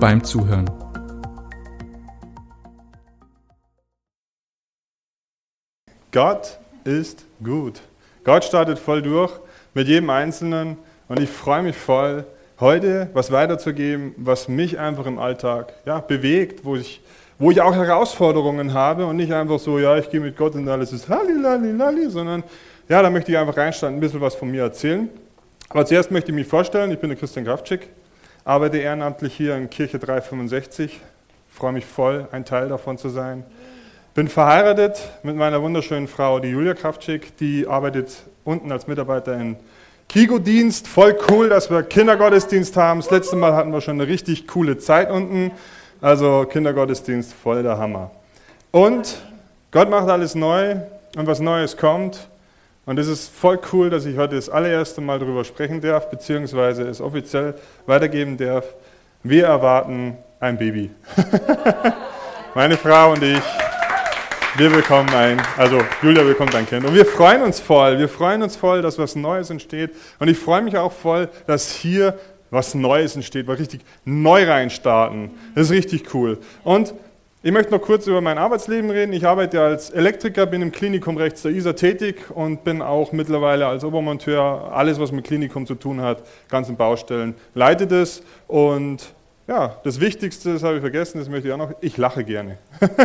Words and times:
beim 0.00 0.24
Zuhören. 0.24 0.68
Gott 6.10 6.58
ist 6.84 7.24
gut. 7.44 7.80
Gott 8.24 8.44
startet 8.44 8.78
voll 8.78 9.02
durch 9.02 9.32
mit 9.74 9.86
jedem 9.86 10.10
Einzelnen 10.10 10.76
und 11.08 11.20
ich 11.20 11.28
freue 11.28 11.62
mich 11.62 11.76
voll, 11.76 12.24
heute 12.58 13.10
was 13.12 13.30
weiterzugeben, 13.30 14.14
was 14.16 14.48
mich 14.48 14.78
einfach 14.78 15.06
im 15.06 15.18
Alltag 15.18 15.74
ja, 15.84 16.00
bewegt, 16.00 16.64
wo 16.64 16.76
ich, 16.76 17.00
wo 17.38 17.50
ich 17.50 17.60
auch 17.60 17.74
Herausforderungen 17.74 18.74
habe 18.74 19.06
und 19.06 19.16
nicht 19.16 19.32
einfach 19.32 19.58
so, 19.58 19.78
ja, 19.78 19.96
ich 19.98 20.10
gehe 20.10 20.20
mit 20.20 20.36
Gott 20.36 20.54
und 20.54 20.68
alles 20.68 20.92
ist 20.92 21.08
halli, 21.08 22.08
sondern 22.08 22.42
ja, 22.88 23.02
da 23.02 23.10
möchte 23.10 23.30
ich 23.32 23.38
einfach 23.38 23.56
reinstarten, 23.56 23.98
ein 23.98 24.00
bisschen 24.00 24.20
was 24.20 24.34
von 24.34 24.50
mir 24.50 24.62
erzählen. 24.62 25.08
Aber 25.68 25.86
zuerst 25.86 26.10
möchte 26.10 26.32
ich 26.32 26.34
mich 26.34 26.46
vorstellen, 26.46 26.90
ich 26.90 26.98
bin 26.98 27.10
der 27.10 27.18
Christian 27.18 27.44
Kraftschick, 27.44 27.88
arbeite 28.44 28.78
ehrenamtlich 28.78 29.34
hier 29.34 29.56
in 29.56 29.70
Kirche 29.70 29.98
365, 29.98 31.00
freue 31.48 31.72
mich 31.72 31.86
voll, 31.86 32.28
ein 32.32 32.44
Teil 32.44 32.68
davon 32.68 32.98
zu 32.98 33.08
sein. 33.08 33.44
Bin 34.14 34.28
verheiratet 34.28 35.00
mit 35.22 35.36
meiner 35.36 35.62
wunderschönen 35.62 36.08
Frau, 36.08 36.40
die 36.40 36.48
Julia 36.48 36.74
Kraftschick, 36.74 37.36
die 37.36 37.66
arbeitet 37.66 38.24
unten 38.44 38.72
als 38.72 38.86
Mitarbeiter 38.86 39.34
in 39.34 39.56
Kigo-Dienst. 40.08 40.88
Voll 40.88 41.16
cool, 41.30 41.48
dass 41.48 41.70
wir 41.70 41.84
Kindergottesdienst 41.84 42.76
haben. 42.76 43.00
Das 43.00 43.10
letzte 43.10 43.36
Mal 43.36 43.54
hatten 43.54 43.72
wir 43.72 43.80
schon 43.80 44.00
eine 44.00 44.08
richtig 44.08 44.48
coole 44.48 44.78
Zeit 44.78 45.10
unten. 45.10 45.52
Also 46.00 46.46
Kindergottesdienst, 46.50 47.32
voll 47.32 47.62
der 47.62 47.78
Hammer. 47.78 48.10
Und 48.72 49.18
Gott 49.70 49.90
macht 49.90 50.08
alles 50.08 50.34
neu 50.34 50.76
und 51.16 51.26
was 51.26 51.38
Neues 51.38 51.76
kommt. 51.76 52.29
Und 52.90 52.98
es 52.98 53.06
ist 53.06 53.32
voll 53.32 53.60
cool, 53.72 53.88
dass 53.88 54.04
ich 54.04 54.16
heute 54.16 54.34
das 54.34 54.50
allererste 54.50 55.00
Mal 55.00 55.20
darüber 55.20 55.44
sprechen 55.44 55.80
darf, 55.80 56.10
beziehungsweise 56.10 56.82
es 56.88 57.00
offiziell 57.00 57.54
weitergeben 57.86 58.36
darf. 58.36 58.64
Wir 59.22 59.46
erwarten 59.46 60.16
ein 60.40 60.58
Baby. 60.58 60.90
Meine 62.56 62.76
Frau 62.76 63.12
und 63.12 63.22
ich, 63.22 63.40
wir 64.56 64.70
bekommen 64.70 65.08
ein, 65.10 65.40
also 65.56 65.80
Julia 66.02 66.24
bekommt 66.24 66.52
ein 66.56 66.66
Kind. 66.66 66.84
Und 66.84 66.92
wir 66.92 67.06
freuen 67.06 67.42
uns 67.42 67.60
voll, 67.60 67.96
wir 67.96 68.08
freuen 68.08 68.42
uns 68.42 68.56
voll, 68.56 68.82
dass 68.82 68.98
was 68.98 69.14
Neues 69.14 69.50
entsteht. 69.50 69.92
Und 70.18 70.26
ich 70.26 70.38
freue 70.40 70.62
mich 70.62 70.76
auch 70.76 70.90
voll, 70.90 71.28
dass 71.46 71.70
hier 71.70 72.18
was 72.50 72.74
Neues 72.74 73.14
entsteht, 73.14 73.46
wir 73.46 73.56
richtig 73.56 73.82
neu 74.04 74.50
reinstarten. 74.50 75.30
Das 75.54 75.66
ist 75.66 75.70
richtig 75.70 76.12
cool. 76.12 76.38
Und 76.64 76.92
ich 77.42 77.52
möchte 77.52 77.72
noch 77.72 77.80
kurz 77.80 78.06
über 78.06 78.20
mein 78.20 78.36
Arbeitsleben 78.36 78.90
reden. 78.90 79.14
Ich 79.14 79.26
arbeite 79.26 79.62
als 79.62 79.88
Elektriker, 79.88 80.44
bin 80.44 80.60
im 80.60 80.72
Klinikum 80.72 81.16
rechts 81.16 81.40
der 81.40 81.52
ISA 81.52 81.72
tätig 81.72 82.30
und 82.34 82.64
bin 82.64 82.82
auch 82.82 83.12
mittlerweile 83.12 83.66
als 83.66 83.82
Obermonteur 83.82 84.70
alles, 84.72 85.00
was 85.00 85.10
mit 85.10 85.24
Klinikum 85.24 85.66
zu 85.66 85.74
tun 85.74 86.02
hat, 86.02 86.22
ganzen 86.50 86.76
Baustellen, 86.76 87.34
leite 87.54 87.86
das. 87.86 88.22
Und 88.46 89.14
ja, 89.48 89.76
das 89.84 90.00
Wichtigste, 90.00 90.52
das 90.52 90.62
habe 90.62 90.74
ich 90.74 90.80
vergessen, 90.82 91.18
das 91.18 91.30
möchte 91.30 91.48
ich 91.48 91.54
auch 91.54 91.58
noch, 91.58 91.72
ich 91.80 91.96
lache 91.96 92.24
gerne. 92.24 92.58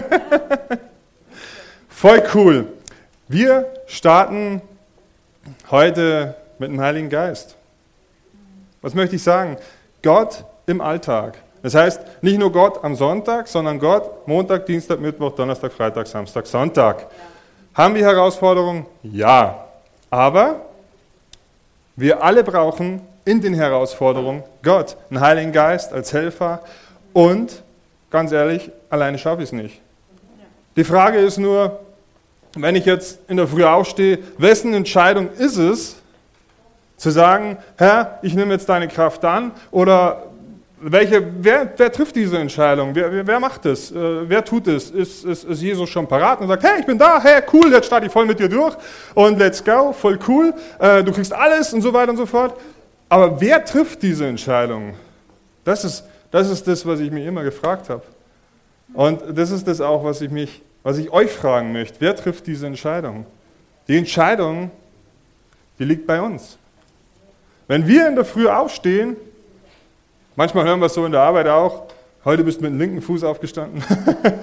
Voll 1.88 2.22
cool. 2.33 2.67
Wir 3.29 3.72
starten 3.88 4.62
heute 5.72 6.35
mit 6.59 6.72
dem 6.72 6.81
Heiligen 6.81 7.09
Geist. 7.09 7.56
Was 8.81 8.94
möchte 8.94 9.16
ich 9.16 9.24
sagen? 9.24 9.56
Gott 10.03 10.44
im 10.68 10.81
Alltag. 10.81 11.38
Das 11.66 11.74
heißt, 11.74 12.00
nicht 12.22 12.38
nur 12.38 12.52
Gott 12.52 12.84
am 12.84 12.94
Sonntag, 12.94 13.48
sondern 13.48 13.80
Gott 13.80 14.28
Montag, 14.28 14.68
Dienstag, 14.68 15.00
Mittwoch, 15.00 15.31
Donnerstag, 15.34 15.74
Freitag, 15.74 16.06
Samstag, 16.06 16.46
Sonntag. 16.46 17.00
Ja. 17.00 17.08
Haben 17.74 17.96
wir 17.96 18.06
Herausforderungen? 18.06 18.86
Ja. 19.02 19.66
Aber 20.12 20.58
wir 21.96 22.22
alle 22.22 22.44
brauchen 22.44 23.02
in 23.25 23.42
den 23.42 23.56
Herausforderungen 23.56 24.44
Gott, 24.62 24.96
einen 25.09 25.20
Heiligen 25.22 25.52
Geist 25.52 25.92
als 25.92 26.14
Helfer 26.14 26.62
und 27.14 27.64
ganz 28.12 28.31
ehrlich, 28.31 28.70
alleine 28.92 29.18
schaffe 29.18 29.42
ich 29.42 29.50
es 29.50 29.52
nicht. 29.52 29.81
Die 30.75 30.84
Frage 30.84 31.18
ist 31.18 31.40
nur, 31.40 31.80
wenn 32.56 32.75
ich 32.75 32.86
jetzt 32.86 33.18
in 33.28 33.38
der 33.38 33.48
Früh 33.48 33.64
aufstehe, 33.64 34.20
wessen 34.38 34.75
Entscheidung 34.75 35.31
ist 35.31 35.58
es, 35.58 35.96
zu 36.96 37.09
sagen, 37.09 37.58
Herr, 37.75 38.20
ich 38.22 38.36
nehme 38.36 38.54
jetzt 38.54 38.70
deine 38.70 38.88
Kraft 38.88 39.25
an 39.25 39.52
oder 39.72 40.28
welche, 40.91 41.25
wer, 41.44 41.73
wer 41.78 41.91
trifft 41.91 42.16
diese 42.16 42.38
Entscheidung? 42.38 42.94
Wer, 42.94 43.25
wer, 43.25 43.40
macht 43.40 43.66
es? 43.66 43.91
Äh, 43.91 44.29
wer 44.29 44.46
tut 44.46 44.68
es? 44.68 44.91
Ist, 44.91 45.25
ist, 45.25 45.44
ist 45.44 45.62
Jesus 45.62 45.90
schon 45.90 46.07
parat 46.07 46.40
und 46.41 46.47
sagt, 46.47 46.63
hey, 46.63 46.79
ich 46.79 46.85
bin 46.85 46.97
da, 46.97 47.19
hey, 47.22 47.41
cool, 47.51 47.72
jetzt 47.72 47.88
starte 47.88 48.06
ich 48.06 48.12
voll 48.12 48.28
mit 48.28 48.40
dir 48.40 48.47
durch 48.47 48.75
und 49.16 49.40
let's 49.40 49.63
go, 49.63 49.94
voll 49.94 50.19
cool, 50.28 50.53
äh, 50.78 51.03
du 51.03 51.12
kriegst 51.12 51.34
alles 51.34 51.74
und 51.74 51.81
so 51.81 51.91
weiter 51.91 52.12
und 52.12 52.18
so 52.18 52.28
fort. 52.28 52.56
Aber 53.09 53.41
wer 53.41 53.66
trifft 53.66 54.03
diese 54.03 54.28
Entscheidung? 54.28 54.94
Das 55.63 55.84
ist, 55.84 56.03
das 56.29 56.51
ist 56.51 56.68
das, 56.68 56.85
was 56.85 57.00
ich 57.00 57.09
mir 57.09 57.28
immer 57.28 57.44
gefragt 57.44 57.90
habe. 57.90 58.03
Und 58.94 59.22
das 59.35 59.50
ist 59.50 59.68
das 59.68 59.81
auch, 59.81 60.03
was 60.03 60.22
ich, 60.22 60.29
mich, 60.29 60.62
was 60.84 61.00
ich 61.00 61.12
euch 61.12 61.31
fragen 61.31 61.72
möchte. 61.72 61.97
Wer 62.00 62.16
trifft 62.16 62.45
diese 62.45 62.68
Entscheidung? 62.68 63.25
Die 63.88 63.97
Entscheidung, 63.97 64.69
die 65.79 65.85
liegt 65.85 66.06
bei 66.06 66.22
uns. 66.22 66.59
Wenn 67.68 67.88
wir 67.88 68.07
in 68.07 68.16
der 68.16 68.25
Früh 68.25 68.47
aufstehen, 68.47 69.18
Manchmal 70.38 70.66
hören 70.66 70.81
wir 70.81 70.88
es 70.88 70.94
so 70.94 71.06
in 71.06 71.13
der 71.13 71.22
Arbeit 71.22 71.47
auch. 71.47 71.84
Heute 72.25 72.44
bist 72.44 72.59
du 72.59 72.63
mit 72.63 72.73
dem 72.73 72.79
linken 72.79 73.01
Fuß 73.01 73.23
aufgestanden. 73.23 73.81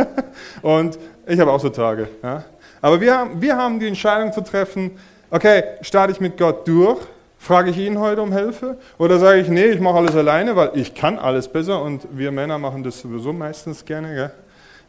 und 0.63 0.99
ich 1.27 1.39
habe 1.39 1.51
auch 1.51 1.61
so 1.61 1.69
Tage. 1.69 2.09
Ja. 2.23 2.45
Aber 2.81 2.99
wir 2.99 3.15
haben, 3.15 3.43
wir 3.43 3.59
haben 3.59 3.79
die 3.79 3.89
Entscheidung 3.89 4.33
zu 4.33 4.41
treffen, 4.41 4.93
okay, 5.31 5.65
starte 5.83 6.13
ich 6.13 6.21
mit 6.21 6.39
Gott 6.39 6.67
durch, 6.67 6.99
frage 7.39 7.71
ich 7.71 7.77
ihn 7.77 7.99
heute 7.99 8.23
um 8.23 8.33
Hilfe 8.33 8.79
oder 8.97 9.19
sage 9.19 9.41
ich, 9.41 9.49
nee, 9.49 9.67
ich 9.67 9.81
mache 9.81 9.99
alles 9.99 10.17
alleine, 10.17 10.57
weil 10.57 10.71
ich 10.75 10.95
kann 10.95 11.19
alles 11.19 11.47
besser 11.47 11.83
und 11.83 12.09
wir 12.11 12.33
Männer 12.33 12.57
machen 12.57 12.83
das 12.83 12.99
sowieso 12.99 13.35
meistens 13.35 13.85
gerne. 13.85 14.33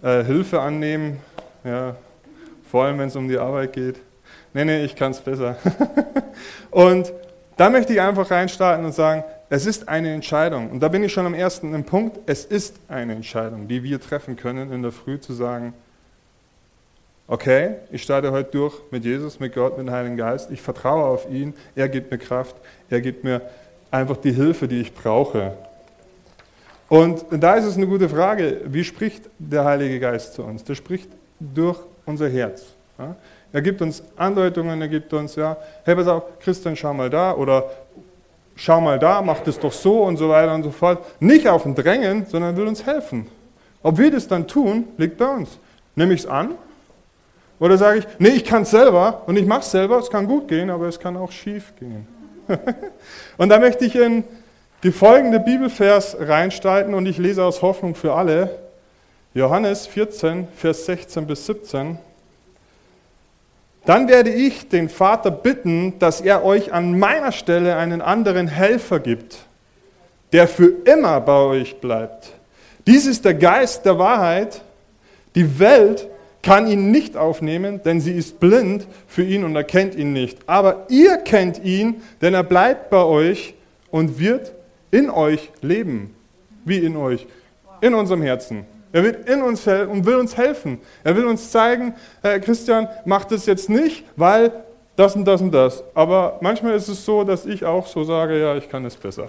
Äh, 0.02 0.24
Hilfe 0.24 0.62
annehmen, 0.62 1.20
ja, 1.66 1.98
vor 2.72 2.86
allem 2.86 3.00
wenn 3.00 3.10
es 3.10 3.16
um 3.18 3.28
die 3.28 3.38
Arbeit 3.38 3.74
geht. 3.74 3.98
Nee, 4.54 4.64
nee, 4.64 4.86
ich 4.86 4.96
kann 4.96 5.12
es 5.12 5.20
besser. 5.20 5.58
und 6.72 7.12
da 7.58 7.70
möchte 7.70 7.92
ich 7.92 8.00
einfach 8.00 8.32
reinstarten 8.32 8.86
und 8.86 8.94
sagen, 8.94 9.26
es 9.54 9.68
ist 9.68 9.88
eine 9.88 10.12
Entscheidung. 10.12 10.72
Und 10.72 10.80
da 10.80 10.88
bin 10.88 11.04
ich 11.04 11.14
schon 11.14 11.28
am 11.28 11.36
ersten 11.36 11.84
Punkt. 11.84 12.18
Es 12.26 12.44
ist 12.44 12.78
eine 12.88 13.14
Entscheidung, 13.14 13.68
die 13.68 13.84
wir 13.84 14.02
treffen 14.02 14.36
können 14.36 14.74
in 14.74 14.82
der 14.82 14.92
Früh 14.92 15.20
zu 15.20 15.32
sagen, 15.32 15.76
okay, 17.28 17.76
ich 17.92 18.02
starte 18.02 18.32
heute 18.32 18.50
durch 18.50 18.74
mit 18.90 19.06
Jesus, 19.06 19.40
mit 19.40 19.54
Gott, 19.54 19.78
mit 19.78 19.86
dem 19.86 19.94
Heiligen 19.94 20.18
Geist. 20.18 20.50
Ich 20.50 20.60
vertraue 20.60 21.04
auf 21.04 21.30
ihn. 21.30 21.54
Er 21.76 21.88
gibt 21.88 22.10
mir 22.10 22.18
Kraft. 22.18 22.56
Er 22.90 23.00
gibt 23.00 23.24
mir 23.24 23.42
einfach 23.92 24.18
die 24.18 24.32
Hilfe, 24.32 24.68
die 24.68 24.82
ich 24.82 24.92
brauche. 24.92 25.54
Und 26.90 27.24
da 27.30 27.54
ist 27.54 27.66
es 27.66 27.78
eine 27.78 27.86
gute 27.86 28.10
Frage, 28.10 28.62
wie 28.66 28.84
spricht 28.84 29.30
der 29.38 29.66
Heilige 29.66 30.00
Geist 30.00 30.34
zu 30.34 30.42
uns? 30.42 30.64
Der 30.64 30.74
spricht 30.74 31.10
durch 31.40 31.78
unser 32.08 32.28
Herz. 32.28 32.64
Er 33.52 33.62
gibt 33.62 33.84
uns 33.84 34.02
Andeutungen, 34.18 34.82
er 34.82 34.88
gibt 34.88 35.14
uns, 35.14 35.36
ja, 35.36 35.58
hey, 35.84 35.96
pass 35.96 36.08
auf, 36.08 36.40
Christian, 36.40 36.76
schau 36.76 36.92
mal 36.96 37.12
da 37.12 37.36
oder 37.36 37.70
schau 38.56 38.82
mal 38.82 39.00
da, 39.00 39.22
mach 39.22 39.40
das 39.42 39.60
doch 39.60 39.72
so 39.72 40.04
und 40.04 40.18
so 40.18 40.30
weiter 40.30 40.54
und 40.54 40.64
so 40.64 40.72
fort. 40.72 41.04
Nicht 41.20 41.48
auf 41.48 41.66
ein 41.66 41.76
Drängen, 41.76 42.26
sondern 42.26 42.56
will 42.58 42.68
uns 42.68 42.86
helfen. 42.86 43.28
Ob 43.82 43.98
wir 43.98 44.12
das 44.12 44.28
dann 44.28 44.48
tun, 44.48 44.88
liegt 44.98 45.18
bei 45.18 45.28
uns. 45.28 45.58
Nehme 45.96 46.14
ich 46.14 46.22
es 46.22 46.26
an? 46.28 46.56
Oder 47.60 47.78
sage 47.78 48.00
ich, 48.00 48.08
nee, 48.20 48.30
ich 48.30 48.46
kann 48.46 48.64
es 48.64 48.72
selber 48.72 49.24
und 49.26 49.38
ich 49.38 49.46
mache 49.46 49.62
es 49.62 49.72
selber, 49.72 50.00
es 50.00 50.10
kann 50.10 50.28
gut 50.28 50.48
gehen, 50.48 50.70
aber 50.70 50.88
es 50.88 51.00
kann 51.00 51.16
auch 51.16 51.32
schief 51.32 51.74
gehen. 51.80 52.08
und 53.38 53.50
da 53.50 53.60
möchte 53.60 53.86
ich 53.86 53.96
in 53.96 54.24
die 54.84 54.92
folgende 54.92 55.40
Bibelvers 55.40 56.18
reinstalten 56.20 56.94
und 56.94 57.06
ich 57.06 57.18
lese 57.18 57.44
aus 57.44 57.62
Hoffnung 57.62 57.96
für 57.96 58.14
alle. 58.14 58.50
Johannes 59.34 59.88
14, 59.88 60.48
Vers 60.56 60.86
16 60.86 61.26
bis 61.26 61.46
17. 61.46 61.98
Dann 63.86 64.08
werde 64.08 64.32
ich 64.32 64.70
den 64.70 64.90
Vater 64.90 65.32
bitten, 65.32 66.00
dass 66.00 66.22
er 66.22 66.44
euch 66.44 66.72
an 66.72 66.98
meiner 66.98 67.32
Stelle 67.32 67.76
einen 67.76 68.02
anderen 68.02 68.48
Helfer 68.48 69.00
gibt, 69.00 69.40
der 70.32 70.48
für 70.48 70.72
immer 70.86 71.20
bei 71.22 71.38
euch 71.38 71.82
bleibt. 71.82 72.32
Dies 72.88 73.06
ist 73.06 73.26
der 73.26 73.34
Geist 73.34 73.86
der 73.86 74.00
Wahrheit. 74.00 74.62
Die 75.36 75.60
Welt 75.60 76.08
kann 76.42 76.68
ihn 76.68 76.92
nicht 76.92 77.18
aufnehmen, 77.18 77.82
denn 77.84 78.02
sie 78.02 78.14
ist 78.14 78.40
blind 78.40 78.88
für 79.08 79.24
ihn 79.24 79.44
und 79.44 79.56
erkennt 79.56 79.96
ihn 79.96 80.14
nicht. 80.14 80.38
Aber 80.48 80.86
ihr 80.90 81.18
kennt 81.18 81.64
ihn, 81.64 82.02
denn 82.22 82.34
er 82.34 82.44
bleibt 82.44 82.90
bei 82.90 83.04
euch 83.04 83.54
und 83.92 84.20
wird 84.20 84.54
in 84.92 85.10
euch 85.10 85.52
leben. 85.62 86.16
Wie 86.66 86.78
in 86.78 86.96
euch? 86.96 87.28
in 87.84 87.94
unserem 87.94 88.22
Herzen. 88.22 88.66
Er 88.94 89.04
wird 89.04 89.28
in 89.28 89.42
uns 89.42 89.68
und 89.68 90.06
will 90.06 90.16
uns 90.16 90.38
helfen. 90.38 90.80
Er 91.04 91.16
will 91.16 91.26
uns 91.26 91.52
zeigen, 91.52 91.96
äh, 92.22 92.40
Christian, 92.40 92.88
mach 93.06 93.26
das 93.26 93.48
jetzt 93.48 93.70
nicht, 93.70 94.06
weil 94.16 94.52
das 94.96 95.16
und 95.16 95.26
das 95.26 95.42
und 95.42 95.52
das. 95.52 95.84
Aber 95.96 96.38
manchmal 96.42 96.76
ist 96.76 96.88
es 96.88 97.04
so, 97.04 97.24
dass 97.24 97.46
ich 97.48 97.66
auch 97.66 97.88
so 97.88 98.04
sage, 98.04 98.40
ja, 98.40 98.56
ich 98.56 98.70
kann 98.70 98.86
es 98.86 98.96
besser. 98.96 99.28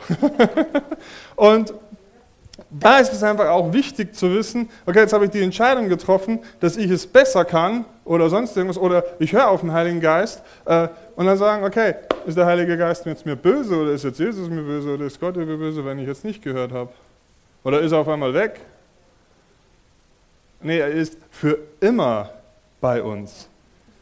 und 1.37 1.73
da 2.71 2.99
ist 2.99 3.13
es 3.13 3.23
einfach 3.23 3.49
auch 3.49 3.73
wichtig 3.73 4.15
zu 4.15 4.33
wissen, 4.35 4.69
okay, 4.85 5.01
jetzt 5.01 5.15
habe 5.15 5.25
ich 5.25 5.31
die 5.31 5.43
Entscheidung 5.43 5.89
getroffen, 5.89 6.41
dass 6.61 6.77
ich 6.77 6.91
es 6.91 7.07
besser 7.07 7.47
kann 7.47 7.87
oder 8.05 8.29
sonst 8.29 8.57
irgendwas, 8.57 8.79
oder 8.79 9.03
ich 9.19 9.33
höre 9.33 9.49
auf 9.49 9.61
den 9.61 9.73
Heiligen 9.73 10.01
Geist 10.01 10.43
äh, 10.67 10.89
und 11.17 11.25
dann 11.25 11.39
sagen, 11.39 11.65
okay, 11.65 11.95
ist 12.27 12.37
der 12.37 12.45
Heilige 12.47 12.77
Geist 12.77 13.07
jetzt 13.07 13.25
mir 13.25 13.37
böse 13.37 13.75
oder 13.77 13.93
ist 13.93 14.05
jetzt 14.05 14.19
Jesus 14.21 14.49
mir 14.51 14.63
böse 14.63 14.95
oder 14.95 15.07
ist 15.07 15.19
Gott 15.19 15.37
mir 15.37 15.47
böse, 15.47 15.85
wenn 15.85 15.99
ich 15.99 16.07
jetzt 16.07 16.25
nicht 16.25 16.43
gehört 16.43 16.73
habe? 16.73 16.91
Oder 17.65 17.81
ist 17.81 17.93
er 17.93 17.99
auf 17.99 18.09
einmal 18.09 18.35
weg? 18.35 18.61
Nee, 20.65 20.79
er 20.79 20.89
ist 20.89 21.19
für 21.31 21.59
immer 21.81 22.31
bei 22.81 23.03
uns 23.03 23.49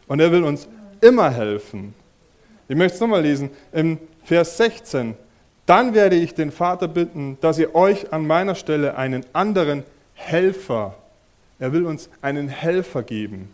und 0.06 0.20
er 0.20 0.30
will 0.30 0.44
uns 0.44 0.68
immer 1.00 1.28
helfen. 1.28 1.92
Ich 2.68 2.76
möchte 2.76 2.94
es 2.94 3.00
nochmal 3.00 3.22
lesen, 3.22 3.50
im 3.72 3.98
Vers 4.24 4.56
16. 4.58 5.16
Dann 5.66 5.92
werde 5.92 6.14
ich 6.16 6.34
den 6.34 6.52
Vater 6.52 6.86
bitten, 6.86 7.36
dass 7.40 7.58
ihr 7.58 7.74
euch 7.74 8.12
an 8.12 8.26
meiner 8.26 8.54
Stelle 8.54 8.96
einen 8.96 9.26
anderen 9.32 9.82
Helfer, 10.14 10.94
er 11.58 11.72
will 11.72 11.84
uns 11.84 12.08
einen 12.20 12.48
Helfer 12.48 13.02
geben, 13.02 13.50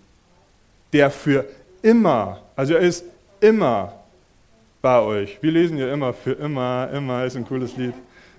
der 0.92 1.10
für 1.10 1.46
immer, 1.80 2.42
also 2.56 2.74
er 2.74 2.80
ist 2.80 3.04
immer 3.40 3.94
bei 4.82 5.00
euch. 5.00 5.38
Wir 5.40 5.52
lesen 5.52 5.78
ja 5.78 5.90
immer 5.90 6.12
für 6.12 6.32
immer, 6.32 6.90
immer 6.92 7.24
ist 7.24 7.36
ein 7.36 7.46
cooles 7.46 7.74
Lied. 7.78 7.94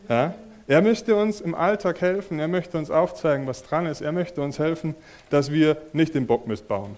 Ja? 0.08 0.36
Er 0.70 0.84
möchte 0.84 1.16
uns 1.16 1.42
im 1.42 1.56
Alltag 1.56 2.00
helfen, 2.00 2.38
er 2.38 2.48
möchte 2.48 2.78
uns 2.78 2.92
aufzeigen, 2.92 3.48
was 3.48 3.64
dran 3.64 3.88
ist, 3.88 4.02
er 4.02 4.12
möchte 4.12 4.40
uns 4.40 4.60
helfen, 4.60 4.94
dass 5.32 5.52
wir 5.52 5.78
nicht 5.94 6.14
den 6.14 6.28
Bockmist 6.28 6.68
bauen, 6.68 6.96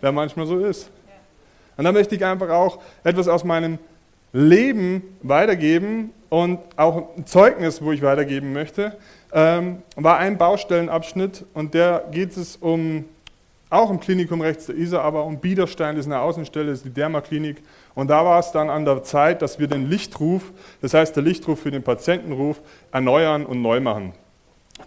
der 0.00 0.10
manchmal 0.12 0.46
so 0.46 0.58
ist. 0.58 0.88
Und 1.76 1.84
da 1.84 1.92
möchte 1.92 2.14
ich 2.14 2.24
einfach 2.24 2.48
auch 2.48 2.80
etwas 3.04 3.28
aus 3.28 3.44
meinem 3.44 3.78
Leben 4.32 5.02
weitergeben 5.20 6.14
und 6.30 6.60
auch 6.76 7.14
ein 7.14 7.26
Zeugnis, 7.26 7.82
wo 7.82 7.92
ich 7.92 8.00
weitergeben 8.00 8.54
möchte, 8.54 8.96
ähm, 9.34 9.82
war 9.96 10.16
ein 10.16 10.38
Baustellenabschnitt 10.38 11.44
und 11.52 11.74
der 11.74 12.04
geht 12.10 12.34
es 12.38 12.56
um, 12.56 13.04
auch 13.72 13.90
im 13.90 14.00
Klinikum 14.00 14.40
rechts 14.40 14.66
der 14.66 14.76
Isar, 14.76 15.02
aber 15.02 15.24
um 15.24 15.38
Biederstein, 15.38 15.96
das 15.96 16.06
ist 16.06 16.12
eine 16.12 16.20
Außenstelle, 16.20 16.66
das 16.66 16.78
ist 16.78 16.84
die 16.84 16.92
Dermaklinik. 16.92 17.62
Und 17.94 18.08
da 18.08 18.24
war 18.24 18.38
es 18.38 18.52
dann 18.52 18.68
an 18.68 18.84
der 18.84 19.02
Zeit, 19.02 19.40
dass 19.40 19.58
wir 19.58 19.66
den 19.66 19.88
Lichtruf, 19.88 20.52
das 20.80 20.92
heißt 20.92 21.16
der 21.16 21.22
Lichtruf 21.22 21.60
für 21.60 21.70
den 21.70 21.82
Patientenruf, 21.82 22.60
erneuern 22.90 23.46
und 23.46 23.62
neu 23.62 23.80
machen. 23.80 24.12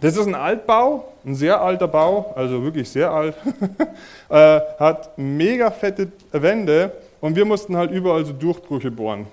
Das 0.00 0.16
ist 0.16 0.26
ein 0.26 0.34
Altbau, 0.34 1.12
ein 1.24 1.34
sehr 1.34 1.60
alter 1.60 1.88
Bau, 1.88 2.32
also 2.36 2.62
wirklich 2.62 2.88
sehr 2.88 3.10
alt, 3.10 3.34
äh, 4.28 4.60
hat 4.78 5.16
mega 5.16 5.70
fette 5.70 6.12
Wände 6.32 6.92
und 7.20 7.34
wir 7.34 7.44
mussten 7.44 7.76
halt 7.76 7.90
überall 7.90 8.24
so 8.24 8.32
Durchbrüche 8.32 8.90
bohren. 8.90 9.26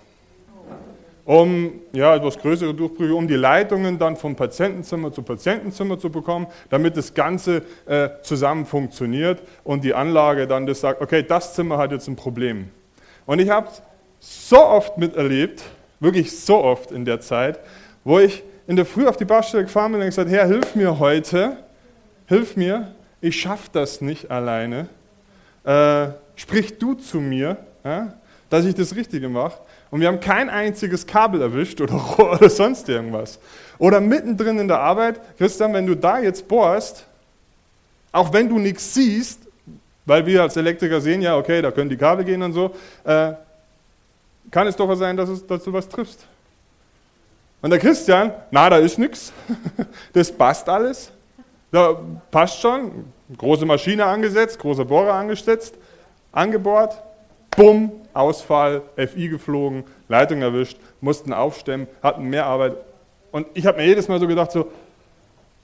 Um 1.25 1.79
ja, 1.93 2.15
etwas 2.15 2.37
größere 2.37 2.73
Durchbrüche, 2.73 3.15
um 3.15 3.27
die 3.27 3.35
Leitungen 3.35 3.97
dann 3.97 4.17
vom 4.17 4.35
Patientenzimmer 4.35 5.11
zu 5.13 5.21
Patientenzimmer 5.21 5.97
zu 5.97 6.09
bekommen, 6.09 6.47
damit 6.69 6.97
das 6.97 7.13
Ganze 7.13 7.61
äh, 7.85 8.09
zusammen 8.23 8.65
funktioniert 8.65 9.41
und 9.63 9.85
die 9.85 9.93
Anlage 9.93 10.47
dann 10.47 10.65
das 10.65 10.81
sagt, 10.81 11.01
okay, 11.01 11.23
das 11.23 11.53
Zimmer 11.53 11.77
hat 11.77 11.91
jetzt 11.91 12.09
ein 12.09 12.17
Problem. 12.17 12.69
Und 13.25 13.39
ich 13.39 13.49
habe 13.49 13.69
so 14.19 14.65
oft 14.65 14.97
miterlebt, 14.97 15.63
wirklich 16.01 16.37
so 16.37 16.61
oft 16.61 16.91
in 16.91 17.05
der 17.05 17.21
Zeit, 17.21 17.59
wo 18.03 18.19
ich 18.19 18.43
in 18.67 18.75
der 18.75 18.85
Früh 18.85 19.07
auf 19.07 19.17
die 19.17 19.25
Baustelle 19.25 19.63
gefahren 19.63 19.91
bin 19.91 20.01
und 20.01 20.07
gesagt, 20.07 20.29
Herr, 20.29 20.47
hilf 20.47 20.75
mir 20.75 20.99
heute, 20.99 21.57
hilf 22.27 22.55
mir, 22.55 22.93
ich 23.21 23.39
schaffe 23.39 23.69
das 23.71 24.01
nicht 24.01 24.29
alleine. 24.31 24.87
Äh, 25.63 26.07
sprich 26.35 26.77
du 26.77 26.93
zu 26.93 27.19
mir, 27.19 27.57
ja, 27.83 28.13
dass 28.49 28.65
ich 28.65 28.75
das 28.75 28.95
Richtige 28.95 29.29
mache. 29.29 29.59
Und 29.93 30.01
wir 30.01 30.07
haben 30.07 30.21
kein 30.21 30.49
einziges 30.49 31.05
Kabel 31.05 31.39
erwischt 31.39 31.79
oder 31.79 31.93
Rohr 32.17 32.31
oder 32.31 32.49
sonst 32.49 32.89
irgendwas. 32.89 33.37
Oder 33.77 34.01
mittendrin 34.01 34.57
in 34.57 34.67
der 34.67 34.79
Arbeit, 34.79 35.21
Christian, 35.37 35.71
wenn 35.71 35.85
du 35.85 35.93
da 35.93 36.17
jetzt 36.17 36.47
bohrst, 36.47 37.05
auch 38.11 38.33
wenn 38.33 38.49
du 38.49 38.57
nichts 38.57 38.95
siehst, 38.95 39.41
weil 40.07 40.25
wir 40.25 40.41
als 40.41 40.57
Elektriker 40.57 40.99
sehen, 40.99 41.21
ja, 41.21 41.37
okay, 41.37 41.61
da 41.61 41.69
können 41.69 41.91
die 41.91 41.95
Kabel 41.95 42.25
gehen 42.25 42.41
und 42.41 42.53
so, 42.53 42.73
äh, 43.03 43.33
kann 44.49 44.65
es 44.65 44.75
doch 44.75 44.91
sein, 44.95 45.15
dass, 45.15 45.29
es, 45.29 45.45
dass 45.45 45.63
du 45.63 45.71
was 45.71 45.87
triffst. 45.87 46.25
Und 47.61 47.69
der 47.69 47.77
Christian, 47.77 48.31
na, 48.49 48.71
da 48.71 48.77
ist 48.77 48.97
nichts, 48.97 49.31
das 50.13 50.31
passt 50.31 50.67
alles, 50.67 51.11
da 51.71 51.99
passt 52.31 52.59
schon, 52.59 53.13
große 53.37 53.67
Maschine 53.67 54.05
angesetzt, 54.05 54.57
großer 54.57 54.85
Bohrer 54.85 55.13
angesetzt, 55.13 55.75
angebohrt, 56.31 56.99
bumm, 57.55 57.91
Ausfall, 58.13 58.81
FI 58.95 59.29
geflogen, 59.29 59.83
Leitung 60.07 60.41
erwischt, 60.41 60.77
mussten 61.01 61.33
aufstemmen, 61.33 61.87
hatten 62.01 62.25
mehr 62.25 62.45
Arbeit. 62.45 62.77
Und 63.31 63.47
ich 63.53 63.65
habe 63.65 63.79
mir 63.79 63.87
jedes 63.87 64.07
Mal 64.07 64.19
so 64.19 64.27
gedacht, 64.27 64.51
so, 64.51 64.71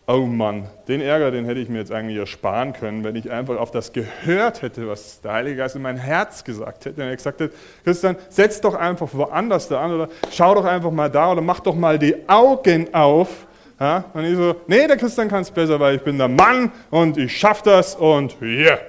oh 0.09 0.25
Mann, 0.25 0.67
den 0.87 1.01
Ärger, 1.01 1.29
den 1.29 1.45
hätte 1.45 1.59
ich 1.59 1.69
mir 1.69 1.77
jetzt 1.77 1.91
eigentlich 1.91 2.17
ersparen 2.17 2.73
können, 2.73 3.03
wenn 3.03 3.15
ich 3.15 3.29
einfach 3.29 3.57
auf 3.57 3.69
das 3.69 3.93
gehört 3.93 4.63
hätte, 4.63 4.87
was 4.87 5.21
der 5.21 5.33
Heilige 5.33 5.57
Geist 5.57 5.75
in 5.75 5.83
mein 5.83 5.97
Herz 5.97 6.43
gesagt 6.43 6.85
hätte. 6.85 6.97
Wenn 6.97 7.09
er 7.09 7.15
gesagt 7.15 7.39
hätte, 7.39 7.53
Christian, 7.83 8.15
setz 8.29 8.59
doch 8.59 8.73
einfach 8.73 9.09
woanders 9.13 9.67
da 9.67 9.81
an 9.81 9.93
oder 9.93 10.09
schau 10.31 10.55
doch 10.55 10.65
einfach 10.65 10.89
mal 10.89 11.11
da 11.11 11.31
oder 11.31 11.41
mach 11.41 11.59
doch 11.59 11.75
mal 11.75 11.99
die 11.99 12.27
Augen 12.27 12.91
auf. 12.91 13.29
Ja? 13.79 14.05
Und 14.15 14.25
ich 14.25 14.35
so, 14.35 14.55
nee, 14.65 14.87
der 14.87 14.97
Christian 14.97 15.27
kann 15.27 15.43
es 15.43 15.51
besser, 15.51 15.79
weil 15.79 15.97
ich 15.97 16.01
bin 16.01 16.17
der 16.17 16.27
Mann 16.27 16.71
und 16.89 17.19
ich 17.19 17.37
schaffe 17.37 17.61
das 17.65 17.95
und 17.95 18.35
yeah. 18.41 18.79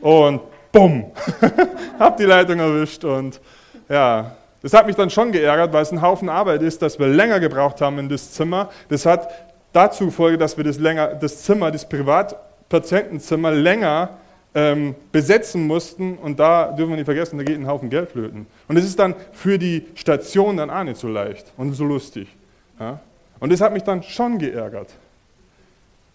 Und 0.00 0.42
bumm, 0.72 1.06
hab 1.98 2.16
die 2.16 2.24
Leitung 2.24 2.58
erwischt 2.58 3.04
und 3.04 3.40
ja, 3.88 4.32
das 4.62 4.72
hat 4.72 4.86
mich 4.86 4.96
dann 4.96 5.10
schon 5.10 5.32
geärgert, 5.32 5.72
weil 5.72 5.82
es 5.82 5.92
ein 5.92 6.02
Haufen 6.02 6.28
Arbeit 6.28 6.62
ist, 6.62 6.82
dass 6.82 6.98
wir 6.98 7.06
länger 7.06 7.40
gebraucht 7.40 7.80
haben 7.80 7.98
in 7.98 8.08
das 8.08 8.32
Zimmer. 8.32 8.70
Das 8.88 9.06
hat 9.06 9.28
dazu 9.72 10.10
Folge, 10.10 10.36
dass 10.36 10.56
wir 10.56 10.64
das, 10.64 10.78
länger, 10.78 11.14
das 11.14 11.42
Zimmer, 11.42 11.70
das 11.70 11.88
Privatpatientenzimmer 11.88 13.52
länger 13.52 14.10
ähm, 14.54 14.94
besetzen 15.12 15.66
mussten 15.66 16.16
und 16.16 16.40
da 16.40 16.72
dürfen 16.72 16.90
wir 16.90 16.96
nicht 16.96 17.04
vergessen, 17.04 17.38
da 17.38 17.44
geht 17.44 17.58
ein 17.58 17.66
Haufen 17.66 17.90
Geld 17.90 18.10
flöten. 18.10 18.46
Und 18.66 18.76
es 18.76 18.84
ist 18.84 18.98
dann 18.98 19.14
für 19.32 19.58
die 19.58 19.86
Station 19.94 20.56
dann 20.56 20.70
auch 20.70 20.82
nicht 20.82 20.96
so 20.96 21.08
leicht 21.08 21.52
und 21.56 21.72
so 21.74 21.84
lustig. 21.84 22.28
Ja? 22.80 22.98
Und 23.38 23.52
das 23.52 23.60
hat 23.60 23.72
mich 23.72 23.84
dann 23.84 24.02
schon 24.02 24.38
geärgert. 24.38 24.88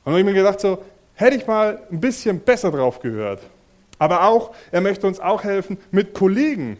Und 0.04 0.12
dann 0.12 0.14
habe 0.14 0.20
ich 0.20 0.26
mir 0.26 0.34
gedacht, 0.34 0.60
so, 0.60 0.84
hätte 1.16 1.38
ich 1.38 1.48
mal 1.48 1.80
ein 1.90 2.00
bisschen 2.00 2.40
besser 2.40 2.72
drauf 2.72 3.00
gehört. 3.00 3.40
Aber 4.04 4.26
auch, 4.26 4.54
er 4.70 4.82
möchte 4.82 5.08
uns 5.08 5.22
auch 5.22 5.46
helfen 5.46 5.78
mit 5.90 6.14
Kollegen. 6.14 6.76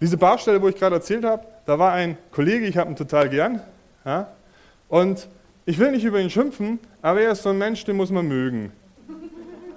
Diese 0.00 0.16
Baustelle, 0.16 0.60
wo 0.60 0.66
ich 0.66 0.74
gerade 0.74 0.96
erzählt 0.96 1.24
habe, 1.24 1.44
da 1.64 1.78
war 1.78 1.92
ein 1.92 2.18
Kollege, 2.32 2.66
ich 2.66 2.76
habe 2.76 2.90
ihn 2.90 2.96
total 2.96 3.28
gern, 3.28 3.60
ja? 4.04 4.26
Und 4.88 5.28
ich 5.64 5.78
will 5.78 5.92
nicht 5.92 6.02
über 6.02 6.18
ihn 6.18 6.28
schimpfen, 6.28 6.80
aber 7.02 7.20
er 7.20 7.30
ist 7.30 7.44
so 7.44 7.50
ein 7.50 7.58
Mensch, 7.58 7.84
den 7.84 7.94
muss 7.94 8.10
man 8.10 8.26
mögen. 8.26 8.72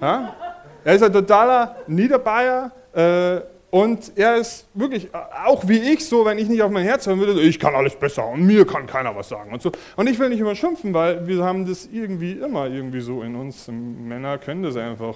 Ja? 0.02 0.36
Er 0.84 0.96
ist 0.96 1.04
ein 1.04 1.14
totaler 1.14 1.76
Niederbayer 1.86 2.72
äh, 2.94 3.42
und 3.70 4.14
er 4.16 4.38
ist 4.38 4.66
wirklich, 4.74 5.10
auch 5.14 5.68
wie 5.68 5.78
ich, 5.78 6.08
so, 6.08 6.24
wenn 6.24 6.38
ich 6.38 6.48
nicht 6.48 6.62
auf 6.62 6.72
mein 6.72 6.86
Herz 6.86 7.06
hören 7.06 7.20
würde, 7.20 7.42
ich 7.42 7.60
kann 7.60 7.76
alles 7.76 7.96
besser 7.96 8.26
und 8.26 8.46
mir 8.46 8.66
kann 8.66 8.88
keiner 8.88 9.14
was 9.14 9.28
sagen 9.28 9.52
und 9.52 9.62
so. 9.62 9.72
Und 9.98 10.08
ich 10.08 10.18
will 10.20 10.30
nicht 10.30 10.40
überschimpfen, 10.40 10.94
weil 10.94 11.28
wir 11.28 11.44
haben 11.44 11.68
das 11.68 11.88
irgendwie 11.92 12.34
immer 12.34 12.68
irgendwie 12.68 13.02
so 13.02 13.22
in 13.24 13.36
uns. 13.36 13.68
Männer 13.68 14.38
können 14.38 14.64
das 14.64 14.78
einfach. 14.78 15.16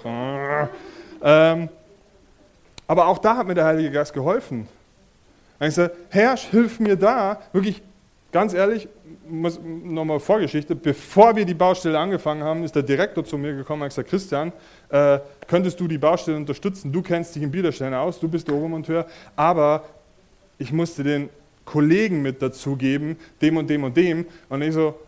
Ähm, 1.22 1.68
aber 2.86 3.06
auch 3.06 3.18
da 3.18 3.38
hat 3.38 3.46
mir 3.46 3.54
der 3.54 3.64
Heilige 3.64 3.90
Geist 3.90 4.12
geholfen. 4.12 4.68
Hat 5.58 5.68
gesagt, 5.68 5.96
Herr, 6.10 6.36
hilf 6.36 6.78
mir 6.78 6.96
da, 6.96 7.40
wirklich 7.52 7.80
ganz 8.32 8.52
ehrlich, 8.52 8.86
nochmal 9.28 10.20
Vorgeschichte, 10.20 10.74
bevor 10.74 11.36
wir 11.36 11.44
die 11.44 11.54
Baustelle 11.54 11.98
angefangen 11.98 12.42
haben, 12.42 12.64
ist 12.64 12.74
der 12.74 12.82
Direktor 12.82 13.24
zu 13.24 13.38
mir 13.38 13.54
gekommen 13.54 13.82
und 13.82 13.86
hat 13.86 13.90
gesagt, 13.90 14.10
Christian, 14.10 14.52
äh, 14.88 15.18
könntest 15.46 15.78
du 15.80 15.88
die 15.88 15.98
Baustelle 15.98 16.36
unterstützen? 16.36 16.92
Du 16.92 17.02
kennst 17.02 17.34
dich 17.34 17.42
in 17.42 17.50
Biederstein 17.50 17.94
aus, 17.94 18.18
du 18.20 18.28
bist 18.28 18.48
der 18.48 18.54
Obermonteur, 18.54 19.06
aber 19.36 19.84
ich 20.58 20.72
musste 20.72 21.02
den 21.02 21.28
Kollegen 21.64 22.22
mit 22.22 22.42
dazugeben, 22.42 23.16
dem 23.40 23.56
und 23.56 23.68
dem 23.68 23.84
und 23.84 23.96
dem. 23.96 24.26
Und 24.48 24.62
ich 24.62 24.74
so, 24.74 24.98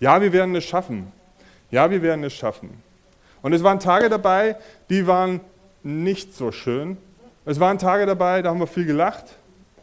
ja, 0.00 0.20
wir 0.20 0.32
werden 0.32 0.54
es 0.54 0.64
schaffen. 0.64 1.12
Ja, 1.70 1.90
wir 1.90 2.02
werden 2.02 2.24
es 2.24 2.34
schaffen. 2.34 2.82
Und 3.42 3.52
es 3.52 3.62
waren 3.62 3.80
Tage 3.80 4.08
dabei, 4.08 4.56
die 4.90 5.06
waren 5.06 5.40
nicht 5.82 6.34
so 6.34 6.52
schön. 6.52 6.96
Es 7.44 7.60
waren 7.60 7.78
Tage 7.78 8.06
dabei, 8.06 8.42
da 8.42 8.50
haben 8.50 8.60
wir 8.60 8.66
viel 8.66 8.86
gelacht. 8.86 9.36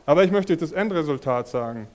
Aber 0.05 0.23
ich 0.23 0.31
möchte 0.31 0.55
das 0.55 0.71
Endresultat 0.71 1.47
sagen. 1.47 1.87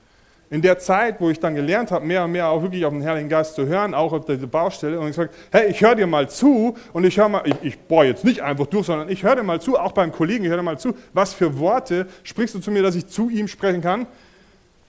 In 0.50 0.62
der 0.62 0.78
Zeit, 0.78 1.20
wo 1.20 1.28
ich 1.28 1.38
dann 1.38 1.54
gelernt 1.54 1.90
habe, 1.90 2.06
mehr 2.06 2.24
und 2.24 2.32
mehr 2.32 2.48
auch 2.48 2.62
wirklich 2.62 2.82
auf 2.86 2.92
den 2.92 3.04
Heiligen 3.04 3.28
Geist 3.28 3.54
zu 3.54 3.66
hören, 3.66 3.92
auch 3.92 4.14
auf 4.14 4.24
der 4.24 4.36
Baustelle, 4.36 4.98
und 4.98 5.08
ich 5.08 5.14
sage, 5.14 5.28
hey, 5.52 5.70
ich 5.70 5.82
höre 5.82 5.94
dir 5.94 6.06
mal 6.06 6.30
zu 6.30 6.74
und 6.94 7.04
ich 7.04 7.18
höre 7.18 7.28
mal, 7.28 7.42
ich, 7.44 7.56
ich 7.60 7.78
bohre 7.78 8.06
jetzt 8.06 8.24
nicht 8.24 8.40
einfach 8.40 8.66
durch, 8.66 8.86
sondern 8.86 9.10
ich 9.10 9.22
höre 9.22 9.36
dir 9.36 9.42
mal 9.42 9.60
zu, 9.60 9.78
auch 9.78 9.92
beim 9.92 10.10
Kollegen, 10.10 10.44
ich 10.44 10.50
höre 10.50 10.56
dir 10.56 10.62
mal 10.62 10.78
zu, 10.78 10.94
was 11.12 11.34
für 11.34 11.58
Worte 11.58 12.06
sprichst 12.22 12.54
du 12.54 12.60
zu 12.60 12.70
mir, 12.70 12.82
dass 12.82 12.94
ich 12.94 13.06
zu 13.08 13.28
ihm 13.28 13.46
sprechen 13.46 13.82
kann? 13.82 14.06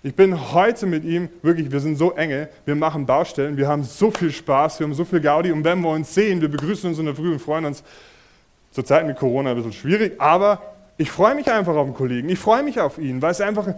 Ich 0.01 0.15
bin 0.15 0.53
heute 0.53 0.85
mit 0.85 1.03
ihm, 1.03 1.27
wirklich, 1.41 1.69
wir 1.69 1.81
sind 1.81 1.97
so 1.97 2.13
enge, 2.13 2.47
wir 2.63 2.75
machen 2.75 3.05
Baustellen, 3.05 3.57
wir 3.57 3.67
haben 3.67 3.83
so 3.83 4.11
viel 4.11 4.31
Spaß, 4.31 4.79
wir 4.79 4.88
haben 4.88 4.93
so 4.93 5.03
viel 5.03 5.19
Gaudi 5.19 5.51
und 5.51 5.65
wenn 5.65 5.81
wir 5.81 5.89
uns 5.89 6.13
sehen, 6.13 6.39
wir 6.39 6.47
begrüßen 6.47 6.89
uns 6.89 6.99
in 6.99 7.05
der 7.05 7.15
Früh 7.15 7.33
und 7.33 7.39
freuen 7.39 7.65
uns. 7.65 7.83
Zur 8.71 8.85
Zeit 8.85 9.05
mit 9.05 9.17
Corona 9.17 9.49
ein 9.49 9.55
bisschen 9.57 9.73
schwierig, 9.73 10.13
aber 10.21 10.61
ich 10.99 11.11
freue 11.11 11.33
mich 11.33 11.49
einfach 11.49 11.75
auf 11.75 11.87
den 11.87 11.93
Kollegen, 11.93 12.27
ich 12.27 12.39
freue 12.39 12.61
mich 12.61 12.81
auf 12.81 12.97
ihn, 12.97 13.21
weil 13.21 13.31
es 13.31 13.39
einfach, 13.39 13.67
äh, 13.67 13.73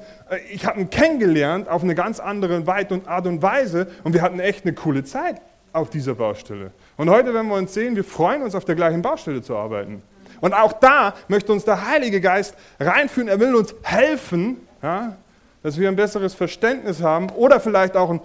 ich 0.51 0.65
habe 0.65 0.81
ihn 0.81 0.89
kennengelernt 0.89 1.69
auf 1.69 1.83
eine 1.83 1.93
ganz 1.93 2.19
andere 2.19 2.63
Art 2.65 3.27
und 3.27 3.41
Weise 3.43 3.87
und 4.03 4.13
wir 4.13 4.23
hatten 4.23 4.39
echt 4.39 4.65
eine 4.65 4.73
coole 4.73 5.03
Zeit 5.03 5.39
auf 5.71 5.91
dieser 5.91 6.15
Baustelle. 6.15 6.71
Und 6.97 7.11
heute, 7.11 7.31
wenn 7.35 7.47
wir 7.47 7.55
uns 7.55 7.75
sehen, 7.75 7.95
wir 7.95 8.03
freuen 8.03 8.41
uns 8.41 8.55
auf 8.55 8.65
der 8.65 8.73
gleichen 8.73 9.03
Baustelle 9.03 9.43
zu 9.43 9.55
arbeiten. 9.55 10.01
Und 10.41 10.55
auch 10.55 10.73
da 10.73 11.13
möchte 11.27 11.51
uns 11.53 11.63
der 11.63 11.87
Heilige 11.87 12.21
Geist 12.21 12.55
reinführen, 12.79 13.29
er 13.29 13.39
will 13.39 13.53
uns 13.53 13.75
helfen, 13.83 14.57
ja, 14.81 15.15
dass 15.61 15.79
wir 15.79 15.89
ein 15.89 15.95
besseres 15.95 16.33
Verständnis 16.33 17.03
haben 17.03 17.29
oder 17.29 17.59
vielleicht 17.59 17.95
auch 17.95 18.09
ein 18.09 18.19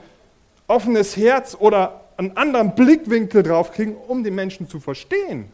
offenes 0.69 1.19
Herz 1.19 1.55
oder 1.59 2.01
einen 2.17 2.35
anderen 2.39 2.75
Blickwinkel 2.75 3.43
drauf 3.43 3.73
kriegen, 3.73 3.95
um 3.95 4.25
die 4.25 4.31
Menschen 4.31 4.67
zu 4.67 4.81
verstehen. 4.81 5.53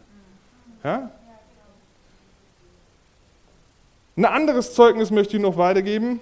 Ja? 0.84 1.10
Ein 4.14 4.26
anderes 4.26 4.74
Zeugnis 4.74 5.10
möchte 5.10 5.36
ich 5.36 5.42
noch 5.42 5.56
weitergeben 5.56 6.20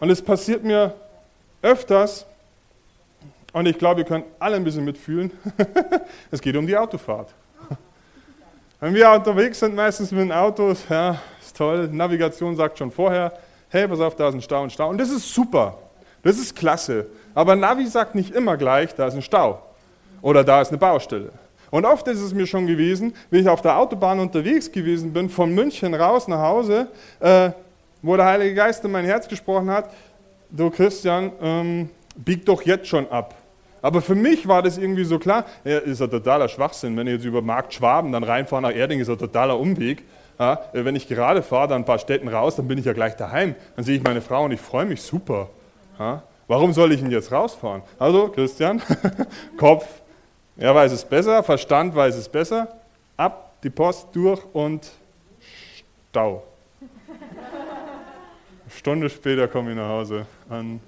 und 0.00 0.10
es 0.10 0.20
passiert 0.20 0.64
mir 0.64 0.94
öfters 1.62 2.26
und 3.54 3.66
ich 3.66 3.78
glaube, 3.78 4.00
ihr 4.00 4.06
könnt 4.06 4.26
alle 4.38 4.56
ein 4.56 4.64
bisschen 4.64 4.84
mitfühlen. 4.84 5.30
es 6.30 6.42
geht 6.42 6.56
um 6.56 6.66
die 6.66 6.76
Autofahrt. 6.76 7.32
Wenn 8.80 8.94
wir 8.94 9.10
unterwegs 9.12 9.60
sind, 9.60 9.74
meistens 9.74 10.10
mit 10.10 10.20
den 10.20 10.32
Autos, 10.32 10.84
ja, 10.90 11.20
ist 11.40 11.56
toll, 11.56 11.88
Navigation 11.88 12.54
sagt 12.54 12.78
schon 12.78 12.90
vorher, 12.90 13.32
hey, 13.70 13.88
pass 13.88 14.00
auf, 14.00 14.16
da 14.16 14.28
ist 14.28 14.34
ein 14.34 14.42
Stau, 14.42 14.62
ein 14.64 14.70
Stau. 14.70 14.90
Und 14.90 14.98
das 14.98 15.08
ist 15.08 15.32
super, 15.32 15.78
das 16.22 16.36
ist 16.36 16.54
klasse. 16.54 17.06
Aber 17.34 17.56
Navi 17.56 17.86
sagt 17.86 18.14
nicht 18.14 18.34
immer 18.34 18.58
gleich, 18.58 18.94
da 18.94 19.06
ist 19.06 19.14
ein 19.14 19.22
Stau 19.22 19.62
oder 20.20 20.44
da 20.44 20.60
ist 20.60 20.68
eine 20.68 20.78
Baustelle. 20.78 21.30
Und 21.72 21.86
oft 21.86 22.06
ist 22.06 22.20
es 22.20 22.34
mir 22.34 22.46
schon 22.46 22.66
gewesen, 22.66 23.14
wie 23.30 23.38
ich 23.38 23.48
auf 23.48 23.62
der 23.62 23.78
Autobahn 23.78 24.20
unterwegs 24.20 24.70
gewesen 24.70 25.10
bin, 25.14 25.30
von 25.30 25.54
München 25.54 25.94
raus 25.94 26.28
nach 26.28 26.42
Hause, 26.42 26.88
äh, 27.18 27.50
wo 28.02 28.14
der 28.14 28.26
Heilige 28.26 28.54
Geist 28.54 28.84
in 28.84 28.92
mein 28.92 29.06
Herz 29.06 29.26
gesprochen 29.26 29.70
hat, 29.70 29.90
du 30.50 30.68
Christian, 30.68 31.32
ähm, 31.40 31.88
bieg 32.14 32.44
doch 32.44 32.60
jetzt 32.60 32.88
schon 32.88 33.08
ab. 33.10 33.34
Aber 33.80 34.02
für 34.02 34.14
mich 34.14 34.46
war 34.46 34.60
das 34.62 34.76
irgendwie 34.76 35.04
so 35.04 35.18
klar, 35.18 35.46
ja, 35.64 35.78
ist 35.78 36.02
ein 36.02 36.10
totaler 36.10 36.46
Schwachsinn, 36.46 36.94
wenn 36.94 37.06
ich 37.06 37.14
jetzt 37.14 37.24
über 37.24 37.40
Markt 37.40 37.72
Schwaben 37.72 38.12
dann 38.12 38.22
reinfahre 38.22 38.60
nach 38.60 38.74
Erding, 38.74 39.00
ist 39.00 39.08
ein 39.08 39.16
totaler 39.16 39.58
Umweg. 39.58 40.04
Ja, 40.38 40.60
wenn 40.74 40.94
ich 40.94 41.08
gerade 41.08 41.42
fahre, 41.42 41.68
dann 41.68 41.82
ein 41.82 41.84
paar 41.86 41.98
Städten 41.98 42.28
raus, 42.28 42.56
dann 42.56 42.68
bin 42.68 42.76
ich 42.76 42.84
ja 42.84 42.92
gleich 42.92 43.16
daheim. 43.16 43.54
Dann 43.76 43.84
sehe 43.84 43.96
ich 43.96 44.02
meine 44.02 44.20
Frau 44.20 44.44
und 44.44 44.52
ich 44.52 44.60
freue 44.60 44.84
mich 44.84 45.00
super. 45.00 45.48
Ja, 45.98 46.22
warum 46.48 46.74
soll 46.74 46.92
ich 46.92 47.00
denn 47.00 47.10
jetzt 47.10 47.32
rausfahren? 47.32 47.80
Also, 47.98 48.28
Christian, 48.28 48.82
Kopf, 49.56 49.86
er 50.56 50.74
weiß 50.74 50.92
es 50.92 51.04
besser, 51.04 51.42
Verstand 51.42 51.94
weiß 51.94 52.16
es 52.16 52.28
besser. 52.28 52.68
Ab, 53.16 53.54
die 53.62 53.70
Post 53.70 54.08
durch 54.12 54.42
und 54.52 54.90
Stau. 56.10 56.42
Eine 56.80 58.70
Stunde 58.76 59.10
später 59.10 59.48
komme 59.48 59.70
ich 59.70 59.76
nach 59.76 59.88
Hause. 59.88 60.26
An 60.48 60.80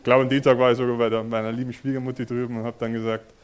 ich 0.00 0.04
glaube, 0.04 0.22
am 0.22 0.30
Dienstag 0.30 0.58
war 0.58 0.72
ich 0.72 0.78
sogar 0.78 0.96
bei 0.96 1.10
der, 1.10 1.22
meiner 1.22 1.52
lieben 1.52 1.74
Schwiegermutti 1.74 2.24
drüben 2.24 2.56
und 2.56 2.64
habe 2.64 2.76
dann 2.78 2.94
gesagt, 2.94 3.34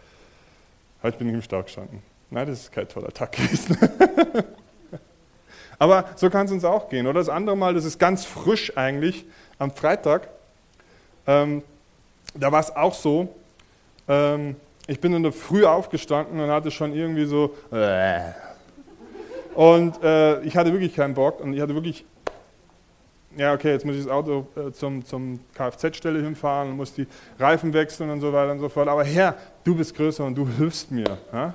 heute 1.03 1.19
bin 1.19 1.29
ich 1.29 1.35
im 1.35 1.43
Stau 1.43 1.63
gestanden. 1.63 2.03
Nein, 2.31 2.47
das 2.47 2.61
ist 2.61 2.73
kein 2.73 2.89
toller 2.89 3.13
Tag 3.13 3.33
gewesen. 3.33 3.77
Aber 5.79 6.09
so 6.17 6.31
kann 6.31 6.47
es 6.47 6.53
uns 6.53 6.65
auch 6.65 6.89
gehen. 6.89 7.07
Oder 7.07 7.21
das 7.21 7.29
andere 7.29 7.59
Mal, 7.59 7.75
das 7.75 7.85
ist 7.85 7.99
ganz 7.99 8.25
frisch 8.25 8.75
eigentlich, 8.75 9.27
am 9.59 9.71
Freitag, 9.71 10.29
ähm, 11.27 11.63
da 12.35 12.51
war 12.51 12.61
es 12.61 12.75
auch 12.75 12.95
so, 12.95 13.35
ähm, 14.09 14.57
ich 14.87 15.01
bin 15.01 15.13
in 15.15 15.23
der 15.23 15.33
Früh 15.33 15.65
aufgestanden 15.65 16.39
und 16.41 16.51
hatte 16.51 16.71
schon 16.71 16.95
irgendwie 16.95 17.25
so, 17.25 17.55
äh, 17.73 18.21
und 19.55 20.03
äh, 20.03 20.43
ich 20.43 20.57
hatte 20.57 20.71
wirklich 20.71 20.95
keinen 20.95 21.15
Bock 21.15 21.41
und 21.41 21.55
ich 21.55 21.61
hatte 21.61 21.75
wirklich, 21.75 22.05
ja 23.37 23.55
okay, 23.55 23.73
jetzt 23.73 23.87
muss 23.87 23.97
ich 23.97 24.05
das 24.05 24.13
Auto 24.13 24.47
äh, 24.55 24.71
zum, 24.71 25.05
zum 25.05 25.41
Kfz-Stelle 25.55 26.21
hinfahren 26.21 26.71
und 26.71 26.77
muss 26.77 26.93
die 26.93 27.07
Reifen 27.39 27.73
wechseln 27.73 28.11
und 28.11 28.21
so 28.21 28.33
weiter 28.33 28.53
und 28.53 28.61
so 28.61 28.69
fort. 28.69 28.87
Aber 28.87 29.03
Herr, 29.03 29.35
du 29.65 29.75
bist 29.75 29.97
größer 29.97 30.25
und 30.25 30.35
du 30.35 30.47
hilfst 30.47 30.91
mir. 30.91 31.17
Ja? 31.33 31.55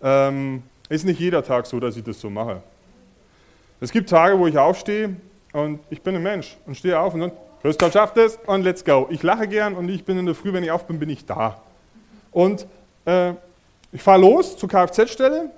Ähm, 0.00 0.62
ist 0.88 1.04
nicht 1.04 1.18
jeder 1.18 1.42
Tag 1.42 1.66
so, 1.66 1.80
dass 1.80 1.96
ich 1.96 2.04
das 2.04 2.20
so 2.20 2.30
mache. 2.30 2.62
Es 3.80 3.90
gibt 3.90 4.08
Tage, 4.10 4.38
wo 4.38 4.46
ich 4.46 4.56
aufstehe 4.56 5.16
und 5.52 5.80
ich 5.90 6.02
bin 6.02 6.14
ein 6.14 6.22
Mensch 6.22 6.56
und 6.66 6.76
stehe 6.76 6.98
auf 6.98 7.14
und 7.14 7.20
dann, 7.20 7.32
Christoph 7.62 7.92
schafft 7.92 8.16
es 8.16 8.38
und 8.46 8.62
let's 8.62 8.84
go. 8.84 9.08
Ich 9.10 9.22
lache 9.22 9.48
gern 9.48 9.74
und 9.74 9.88
ich 9.88 10.04
bin 10.04 10.18
in 10.18 10.26
der 10.26 10.34
Früh, 10.34 10.52
wenn 10.52 10.62
ich 10.62 10.70
auf 10.70 10.86
bin, 10.86 10.98
bin 10.98 11.10
ich 11.10 11.26
da. 11.26 11.60
Und 12.32 12.66
äh, 13.04 13.32
ich 13.92 14.02
fahre 14.02 14.20
los 14.20 14.56
zur 14.56 14.68
Kfz-Stelle 14.68 15.50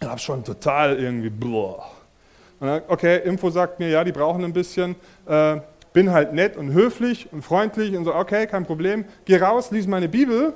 und 0.00 0.08
habe 0.08 0.20
schon 0.20 0.44
total 0.44 0.98
irgendwie, 0.98 1.30
boah. 1.30 1.90
Okay, 2.88 3.20
Info 3.24 3.50
sagt 3.50 3.78
mir, 3.78 3.88
ja, 3.88 4.02
die 4.02 4.12
brauchen 4.12 4.44
ein 4.44 4.52
bisschen. 4.52 4.96
Äh, 5.26 5.60
bin 5.92 6.12
halt 6.12 6.32
nett 6.32 6.56
und 6.56 6.72
höflich 6.72 7.28
und 7.32 7.42
freundlich 7.42 7.96
und 7.96 8.04
so, 8.04 8.14
okay, 8.14 8.46
kein 8.46 8.64
Problem. 8.64 9.04
Geh 9.24 9.36
raus, 9.36 9.70
lies 9.70 9.86
meine 9.86 10.08
Bibel, 10.08 10.54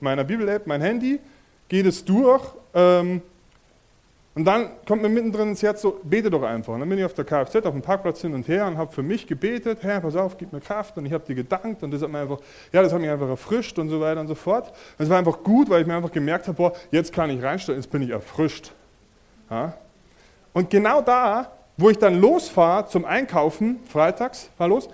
meiner 0.00 0.24
Bibel-App, 0.24 0.66
mein 0.66 0.80
Handy, 0.80 1.20
geh 1.68 1.82
das 1.82 2.04
durch. 2.04 2.42
Ähm, 2.74 3.22
und 4.38 4.44
dann 4.44 4.70
kommt 4.86 5.02
mir 5.02 5.08
mittendrin 5.08 5.48
ins 5.48 5.64
Herz 5.64 5.82
so, 5.82 5.98
bete 6.04 6.30
doch 6.30 6.44
einfach. 6.44 6.72
Und 6.72 6.78
dann 6.78 6.88
bin 6.88 6.96
ich 6.96 7.04
auf 7.04 7.12
der 7.12 7.24
Kfz 7.24 7.56
auf 7.56 7.72
dem 7.72 7.82
Parkplatz 7.82 8.20
hin 8.20 8.34
und 8.34 8.46
her 8.46 8.68
und 8.68 8.78
habe 8.78 8.92
für 8.92 9.02
mich 9.02 9.26
gebetet, 9.26 9.80
Herr, 9.82 10.00
pass 10.00 10.14
auf, 10.14 10.38
gib 10.38 10.52
mir 10.52 10.60
Kraft. 10.60 10.96
Und 10.96 11.06
ich 11.06 11.12
habe 11.12 11.24
dir 11.24 11.34
gedankt 11.34 11.82
und 11.82 11.90
das 11.90 12.02
hat 12.02 12.08
mir 12.08 12.20
einfach, 12.20 12.38
ja, 12.72 12.80
das 12.80 12.92
hat 12.92 13.00
mich 13.00 13.10
einfach 13.10 13.26
erfrischt 13.26 13.80
und 13.80 13.88
so 13.88 14.00
weiter 14.00 14.20
und 14.20 14.28
so 14.28 14.36
fort. 14.36 14.68
Und 14.96 15.02
es 15.02 15.10
war 15.10 15.18
einfach 15.18 15.42
gut, 15.42 15.68
weil 15.68 15.80
ich 15.80 15.88
mir 15.88 15.96
einfach 15.96 16.12
gemerkt 16.12 16.46
habe, 16.46 16.56
boah, 16.56 16.72
jetzt 16.92 17.12
kann 17.12 17.30
ich 17.30 17.42
reinstellen, 17.42 17.80
jetzt 17.80 17.90
bin 17.90 18.00
ich 18.00 18.10
erfrischt. 18.10 18.70
Ja? 19.50 19.74
Und 20.52 20.70
genau 20.70 21.00
da, 21.02 21.50
wo 21.76 21.90
ich 21.90 21.98
dann 21.98 22.20
losfahre 22.20 22.86
zum 22.86 23.06
Einkaufen, 23.06 23.80
freitags, 23.88 24.50
fahr 24.56 24.68
los, 24.68 24.88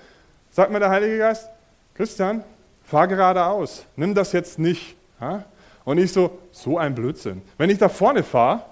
sagt 0.53 0.73
mir 0.73 0.81
der 0.81 0.89
Heilige 0.89 1.19
Geist, 1.19 1.51
Christian, 1.93 2.43
fahr 2.83 3.07
geradeaus, 3.09 3.85
nimm 3.95 4.15
das 4.15 4.33
jetzt 4.33 4.59
nicht. 4.59 4.97
Ja? 5.21 5.45
Und 5.85 5.99
ich 5.99 6.15
so, 6.15 6.39
so 6.51 6.79
ein 6.79 6.95
Blödsinn. 6.95 7.43
Wenn 7.59 7.69
ich 7.69 7.77
da 7.77 7.91
vorne 7.91 8.23
fahre, 8.23 8.63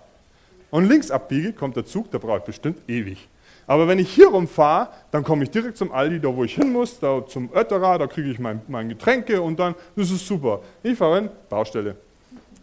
und 0.73 0.89
links 0.89 1.11
abbiege, 1.11 1.53
kommt 1.53 1.77
der 1.77 1.85
Zug, 1.85 2.11
der 2.11 2.19
braucht 2.19 2.47
bestimmt 2.47 2.79
ewig. 2.89 3.29
Aber 3.67 3.87
wenn 3.87 3.99
ich 3.99 4.11
hier 4.11 4.29
rumfahre, 4.29 4.89
dann 5.13 5.23
komme 5.23 5.45
ich 5.45 5.51
direkt 5.51 5.77
zum 5.77 5.93
Aldi, 5.93 6.19
da 6.19 6.35
wo 6.35 6.43
ich 6.43 6.55
hin 6.55 6.73
muss, 6.73 6.99
da 6.99 7.25
zum 7.25 7.51
Ötterer, 7.55 7.99
da 7.99 8.07
kriege 8.07 8.31
ich 8.31 8.39
mein, 8.39 8.61
mein 8.67 8.89
Getränke 8.89 9.41
und 9.41 9.61
dann, 9.61 9.75
das 9.95 10.11
ist 10.11 10.27
super. 10.27 10.61
Ich 10.83 10.99
fahre 10.99 11.21
hin, 11.21 11.31
Baustelle, 11.49 11.95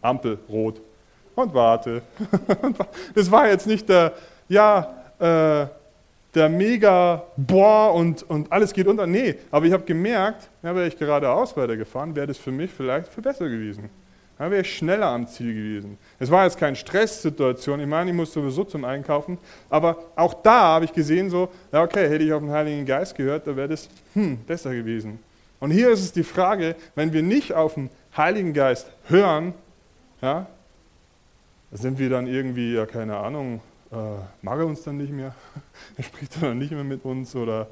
Ampel, 0.01 0.39
rot 0.49 0.81
und 1.35 1.53
warte. 1.53 2.01
das 3.15 3.31
war 3.31 3.47
jetzt 3.47 3.67
nicht 3.67 3.87
der, 3.87 4.13
ja, 4.49 4.91
äh, 5.19 5.67
der 6.33 6.49
mega 6.49 7.23
boah 7.37 7.93
und, 7.93 8.23
und 8.23 8.51
alles 8.51 8.73
geht 8.73 8.87
unter. 8.87 9.05
Nee, 9.05 9.35
aber 9.51 9.67
ich 9.67 9.71
habe 9.71 9.83
gemerkt, 9.83 10.49
ja, 10.63 10.75
wäre 10.75 10.87
ich 10.87 10.97
geradeaus 10.97 11.55
weitergefahren, 11.55 12.15
wäre 12.15 12.27
das 12.27 12.39
für 12.39 12.51
mich 12.51 12.71
vielleicht 12.71 13.07
viel 13.07 13.23
besser 13.23 13.47
gewesen. 13.47 13.89
Da 14.39 14.49
wäre 14.49 14.61
ich 14.61 14.77
schneller 14.77 15.07
am 15.07 15.27
Ziel 15.27 15.53
gewesen. 15.53 15.97
Es 16.17 16.31
war 16.31 16.45
jetzt 16.45 16.57
keine 16.57 16.77
Stresssituation. 16.77 17.81
Ich 17.81 17.87
meine, 17.87 18.09
ich 18.09 18.15
muss 18.15 18.31
sowieso 18.31 18.63
zum 18.63 18.85
Einkaufen. 18.85 19.37
Aber 19.69 19.97
auch 20.15 20.33
da 20.33 20.61
habe 20.61 20.85
ich 20.85 20.93
gesehen, 20.93 21.29
so, 21.29 21.49
ja, 21.73 21.83
okay, 21.83 22.07
hätte 22.07 22.23
ich 22.23 22.31
auf 22.31 22.41
den 22.41 22.49
Heiligen 22.49 22.85
Geist 22.85 23.15
gehört, 23.15 23.45
da 23.47 23.57
wäre 23.57 23.67
das 23.67 23.89
hm, 24.13 24.37
besser 24.45 24.73
gewesen. 24.73 25.19
Und 25.59 25.71
hier 25.71 25.89
ist 25.89 25.99
es 25.99 26.13
die 26.13 26.23
Frage, 26.23 26.77
wenn 26.95 27.11
wir 27.11 27.21
nicht 27.21 27.53
auf 27.53 27.73
den 27.73 27.89
Heiligen 28.15 28.53
Geist 28.53 28.89
hören, 29.09 29.53
ja, 30.21 30.47
sind 31.73 31.99
wir 31.99 32.09
dann 32.09 32.25
irgendwie, 32.25 32.75
ja, 32.75 32.85
keine 32.85 33.17
Ahnung, 33.17 33.59
äh, 33.91 33.95
mag 34.41 34.57
er 34.57 34.67
uns 34.67 34.83
dann 34.83 34.95
nicht 34.95 35.11
mehr? 35.11 35.35
er 35.97 36.03
spricht 36.05 36.41
dann 36.41 36.57
nicht 36.57 36.71
mehr 36.71 36.85
mit 36.85 37.03
uns? 37.03 37.35
Oder 37.35 37.67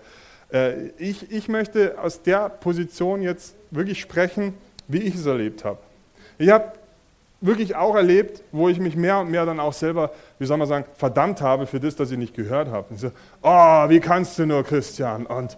äh, 0.51 0.87
ich, 0.97 1.31
ich 1.31 1.47
möchte 1.47 1.97
aus 1.97 2.21
der 2.23 2.49
Position 2.49 3.21
jetzt 3.21 3.55
wirklich 3.71 4.01
sprechen, 4.01 4.53
wie 4.89 4.99
ich 4.99 5.15
es 5.15 5.25
erlebt 5.25 5.63
habe. 5.63 5.79
Ich 6.37 6.49
habe 6.49 6.71
wirklich 7.41 7.75
auch 7.75 7.95
erlebt, 7.95 8.43
wo 8.51 8.69
ich 8.69 8.79
mich 8.79 8.95
mehr 8.95 9.19
und 9.19 9.29
mehr 9.29 9.45
dann 9.45 9.59
auch 9.59 9.73
selber, 9.73 10.11
wie 10.39 10.45
soll 10.45 10.57
man 10.57 10.67
sagen, 10.67 10.85
verdammt 10.95 11.41
habe 11.41 11.67
für 11.67 11.79
das, 11.79 11.95
dass 11.95 12.11
ich 12.11 12.17
nicht 12.17 12.33
gehört 12.33 12.69
habe. 12.69 12.87
Und 12.89 12.99
so, 12.99 13.11
oh, 13.41 13.89
wie 13.89 13.99
kannst 13.99 14.39
du 14.39 14.45
nur, 14.45 14.63
Christian? 14.63 15.25
Und 15.25 15.57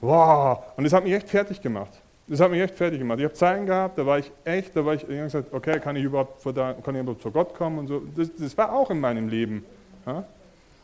wow. 0.00 0.58
Und 0.76 0.84
das 0.84 0.92
hat 0.92 1.04
mich 1.04 1.12
echt 1.12 1.28
fertig 1.28 1.60
gemacht. 1.60 2.00
Das 2.26 2.40
hat 2.40 2.50
mich 2.50 2.60
echt 2.60 2.76
fertig 2.76 3.00
gemacht. 3.00 3.18
Ich 3.18 3.24
habe 3.24 3.34
Zeiten 3.34 3.66
gehabt, 3.66 3.98
da 3.98 4.06
war 4.06 4.18
ich 4.18 4.30
echt, 4.44 4.76
da 4.76 4.84
war 4.84 4.94
ich, 4.94 5.02
habe 5.02 5.16
gesagt, 5.16 5.52
okay, 5.52 5.80
kann 5.80 5.96
ich 5.96 6.04
überhaupt, 6.04 6.42
kann 6.44 6.94
ich 6.94 7.00
überhaupt 7.00 7.22
zu 7.22 7.30
Gott 7.30 7.54
kommen 7.54 7.78
und 7.80 7.88
so. 7.88 8.02
Das, 8.16 8.30
das 8.38 8.56
war 8.56 8.72
auch 8.72 8.90
in 8.90 9.00
meinem 9.00 9.28
Leben. 9.28 9.64
Ja? 10.06 10.24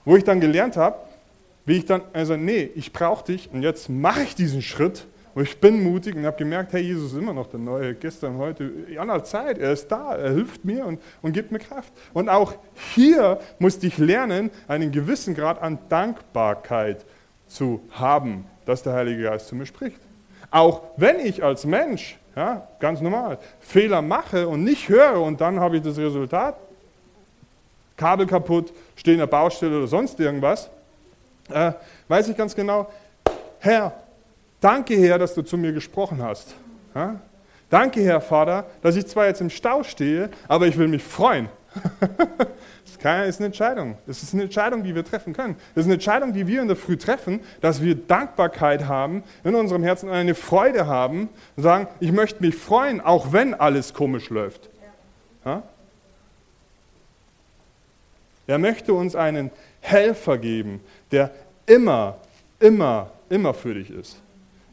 Wo 0.05 0.17
ich 0.17 0.25
dann 0.25 0.41
gelernt 0.41 0.77
habe, 0.77 0.97
wie 1.65 1.79
ich 1.79 1.85
dann, 1.85 2.03
also 2.13 2.37
nee, 2.37 2.71
ich 2.75 2.93
brauche 2.93 3.25
dich 3.25 3.51
und 3.53 3.63
jetzt 3.63 3.89
mache 3.89 4.23
ich 4.23 4.35
diesen 4.35 4.63
Schritt 4.63 5.07
und 5.37 5.43
ich 5.43 5.61
bin 5.61 5.83
mutig 5.83 6.17
und 6.17 6.25
habe 6.25 6.39
gemerkt, 6.39 6.73
hey, 6.73 6.81
Jesus 6.81 7.13
ist 7.13 7.19
immer 7.19 7.35
noch 7.35 7.47
der 7.47 7.61
Neue, 7.61 7.95
gestern, 7.95 8.39
heute, 8.39 8.73
an 8.99 9.11
aller 9.11 9.23
Zeit. 9.23 9.59
Er 9.59 9.73
ist 9.73 9.87
da, 9.87 10.17
er 10.17 10.31
hilft 10.31 10.65
mir 10.65 10.87
und, 10.87 10.99
und 11.21 11.33
gibt 11.33 11.53
mir 11.53 11.59
Kraft. 11.59 11.93
Und 12.15 12.31
auch 12.31 12.55
hier 12.95 13.39
musste 13.59 13.87
ich 13.87 13.99
lernen, 13.99 14.51
einen 14.67 14.91
gewissen 14.91 15.35
Grad 15.35 15.61
an 15.61 15.79
Dankbarkeit 15.91 17.05
zu 17.49 17.83
haben, 17.91 18.47
dass 18.65 18.83
der 18.83 18.95
Heilige 18.95 19.25
Geist 19.25 19.49
zu 19.49 19.57
mir 19.57 19.67
spricht. 19.67 20.01
Auch 20.51 20.81
wenn 20.97 21.21
ich 21.21 21.45
als 21.45 21.67
Mensch, 21.67 22.17
ja, 22.35 22.67
ganz 22.81 23.03
normal, 23.03 23.39
Fehler 23.61 24.01
mache 24.01 24.49
und 24.49 24.65
nicht 24.65 24.89
höre 24.89 25.21
und 25.21 25.39
dann 25.39 25.61
habe 25.61 25.77
ich 25.77 25.83
das 25.83 25.99
Resultat, 25.99 26.57
Kabel 27.99 28.27
kaputt, 28.27 28.73
stehe 28.95 29.17
in 29.17 29.21
der 29.21 29.27
Baustelle 29.27 29.77
oder 29.77 29.87
sonst 29.87 30.19
irgendwas, 30.19 30.71
äh, 31.51 31.73
weiß 32.09 32.29
ich 32.29 32.37
ganz 32.39 32.57
genau, 32.57 32.91
Herr, 33.59 33.93
danke 34.67 34.97
Herr, 34.97 35.19
dass 35.19 35.33
du 35.33 35.43
zu 35.43 35.57
mir 35.57 35.73
gesprochen 35.73 36.21
hast. 36.21 36.57
Ja? 36.93 37.21
Danke 37.71 38.01
Herr 38.03 38.21
Vater, 38.21 38.67
dass 38.83 38.97
ich 38.97 39.07
zwar 39.07 39.27
jetzt 39.27 39.41
im 39.41 39.49
Stau 39.49 39.85
stehe, 39.85 40.29
aber 40.49 40.67
ich 40.67 40.77
will 40.77 40.89
mich 40.89 41.03
freuen. 41.03 41.49
Das 43.03 43.29
ist 43.29 43.39
eine 43.39 43.47
Entscheidung. 43.47 43.99
Das 44.09 44.21
ist 44.25 44.35
eine 44.35 44.45
Entscheidung, 44.45 44.83
die 44.83 44.93
wir 44.93 45.05
treffen 45.05 45.33
können. 45.33 45.55
Das 45.75 45.83
ist 45.83 45.87
eine 45.87 45.95
Entscheidung, 45.95 46.33
die 46.33 46.49
wir 46.49 46.61
in 46.61 46.67
der 46.67 46.77
Früh 46.77 46.97
treffen, 46.97 47.39
dass 47.61 47.81
wir 47.81 47.95
Dankbarkeit 47.95 48.89
haben 48.89 49.23
in 49.45 49.55
unserem 49.55 49.85
Herzen 49.85 50.09
und 50.09 50.15
eine 50.15 50.35
Freude 50.35 50.89
haben 50.89 51.29
und 51.55 51.63
sagen, 51.63 51.87
ich 52.01 52.11
möchte 52.11 52.43
mich 52.43 52.57
freuen, 52.57 53.01
auch 53.01 53.33
wenn 53.33 53.55
alles 53.55 53.95
komisch 53.95 54.29
läuft. 54.31 54.71
Ja? 55.45 55.63
Er 58.49 58.59
möchte 58.59 58.93
uns 58.93 59.15
einen 59.15 59.53
Helfer 59.83 60.37
geben, 60.39 60.81
der 61.13 61.31
immer, 61.67 62.17
immer, 62.59 63.13
immer 63.29 63.55
für 63.55 63.75
dich 63.75 63.91
ist. 63.91 64.21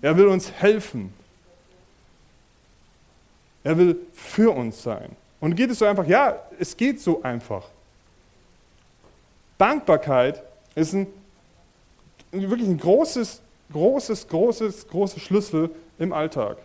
Er 0.03 0.17
will 0.17 0.27
uns 0.27 0.51
helfen. 0.51 1.13
Er 3.63 3.77
will 3.77 3.95
für 4.13 4.53
uns 4.53 4.83
sein. 4.83 5.15
Und 5.39 5.55
geht 5.55 5.71
es 5.71 5.79
so 5.79 5.85
einfach? 5.85 6.05
Ja, 6.05 6.35
es 6.59 6.75
geht 6.75 6.99
so 6.99 7.23
einfach. 7.23 7.63
Dankbarkeit 9.57 10.43
ist 10.75 10.93
ein, 10.93 11.07
wirklich 12.31 12.67
ein 12.67 12.77
großes, 12.77 13.41
großes, 13.71 14.27
großes, 14.27 14.87
großes 14.89 15.21
Schlüssel 15.21 15.69
im 15.97 16.11
Alltag. 16.11 16.57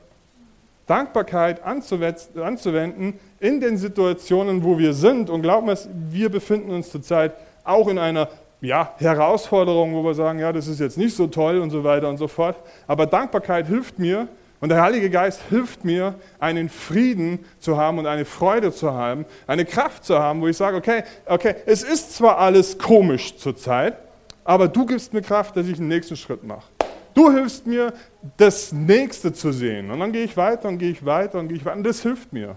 Dankbarkeit 0.89 1.63
anzuwenden 1.63 3.21
in 3.39 3.61
den 3.61 3.79
Situationen, 3.79 4.65
wo 4.65 4.79
wir 4.79 4.95
sind. 4.95 5.31
Und 5.31 5.43
glauben 5.43 5.69
wir, 5.69 5.79
wir 6.11 6.29
befinden 6.29 6.73
uns 6.73 6.91
zurzeit 6.91 7.35
auch 7.63 7.87
in 7.87 7.99
einer 7.99 8.29
ja, 8.61 8.93
Herausforderung, 8.99 9.95
wo 9.95 10.05
wir 10.05 10.15
sagen, 10.15 10.39
ja, 10.39 10.53
das 10.53 10.67
ist 10.67 10.81
jetzt 10.81 10.99
nicht 10.99 11.15
so 11.15 11.27
toll 11.27 11.59
und 11.59 11.71
so 11.71 11.85
weiter 11.85 12.09
und 12.09 12.17
so 12.17 12.29
fort. 12.29 12.57
Aber 12.87 13.07
Dankbarkeit 13.07 13.67
hilft 13.67 13.99
mir, 13.99 14.29
und 14.61 14.71
der 14.71 14.83
Heilige 14.83 15.09
Geist 15.09 15.41
hilft 15.49 15.85
mir, 15.85 16.15
einen 16.41 16.69
Frieden 16.69 17.45
zu 17.61 17.77
haben 17.77 17.99
und 17.99 18.07
eine 18.07 18.25
Freude 18.25 18.73
zu 18.73 18.93
haben, 18.93 19.25
eine 19.47 19.65
Kraft 19.65 20.05
zu 20.05 20.19
haben, 20.19 20.41
wo 20.41 20.49
ich 20.49 20.57
sage, 20.57 20.77
okay, 20.77 21.05
okay, 21.27 21.55
es 21.65 21.83
ist 21.83 22.17
zwar 22.17 22.39
alles 22.39 22.77
komisch 22.77 23.37
zurzeit, 23.37 23.97
aber 24.45 24.67
du 24.67 24.85
gibst 24.85 25.13
mir 25.13 25.23
Kraft, 25.23 25.57
dass 25.57 25.67
ich 25.69 25.77
den 25.77 25.89
nächsten 25.89 26.17
Schritt 26.17 26.43
mache. 26.43 26.67
Du 27.15 27.31
hilfst 27.31 27.67
mir, 27.67 27.93
das 28.37 28.73
Nächste 28.73 29.33
zu 29.33 29.53
sehen. 29.53 29.91
Und 29.91 30.01
dann 30.01 30.13
gehe 30.13 30.25
ich 30.25 30.37
weiter 30.37 30.69
und 30.69 30.79
gehe 30.79 30.91
ich 30.91 31.05
weiter 31.05 31.39
und 31.39 31.49
gehe 31.49 31.57
ich 31.57 31.65
weiter. 31.65 31.77
Und 31.77 31.85
das 31.85 32.03
hilft 32.03 32.33
mir. 32.33 32.57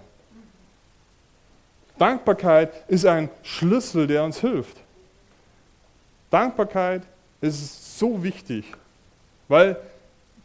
Dankbarkeit 1.98 2.72
ist 2.88 3.05
ein 3.05 3.29
Schlüssel, 3.43 4.08
der 4.08 4.24
uns 4.24 4.39
hilft. 4.39 4.77
Dankbarkeit 6.31 7.03
ist 7.41 8.00
so 8.00 8.23
wichtig, 8.23 8.65
weil 9.47 9.77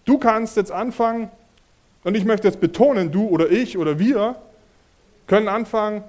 du 0.04 0.18
kannst 0.18 0.56
jetzt 0.56 0.72
anfangen, 0.72 1.30
und 2.04 2.14
ich 2.16 2.24
möchte 2.24 2.46
jetzt 2.46 2.60
betonen, 2.60 3.10
du 3.10 3.26
oder 3.28 3.50
ich 3.50 3.78
oder 3.78 3.98
wir 3.98 4.36
können 5.26 5.48
anfangen, 5.48 6.04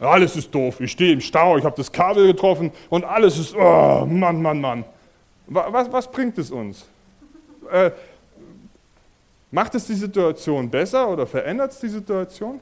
alles 0.00 0.36
ist 0.36 0.54
doof, 0.54 0.80
ich 0.80 0.92
stehe 0.92 1.12
im 1.12 1.20
Stau, 1.20 1.56
ich 1.58 1.64
habe 1.64 1.76
das 1.76 1.90
Kabel 1.90 2.26
getroffen 2.26 2.72
und 2.88 3.04
alles 3.04 3.38
ist, 3.38 3.54
oh, 3.54 4.06
Mann, 4.06 4.42
Mann, 4.42 4.60
Mann. 4.60 4.84
Was, 5.46 5.90
was 5.90 6.10
bringt 6.10 6.36
es 6.38 6.50
uns? 6.50 6.86
Äh, 7.70 7.90
macht 9.50 9.74
es 9.74 9.86
die 9.86 9.94
Situation 9.94 10.68
besser 10.70 11.08
oder 11.08 11.26
verändert 11.26 11.72
es 11.72 11.80
die 11.80 11.88
Situation? 11.88 12.60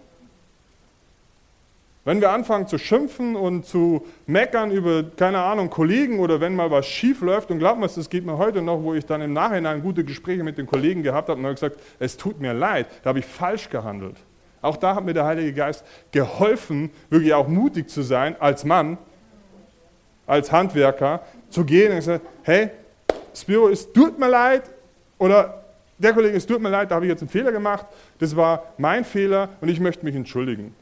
Wenn 2.07 2.21
wir 2.21 2.31
anfangen 2.31 2.69
zu 2.69 2.79
schimpfen 2.79 3.35
und 3.35 3.67
zu 3.67 4.07
meckern 4.27 4.71
über, 4.71 5.03
keine 5.17 5.41
Ahnung, 5.41 5.71
Kollegen 5.71 6.21
oder 6.21 6.41
wenn 6.41 6.55
mal 6.55 6.71
was 6.71 6.87
schief 6.87 7.21
läuft, 7.21 7.51
und 7.51 7.59
glaubt 7.59 7.81
mir, 7.81 7.89
das 7.89 8.09
geht 8.09 8.25
mir 8.25 8.39
heute 8.39 8.63
noch, 8.63 8.81
wo 8.81 8.95
ich 8.95 9.05
dann 9.05 9.21
im 9.23 9.33
Nachhinein 9.33 9.83
gute 9.83 10.05
Gespräche 10.05 10.45
mit 10.45 10.57
den 10.57 10.69
Kollegen 10.69 11.03
gehabt 11.03 11.29
habe 11.29 11.41
und 11.41 11.45
habe 11.45 11.55
gesagt, 11.57 11.81
es 11.99 12.17
tut 12.17 12.41
mir 12.41 12.55
leid, 12.55 12.87
da 13.03 13.09
habe 13.09 13.19
ich 13.19 13.27
falsch 13.27 13.69
gehandelt. 13.71 14.15
Auch 14.63 14.77
da 14.77 14.95
hat 14.95 15.05
mir 15.05 15.15
der 15.15 15.25
Heilige 15.25 15.53
Geist 15.53 15.85
geholfen, 16.13 16.91
wirklich 17.11 17.35
auch 17.35 17.49
mutig 17.49 17.91
zu 17.91 18.03
sein, 18.03 18.37
als 18.39 18.65
Mann, 18.65 18.99
als 20.29 20.53
Handwerker, 20.53 21.23
zu 21.51 21.65
gehen 21.65 21.91
und 21.91 21.97
gesagt, 21.97 22.25
hey, 22.45 22.71
Spiro, 23.35 23.69
es 23.69 23.93
tut 23.93 24.17
mir 24.17 24.29
leid, 24.29 24.63
oder 25.19 25.65
der 25.99 26.13
Kollege, 26.13 26.37
es 26.37 26.47
tut 26.47 26.63
mir 26.63 26.69
leid, 26.69 26.89
da 26.89 26.95
habe 26.95 27.07
ich 27.07 27.11
jetzt 27.11 27.23
einen 27.23 27.31
Fehler 27.31 27.51
gemacht, 27.51 27.85
das 28.21 28.37
war 28.37 28.63
mein 28.79 29.05
Fehler 29.05 29.49
und 29.61 29.69
ich 29.69 29.81
möchte 29.81 30.05
mich 30.05 30.15
entschuldigen. 30.15 30.73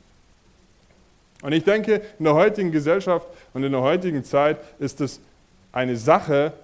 Und 1.45 1.53
ich 1.53 1.63
denke, 1.63 2.01
in 2.19 2.25
der 2.25 2.33
heutigen 2.33 2.73
Gesellschaft 2.73 3.27
und 3.53 3.63
in 3.65 3.71
der 3.71 3.83
heutigen 3.83 4.25
Zeit 4.25 4.57
ist 4.79 5.03
es 5.03 5.21
eine 5.73 5.95
Sache, 5.95 6.55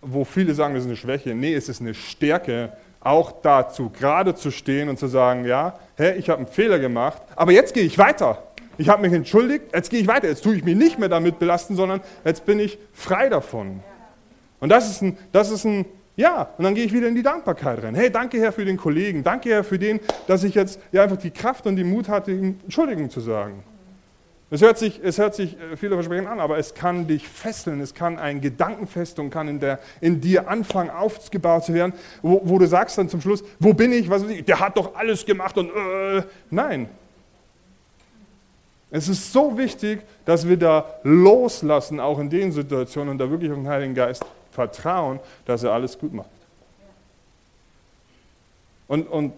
wo 0.00 0.24
viele 0.24 0.54
sagen, 0.54 0.74
das 0.74 0.84
ist 0.84 0.88
eine 0.88 0.96
Schwäche. 0.96 1.34
Nee, 1.34 1.52
es 1.52 1.68
ist 1.68 1.80
eine 1.80 1.94
Stärke, 1.94 2.72
auch 3.00 3.32
dazu 3.42 3.90
gerade 3.90 4.36
zu 4.36 4.52
stehen 4.52 4.88
und 4.88 5.00
zu 5.00 5.08
sagen, 5.08 5.46
ja, 5.46 5.76
hey, 5.96 6.16
ich 6.16 6.30
habe 6.30 6.38
einen 6.38 6.46
Fehler 6.46 6.78
gemacht, 6.78 7.20
aber 7.34 7.50
jetzt 7.50 7.74
gehe 7.74 7.82
ich 7.82 7.98
weiter. 7.98 8.40
Ich 8.78 8.88
habe 8.88 9.02
mich 9.02 9.12
entschuldigt, 9.12 9.74
jetzt 9.74 9.90
gehe 9.90 9.98
ich 9.98 10.06
weiter. 10.06 10.28
Jetzt 10.28 10.44
tue 10.44 10.54
ich 10.54 10.62
mich 10.62 10.76
nicht 10.76 10.96
mehr 10.96 11.08
damit 11.08 11.40
belasten, 11.40 11.74
sondern 11.74 12.00
jetzt 12.24 12.46
bin 12.46 12.60
ich 12.60 12.78
frei 12.92 13.30
davon. 13.30 13.80
Und 14.60 14.68
das 14.68 14.88
ist 14.88 15.02
ein, 15.02 15.18
das 15.32 15.50
ist 15.50 15.64
ein 15.64 15.86
ja, 16.14 16.50
und 16.56 16.62
dann 16.62 16.76
gehe 16.76 16.84
ich 16.84 16.92
wieder 16.92 17.08
in 17.08 17.16
die 17.16 17.24
Dankbarkeit 17.24 17.82
rein. 17.82 17.96
Hey, 17.96 18.12
danke 18.12 18.38
Herr 18.38 18.52
für 18.52 18.64
den 18.64 18.76
Kollegen, 18.76 19.24
danke 19.24 19.48
Herr 19.48 19.64
für 19.64 19.78
den, 19.78 19.98
dass 20.28 20.44
ich 20.44 20.54
jetzt 20.54 20.78
ja 20.92 21.02
einfach 21.02 21.16
die 21.16 21.32
Kraft 21.32 21.66
und 21.66 21.74
den 21.74 21.90
Mut 21.90 22.08
hatte, 22.08 22.30
ihm 22.30 22.60
Entschuldigung 22.62 23.10
zu 23.10 23.18
sagen. 23.18 23.64
Es 24.52 24.62
hört, 24.62 24.78
sich, 24.78 25.00
es 25.02 25.18
hört 25.18 25.36
sich 25.36 25.56
äh, 25.60 25.76
viele 25.76 25.94
Versprechen 25.94 26.26
an, 26.26 26.40
aber 26.40 26.58
es 26.58 26.74
kann 26.74 27.06
dich 27.06 27.28
fesseln, 27.28 27.80
es 27.80 27.94
kann 27.94 28.18
ein 28.18 28.40
Gedankenfestung, 28.40 29.30
kann 29.30 29.46
in, 29.46 29.60
der, 29.60 29.78
in 30.00 30.20
dir 30.20 30.48
anfangen 30.48 30.90
aufgebaut 30.90 31.64
zu 31.64 31.72
werden, 31.72 31.92
wo, 32.20 32.40
wo, 32.44 32.58
du 32.58 32.66
sagst 32.66 32.98
dann 32.98 33.08
zum 33.08 33.20
Schluss, 33.20 33.44
wo 33.60 33.72
bin 33.74 33.92
ich, 33.92 34.10
was 34.10 34.24
ich, 34.24 34.44
der 34.44 34.58
hat 34.58 34.76
doch 34.76 34.96
alles 34.96 35.24
gemacht 35.24 35.56
und 35.56 35.70
äh, 35.70 36.22
nein. 36.50 36.88
Es 38.90 39.08
ist 39.08 39.32
so 39.32 39.56
wichtig, 39.56 40.00
dass 40.24 40.48
wir 40.48 40.56
da 40.56 40.84
loslassen, 41.04 42.00
auch 42.00 42.18
in 42.18 42.28
den 42.28 42.50
Situationen 42.50 43.10
und 43.10 43.18
da 43.18 43.30
wirklich 43.30 43.52
auf 43.52 43.56
den 43.56 43.68
Heiligen 43.68 43.94
Geist 43.94 44.24
vertrauen, 44.50 45.20
dass 45.44 45.62
er 45.62 45.72
alles 45.72 45.96
gut 45.96 46.12
macht. 46.12 46.28
Und, 48.88 49.06
und 49.06 49.32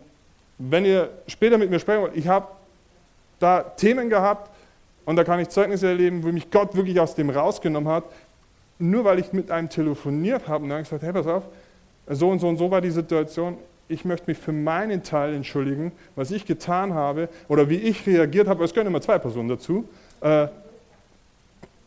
wenn 0.56 0.86
ihr 0.86 1.10
später 1.26 1.58
mit 1.58 1.68
mir 1.68 1.78
sprechen 1.78 2.00
wollt, 2.00 2.16
ich 2.16 2.26
habe 2.26 2.46
da 3.38 3.60
Themen 3.60 4.08
gehabt, 4.08 4.51
und 5.04 5.16
da 5.16 5.24
kann 5.24 5.40
ich 5.40 5.48
Zeugnisse 5.48 5.88
erleben, 5.88 6.22
wo 6.22 6.28
mich 6.28 6.50
Gott 6.50 6.74
wirklich 6.76 6.98
aus 7.00 7.14
dem 7.14 7.30
rausgenommen 7.30 7.92
hat, 7.92 8.04
nur 8.78 9.04
weil 9.04 9.18
ich 9.18 9.32
mit 9.32 9.50
einem 9.50 9.68
telefoniert 9.68 10.48
habe 10.48 10.64
und 10.64 10.70
dann 10.70 10.82
gesagt, 10.82 11.02
hey, 11.02 11.12
pass 11.12 11.26
auf, 11.26 11.44
so 12.08 12.30
und 12.30 12.38
so 12.38 12.48
und 12.48 12.56
so 12.56 12.70
war 12.70 12.80
die 12.80 12.90
Situation, 12.90 13.56
ich 13.88 14.04
möchte 14.04 14.30
mich 14.30 14.38
für 14.38 14.52
meinen 14.52 15.02
Teil 15.02 15.34
entschuldigen, 15.34 15.92
was 16.16 16.30
ich 16.30 16.46
getan 16.46 16.94
habe 16.94 17.28
oder 17.48 17.68
wie 17.68 17.76
ich 17.76 18.06
reagiert 18.06 18.48
habe, 18.48 18.64
es 18.64 18.72
gehören 18.72 18.88
immer 18.88 19.00
zwei 19.00 19.18
Personen 19.18 19.48
dazu, 19.48 19.88
äh, 20.20 20.48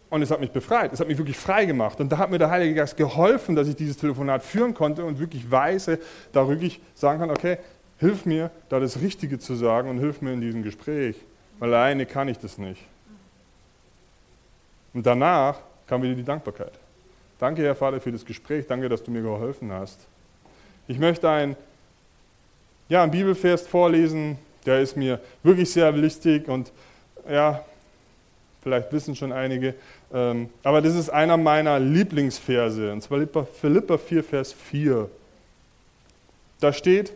und 0.09 0.21
es 0.21 0.31
hat 0.31 0.39
mich 0.39 0.51
befreit, 0.51 0.93
es 0.93 0.99
hat 0.99 1.07
mich 1.07 1.17
wirklich 1.17 1.37
frei 1.37 1.65
gemacht. 1.65 1.99
Und 1.99 2.09
da 2.11 2.17
hat 2.17 2.29
mir 2.29 2.37
der 2.37 2.49
Heilige 2.49 2.75
Geist 2.75 2.95
geholfen, 2.95 3.55
dass 3.55 3.67
ich 3.67 3.75
dieses 3.75 3.97
Telefonat 3.97 4.43
führen 4.43 4.73
konnte 4.73 5.03
und 5.03 5.19
wirklich 5.19 5.49
weise, 5.51 5.99
da 6.31 6.47
wirklich 6.47 6.79
sagen 6.93 7.19
kann, 7.19 7.31
okay, 7.31 7.57
hilf 7.99 8.25
mir, 8.25 8.51
da 8.69 8.79
das 8.79 9.01
Richtige 9.01 9.39
zu 9.39 9.55
sagen 9.55 9.89
und 9.89 9.99
hilf 9.99 10.21
mir 10.21 10.31
in 10.31 10.41
diesem 10.41 10.63
Gespräch, 10.63 11.17
alleine 11.59 12.05
kann 12.05 12.27
ich 12.27 12.37
das 12.37 12.57
nicht. 12.57 12.81
Und 14.95 15.05
danach 15.05 15.59
kam 15.87 16.01
wieder 16.01 16.15
die 16.15 16.23
Dankbarkeit. 16.23 16.71
Danke, 17.37 17.61
Herr 17.61 17.75
Vater, 17.75 17.99
für 17.99 18.13
das 18.13 18.25
Gespräch. 18.25 18.65
Danke, 18.65 18.87
dass 18.87 19.03
du 19.03 19.11
mir 19.11 19.21
geholfen 19.21 19.71
hast. 19.71 20.07
Ich 20.87 20.97
möchte 20.97 21.29
ein, 21.29 21.57
ja, 22.87 23.03
einen 23.03 23.11
Bibelvers 23.11 23.67
vorlesen, 23.67 24.39
der 24.65 24.79
ist 24.79 24.95
mir 24.95 25.19
wirklich 25.43 25.69
sehr 25.69 25.93
wichtig 26.01 26.47
und 26.47 26.71
ja, 27.29 27.63
vielleicht 28.63 28.91
wissen 28.93 29.15
schon 29.15 29.31
einige, 29.31 29.75
ähm, 30.13 30.49
aber 30.63 30.81
das 30.81 30.95
ist 30.95 31.09
einer 31.09 31.37
meiner 31.37 31.77
Lieblingsverse, 31.79 32.91
und 32.91 33.01
zwar 33.01 33.19
Philippa 33.45 33.97
4, 33.97 34.23
Vers 34.23 34.53
4. 34.53 35.09
Da 36.61 36.71
steht, 36.71 37.13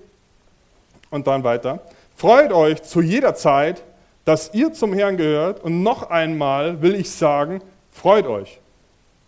und 1.12 1.28
dann 1.28 1.44
weiter, 1.44 1.80
freut 2.16 2.52
euch 2.52 2.84
zu 2.84 3.02
jeder 3.02 3.36
Zeit, 3.36 3.84
dass 4.30 4.54
ihr 4.54 4.72
zum 4.74 4.94
Herrn 4.94 5.18
gehört. 5.18 5.64
Und 5.64 5.82
noch 5.82 6.12
einmal 6.12 6.84
will 6.84 6.94
ich 6.94 7.10
sagen, 7.10 7.64
freut 7.90 8.28
euch. 8.28 8.60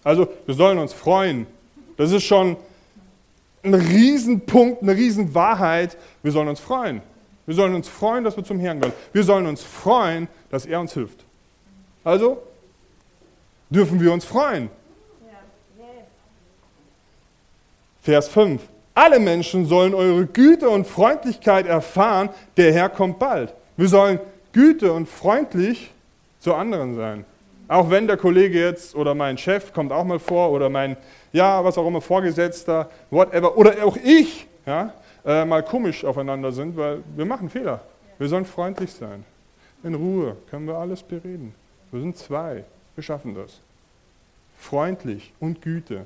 Also 0.04 0.28
wir 0.46 0.54
sollen 0.54 0.78
uns 0.78 0.94
freuen. 0.94 1.48
Das 1.98 2.12
ist 2.12 2.24
schon 2.24 2.56
ein 3.64 3.74
Riesenpunkt, 3.74 4.84
eine 4.84 4.96
Riesenwahrheit. 4.96 5.98
Wir 6.22 6.32
sollen 6.32 6.50
uns 6.50 6.60
freuen. 6.60 7.02
Wir 7.48 7.56
sollen 7.56 7.74
uns 7.74 7.88
freuen, 7.88 8.24
dass 8.24 8.38
wir 8.38 8.44
zum 8.44 8.60
Herrn 8.60 8.80
gehören. 8.80 8.96
Wir 9.12 9.24
sollen 9.24 9.48
uns 9.48 9.64
freuen, 9.64 10.28
dass 10.52 10.68
er 10.68 10.80
uns 10.80 10.94
hilft. 10.94 11.26
Also 12.04 12.44
dürfen 13.72 14.00
wir 14.00 14.14
uns 14.14 14.24
freuen. 14.24 14.70
Vers 18.04 18.28
5. 18.28 18.62
Alle 18.94 19.20
Menschen 19.20 19.66
sollen 19.66 19.96
eure 19.96 20.28
Güte 20.28 20.70
und 20.70 20.86
Freundlichkeit 20.86 21.66
erfahren, 21.66 22.30
der 22.56 22.72
Herr 22.72 22.90
kommt 22.90 23.18
bald. 23.18 23.56
Wir 23.78 23.88
sollen 23.88 24.20
Güte 24.54 24.92
und 24.92 25.08
freundlich 25.08 25.92
zu 26.40 26.54
anderen 26.54 26.96
sein. 26.96 27.26
Auch 27.68 27.90
wenn 27.90 28.06
der 28.06 28.18
Kollege 28.18 28.60
jetzt 28.60 28.96
oder 28.96 29.16
mein 29.16 29.38
Chef 29.38 29.72
kommt 29.72 29.94
auch 29.94 30.04
mal 30.04 30.20
vor 30.20 30.52
oder 30.52 30.70
mein, 30.70 30.98
ja, 31.32 31.64
was 31.64 31.78
auch 31.78 31.88
immer, 31.88 32.02
Vorgesetzter, 32.02 32.90
whatever, 33.10 33.58
oder 33.58 33.86
auch 33.86 33.96
ich, 34.04 34.46
ja, 34.66 34.94
äh, 35.24 35.46
mal 35.46 35.64
komisch 35.64 36.04
aufeinander 36.04 36.52
sind, 36.52 36.76
weil 36.76 37.02
wir 37.16 37.26
machen 37.26 37.50
Fehler. 37.50 37.80
Wir 38.18 38.28
sollen 38.28 38.46
freundlich 38.46 38.92
sein. 38.92 39.24
In 39.84 39.96
Ruhe 39.96 40.36
können 40.50 40.68
wir 40.68 40.76
alles 40.76 41.02
bereden. 41.02 41.56
Wir 41.92 42.02
sind 42.02 42.18
zwei. 42.18 42.66
Wir 42.96 43.04
schaffen 43.04 43.36
das. 43.36 43.62
Freundlich 44.58 45.34
und 45.40 45.62
Güte. 45.62 46.06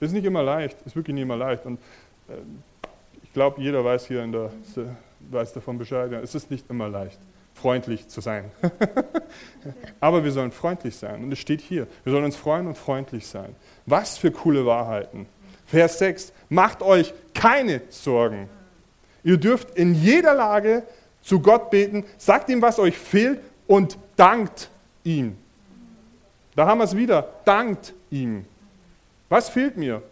Ist 0.00 0.12
nicht 0.12 0.24
immer 0.24 0.42
leicht, 0.42 0.78
ist 0.86 0.96
wirklich 0.96 1.14
nicht 1.14 1.22
immer 1.22 1.36
leicht. 1.36 1.66
Und 1.66 1.78
äh, 2.28 2.32
ich 3.22 3.32
glaube, 3.32 3.60
jeder 3.60 3.84
weiß 3.84 4.06
hier 4.06 4.24
in 4.24 4.32
der, 4.32 4.50
weiß 5.30 5.52
davon 5.52 5.78
Bescheid. 5.78 6.10
Ja, 6.10 6.20
es 6.20 6.34
ist 6.34 6.50
nicht 6.50 6.68
immer 6.70 6.88
leicht 6.88 7.18
freundlich 7.54 8.08
zu 8.08 8.20
sein. 8.20 8.50
Aber 10.00 10.24
wir 10.24 10.32
sollen 10.32 10.52
freundlich 10.52 10.96
sein. 10.96 11.22
Und 11.22 11.32
es 11.32 11.38
steht 11.38 11.60
hier, 11.60 11.86
wir 12.04 12.12
sollen 12.12 12.24
uns 12.24 12.36
freuen 12.36 12.66
und 12.66 12.76
freundlich 12.76 13.26
sein. 13.26 13.54
Was 13.86 14.18
für 14.18 14.30
coole 14.30 14.66
Wahrheiten. 14.66 15.26
Vers 15.66 15.98
6, 15.98 16.32
macht 16.48 16.82
euch 16.82 17.14
keine 17.34 17.82
Sorgen. 17.88 18.48
Ihr 19.24 19.36
dürft 19.36 19.76
in 19.76 19.94
jeder 19.94 20.34
Lage 20.34 20.82
zu 21.22 21.40
Gott 21.40 21.70
beten, 21.70 22.04
sagt 22.18 22.48
ihm, 22.48 22.60
was 22.60 22.78
euch 22.78 22.98
fehlt 22.98 23.40
und 23.66 23.96
dankt 24.16 24.68
ihm. 25.04 25.36
Da 26.54 26.66
haben 26.66 26.78
wir 26.78 26.84
es 26.84 26.96
wieder, 26.96 27.28
dankt 27.44 27.94
ihm. 28.10 28.44
Was 29.28 29.48
fehlt 29.48 29.76
mir? 29.76 30.02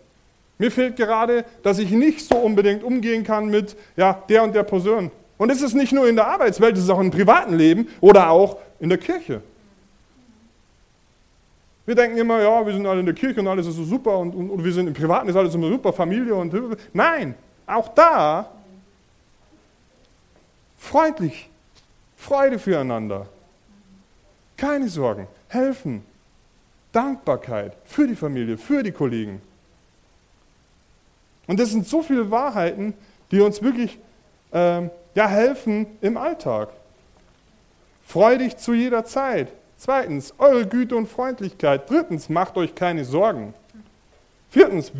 Mir 0.57 0.71
fehlt 0.71 0.97
gerade, 0.97 1.45
dass 1.63 1.79
ich 1.79 1.91
nicht 1.91 2.21
so 2.21 2.37
unbedingt 2.37 2.83
umgehen 2.83 3.25
kann 3.25 3.49
mit 3.49 3.77
ja, 3.97 4.23
der 4.29 4.43
und 4.43 4.55
der 4.55 4.63
Person. 4.63 5.11
Und 5.41 5.49
es 5.49 5.63
ist 5.63 5.73
nicht 5.73 5.91
nur 5.93 6.07
in 6.07 6.17
der 6.17 6.27
Arbeitswelt, 6.27 6.77
es 6.77 6.85
ist 6.85 6.91
auch 6.91 7.01
im 7.01 7.11
privaten 7.11 7.57
Leben 7.57 7.89
oder 8.03 8.29
auch 8.29 8.59
in 8.79 8.91
der 8.91 8.99
Kirche. 8.99 9.41
Wir 11.87 11.95
denken 11.95 12.19
immer, 12.19 12.43
ja, 12.43 12.67
wir 12.67 12.75
sind 12.75 12.85
alle 12.85 13.01
in 13.01 13.07
der 13.07 13.15
Kirche 13.15 13.41
und 13.41 13.49
alles 13.49 13.67
ist 13.67 13.77
so 13.77 13.85
super 13.85 14.19
und, 14.19 14.35
und, 14.35 14.51
und 14.51 14.63
wir 14.63 14.71
sind 14.71 14.87
im 14.87 14.93
Privaten, 14.93 15.31
ist 15.31 15.37
alles 15.37 15.55
immer 15.55 15.71
super, 15.71 15.95
Familie 15.95 16.35
und. 16.35 16.55
Nein, 16.93 17.35
auch 17.67 17.89
da 17.95 18.51
freundlich, 20.77 21.49
Freude 22.19 22.59
füreinander, 22.59 23.27
keine 24.59 24.91
Sorgen, 24.91 25.27
helfen, 25.49 26.05
Dankbarkeit 26.93 27.79
für 27.87 28.07
die 28.07 28.15
Familie, 28.15 28.59
für 28.59 28.83
die 28.83 28.93
Kollegen. 28.93 29.41
Und 31.47 31.59
das 31.59 31.71
sind 31.71 31.89
so 31.89 32.03
viele 32.03 32.31
Wahrheiten, 32.31 32.93
die 33.31 33.41
uns 33.41 33.63
wirklich 33.63 33.99
ähm, 34.53 34.91
ja, 35.15 35.29
helfen 35.29 35.87
im 36.01 36.17
Alltag. 36.17 36.71
Freudig 38.05 38.57
zu 38.57 38.73
jeder 38.73 39.05
Zeit. 39.05 39.53
Zweitens, 39.77 40.35
eure 40.39 40.67
Güte 40.67 40.97
und 40.97 41.09
Freundlichkeit. 41.09 41.89
Drittens, 41.89 42.29
macht 42.29 42.57
euch 42.57 42.75
keine 42.75 43.05
Sorgen. 43.05 43.55
Viertens, 44.51 44.93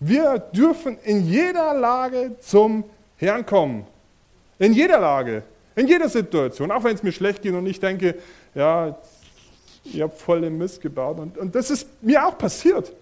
wir 0.00 0.38
dürfen 0.38 0.98
in 1.04 1.26
jeder 1.26 1.74
Lage 1.74 2.36
zum 2.40 2.84
Herrn 3.16 3.44
kommen. 3.44 3.86
In 4.58 4.72
jeder 4.72 5.00
Lage, 5.00 5.42
in 5.74 5.88
jeder 5.88 6.08
Situation, 6.08 6.70
auch 6.70 6.84
wenn 6.84 6.94
es 6.94 7.02
mir 7.02 7.12
schlecht 7.12 7.42
geht 7.42 7.54
und 7.54 7.66
ich 7.66 7.80
denke, 7.80 8.16
ja, 8.54 8.96
ich 9.82 10.00
habe 10.00 10.14
voll 10.14 10.40
den 10.40 10.56
Mist 10.56 10.80
gebaut. 10.80 11.18
Und, 11.18 11.36
und 11.36 11.54
das 11.54 11.70
ist 11.70 11.88
mir 12.02 12.26
auch 12.26 12.38
passiert 12.38 12.92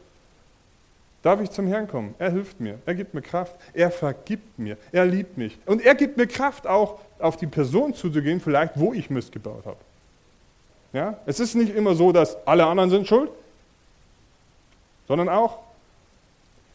darf 1.22 1.40
ich 1.40 1.50
zum 1.50 1.66
Herrn 1.66 1.88
kommen. 1.88 2.14
Er 2.18 2.30
hilft 2.30 2.60
mir, 2.60 2.78
er 2.84 2.94
gibt 2.94 3.14
mir 3.14 3.22
Kraft, 3.22 3.54
er 3.72 3.90
vergibt 3.90 4.58
mir, 4.58 4.76
er 4.90 5.04
liebt 5.06 5.38
mich. 5.38 5.58
Und 5.66 5.82
er 5.82 5.94
gibt 5.94 6.16
mir 6.16 6.26
Kraft, 6.26 6.66
auch 6.66 6.98
auf 7.18 7.36
die 7.36 7.46
Person 7.46 7.94
zuzugehen, 7.94 8.40
vielleicht, 8.40 8.78
wo 8.78 8.92
ich 8.92 9.08
Mist 9.08 9.32
gebaut 9.32 9.64
habe. 9.64 9.78
Ja? 10.92 11.18
Es 11.24 11.40
ist 11.40 11.54
nicht 11.54 11.74
immer 11.74 11.94
so, 11.94 12.12
dass 12.12 12.36
alle 12.46 12.66
anderen 12.66 12.90
sind 12.90 13.06
schuld, 13.06 13.30
sondern 15.06 15.28
auch 15.28 15.58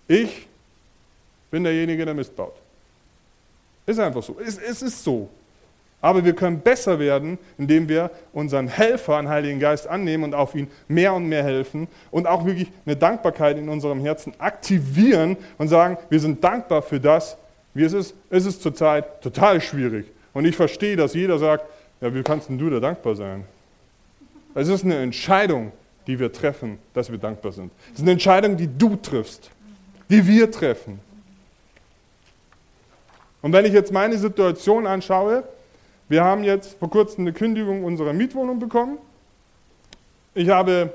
ich 0.08 0.48
bin 1.52 1.64
derjenige, 1.64 2.06
der 2.06 2.14
Mist 2.14 2.36
baut. 2.36 2.56
Ist 3.86 4.00
einfach 4.00 4.24
so. 4.24 4.38
Es, 4.40 4.58
es 4.58 4.82
ist 4.82 5.04
so. 5.04 5.30
Aber 6.00 6.24
wir 6.24 6.34
können 6.34 6.60
besser 6.60 7.00
werden, 7.00 7.40
indem 7.58 7.90
wir 7.90 8.12
unseren 8.32 8.68
Helfer, 8.68 9.20
den 9.20 9.30
Heiligen 9.30 9.60
Geist, 9.60 9.88
annehmen 9.88 10.26
und 10.26 10.36
auf 10.36 10.54
ihn 10.54 10.68
mehr 10.88 11.14
und 11.14 11.28
mehr 11.28 11.44
helfen 11.44 11.88
und 12.12 12.28
auch 12.28 12.46
wirklich 12.46 12.72
eine 12.86 12.96
Dankbarkeit 12.96 13.58
in 13.58 13.68
unserem 13.68 14.02
Herzen 14.02 14.34
aktivieren 14.38 15.38
und 15.58 15.70
sagen, 15.70 15.98
wir 16.10 16.20
sind 16.20 16.44
dankbar 16.44 16.84
für 16.84 17.00
das, 17.00 17.38
wie 17.74 17.84
es 17.84 17.94
ist. 17.94 18.16
Es 18.30 18.46
ist 18.46 18.62
zurzeit 18.62 19.22
total 19.22 19.60
schwierig. 19.60 20.06
Und 20.34 20.46
ich 20.46 20.56
verstehe, 20.56 20.96
dass 20.96 21.16
jeder 21.16 21.40
sagt, 21.40 21.66
ja, 22.00 22.14
wie 22.14 22.22
kannst 22.22 22.50
denn 22.50 22.60
du 22.60 22.70
da 22.70 22.80
dankbar 22.80 23.16
sein? 23.16 23.44
Es 24.54 24.68
ist 24.68 24.84
eine 24.84 24.98
Entscheidung, 24.98 25.72
die 26.06 26.20
wir 26.20 26.32
treffen, 26.32 26.78
dass 26.94 27.12
wir 27.12 27.18
dankbar 27.18 27.52
sind. 27.52 27.72
Es 27.88 28.00
ist 28.00 28.04
eine 28.04 28.12
Entscheidung, 28.12 28.56
die 28.56 28.68
du 28.68 28.96
triffst, 28.96 29.50
die 30.10 30.26
wir 30.26 30.50
treffen. 30.52 31.00
Und 33.42 33.52
wenn 33.54 33.66
ich 33.66 33.74
jetzt 33.74 33.92
meine 33.92 34.18
Situation 34.18 34.88
anschaue, 34.88 35.44
wir 36.10 36.24
haben 36.24 36.44
jetzt 36.44 36.78
vor 36.80 36.90
kurzem 36.90 37.22
eine 37.22 37.34
Kündigung 37.34 37.84
unserer 37.84 38.14
Mietwohnung 38.14 38.60
bekommen. 38.60 38.98
Ich 40.34 40.50
habe, 40.50 40.94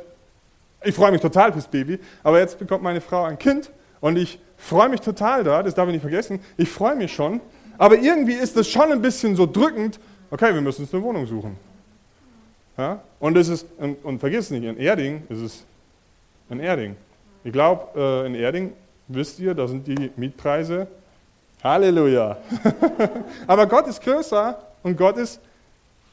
ich 0.83 0.95
freue 0.95 1.13
mich 1.13 1.21
total 1.21 1.53
fürs 1.53 1.67
Baby, 1.67 1.99
aber 2.23 2.39
jetzt 2.39 2.59
bekommt 2.59 2.83
meine 2.83 3.01
Frau 3.01 3.25
ein 3.25 3.39
Kind 3.39 3.71
und 4.01 4.17
ich 4.17 4.39
freue 4.57 4.89
mich 4.89 5.01
total 5.01 5.45
da, 5.45 5.63
das 5.63 5.75
darf 5.75 5.87
ich 5.89 5.95
nicht 5.95 6.03
vergessen, 6.03 6.41
ich 6.57 6.69
freue 6.69 6.97
mich 6.97 7.13
schon, 7.13 7.41
aber 7.79 7.99
irgendwie 7.99 8.35
ist 8.35 8.57
es 8.57 8.69
schon 8.69 8.93
ein 8.93 9.03
bisschen 9.03 9.35
so 9.37 9.47
drückend, 9.47 9.99
okay, 10.31 10.55
wir 10.55 10.61
müssen 10.61 10.83
uns 10.83 10.95
eine 10.95 11.03
Wohnung 11.03 11.27
suchen. 11.27 11.57
Ja? 12.79 13.03
Und, 13.19 13.37
es 13.37 13.49
ist, 13.49 13.67
und, 13.79 14.03
und 14.05 14.21
vergiss 14.21 14.51
nicht, 14.51 14.65
in 14.65 14.77
Erding 14.79 15.25
ist 15.29 15.41
es 15.41 15.65
in 16.49 16.61
Erding. 16.61 16.97
Ich 17.45 17.53
glaube, 17.53 17.99
äh, 17.99 18.27
in 18.27 18.35
Erding, 18.35 18.73
wisst 19.09 19.41
ihr, 19.41 19.55
da 19.55 19.67
sind 19.67 19.87
die 19.87 20.11
Mietpreise, 20.17 20.87
Halleluja. 21.63 22.39
aber 23.47 23.67
Gott 23.67 23.89
ist 23.89 24.01
größer 24.01 24.72
und 24.83 24.97
Gott 24.97 25.17
ist 25.17 25.41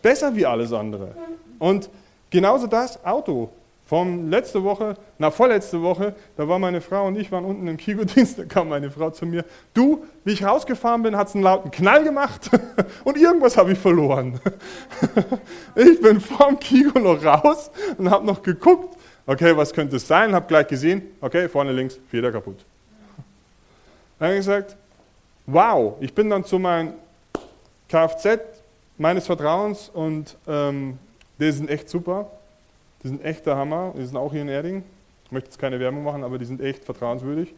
besser 0.01 0.35
wie 0.35 0.45
alles 0.45 0.73
andere. 0.73 1.09
Und 1.57 1.89
genauso 2.29 2.67
das 2.67 3.03
Auto. 3.05 3.49
Von 3.89 4.29
letzte 4.29 4.63
Woche, 4.63 4.93
na 5.17 5.31
vorletzte 5.31 5.81
Woche, 5.81 6.13
da 6.37 6.47
war 6.47 6.59
meine 6.59 6.79
Frau 6.79 7.07
und 7.07 7.17
ich 7.17 7.31
waren 7.31 7.43
unten 7.43 7.67
im 7.67 7.75
Kigodienst, 7.75 8.37
da 8.37 8.45
kam 8.45 8.69
meine 8.69 8.91
Frau 8.91 9.09
zu 9.09 9.25
mir. 9.25 9.43
Du, 9.73 10.05
wie 10.23 10.33
ich 10.33 10.45
rausgefahren 10.45 11.01
bin, 11.01 11.17
hat 11.17 11.29
es 11.29 11.33
einen 11.33 11.43
lauten 11.43 11.71
Knall 11.71 12.03
gemacht 12.03 12.51
und 13.03 13.17
irgendwas 13.17 13.57
habe 13.57 13.71
ich 13.71 13.79
verloren. 13.79 14.39
Ich 15.75 15.99
bin 16.01 16.21
vom 16.21 16.59
Kigo 16.59 16.99
noch 16.99 17.23
raus 17.25 17.71
und 17.97 18.11
habe 18.11 18.23
noch 18.27 18.43
geguckt, 18.43 18.95
okay, 19.25 19.57
was 19.57 19.73
könnte 19.73 19.95
es 19.95 20.07
sein? 20.07 20.35
Habe 20.35 20.45
gleich 20.45 20.67
gesehen, 20.67 21.01
okay, 21.19 21.49
vorne 21.49 21.71
links, 21.71 21.97
Feder 22.11 22.31
kaputt. 22.31 22.63
Dann 24.19 24.27
habe 24.27 24.33
ich 24.35 24.45
gesagt, 24.45 24.75
wow, 25.47 25.95
ich 25.99 26.13
bin 26.13 26.29
dann 26.29 26.45
zu 26.45 26.59
meinem 26.59 26.93
Kfz 27.87 28.39
meines 28.99 29.25
Vertrauens 29.25 29.89
und 29.89 30.37
ähm, 30.47 30.99
die 31.39 31.51
sind 31.51 31.69
echt 31.69 31.89
super. 31.89 32.27
Die 33.01 33.07
sind 33.07 33.23
echt 33.23 33.45
der 33.45 33.55
Hammer. 33.55 33.93
Die 33.97 34.05
sind 34.05 34.17
auch 34.17 34.31
hier 34.31 34.41
in 34.41 34.49
Erding. 34.49 34.83
Ich 35.25 35.31
möchte 35.31 35.49
jetzt 35.49 35.57
keine 35.59 35.79
Werbung 35.79 36.03
machen, 36.03 36.23
aber 36.23 36.37
die 36.37 36.45
sind 36.45 36.61
echt 36.61 36.83
vertrauenswürdig. 36.83 37.49
Äh, 37.49 37.55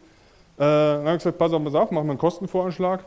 dann 0.58 1.00
habe 1.00 1.16
ich 1.16 1.18
gesagt, 1.18 1.38
pass 1.38 1.52
auf, 1.52 1.64
pass 1.64 1.74
auf, 1.74 1.90
machen 1.90 2.06
wir 2.06 2.12
einen 2.12 2.18
Kostenvoranschlag. 2.18 3.00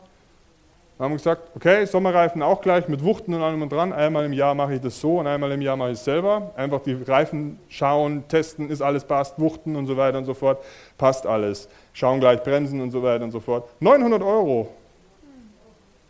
Dann 0.98 1.06
haben 1.06 1.12
wir 1.12 1.18
gesagt, 1.18 1.50
okay, 1.56 1.86
Sommerreifen 1.86 2.42
auch 2.42 2.62
gleich 2.62 2.88
mit 2.88 3.04
Wuchten 3.04 3.34
und 3.34 3.42
allem 3.42 3.62
und 3.62 3.72
dran. 3.72 3.94
Einmal 3.94 4.26
im 4.26 4.34
Jahr 4.34 4.54
mache 4.54 4.76
ich 4.76 4.82
das 4.82 5.00
so 5.00 5.20
und 5.20 5.28
einmal 5.28 5.52
im 5.52 5.62
Jahr 5.62 5.78
mache 5.78 5.92
ich 5.92 5.98
es 5.98 6.06
selber. 6.06 6.52
Einfach 6.56 6.82
die 6.82 6.94
Reifen 6.94 7.60
schauen, 7.70 8.28
testen, 8.28 8.70
ist 8.70 8.82
alles 8.82 9.06
passt, 9.06 9.40
Wuchten 9.40 9.76
und 9.76 9.88
so 9.88 9.96
weiter 9.96 10.18
und 10.18 10.26
so 10.26 10.34
fort. 10.34 10.64
Passt 10.98 11.26
alles. 11.26 11.70
Schauen 11.94 12.20
gleich, 12.20 12.44
Bremsen 12.44 12.82
und 12.82 12.92
so 12.92 13.02
weiter 13.02 13.24
und 13.24 13.32
so 13.32 13.40
fort. 13.40 13.70
900 13.80 14.22
Euro. 14.22 14.70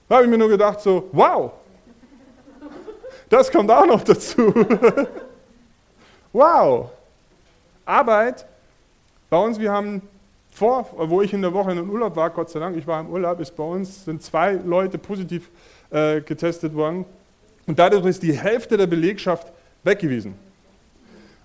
Da 0.08 0.16
habe 0.16 0.26
ich 0.26 0.32
mir 0.32 0.38
nur 0.38 0.50
gedacht 0.50 0.80
so, 0.82 1.10
wow, 1.12 1.52
das 3.30 3.52
kommt 3.52 3.72
auch 3.72 3.86
noch 3.86 4.04
dazu. 4.04 4.54
wow. 6.34 6.90
Arbeit. 7.86 8.46
Bei 9.30 9.38
uns, 9.38 9.60
wir 9.60 9.72
haben 9.72 10.02
vor, 10.52 10.88
wo 10.98 11.22
ich 11.22 11.34
in 11.34 11.42
der 11.42 11.54
Woche 11.54 11.72
in 11.72 11.78
den 11.78 11.90
Urlaub 11.90 12.16
war, 12.16 12.30
Gott 12.30 12.50
sei 12.50 12.60
Dank, 12.60 12.78
ich 12.78 12.88
war 12.88 13.02
im 13.02 13.10
Urlaub, 13.10 13.40
ist 13.40 13.56
bei 13.56 13.64
uns, 13.64 14.06
sind 14.06 14.24
zwei 14.24 14.54
Leute 14.54 14.98
positiv 14.98 15.50
äh, 15.90 16.22
getestet 16.22 16.74
worden. 16.74 17.06
Und 17.68 17.78
dadurch 17.78 18.06
ist 18.06 18.24
die 18.24 18.34
Hälfte 18.34 18.78
der 18.78 18.88
Belegschaft 18.88 19.52
weg 19.84 20.00
gewesen. 20.00 20.36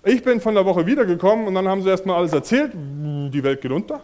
Ich 0.03 0.23
bin 0.23 0.39
von 0.39 0.55
der 0.55 0.65
Woche 0.65 0.85
wiedergekommen 0.85 1.45
und 1.45 1.53
dann 1.53 1.67
haben 1.67 1.83
sie 1.83 1.89
erstmal 1.89 2.17
alles 2.17 2.33
erzählt. 2.33 2.71
Die 2.73 3.43
Welt 3.43 3.61
geht 3.61 3.71
unter. 3.71 4.01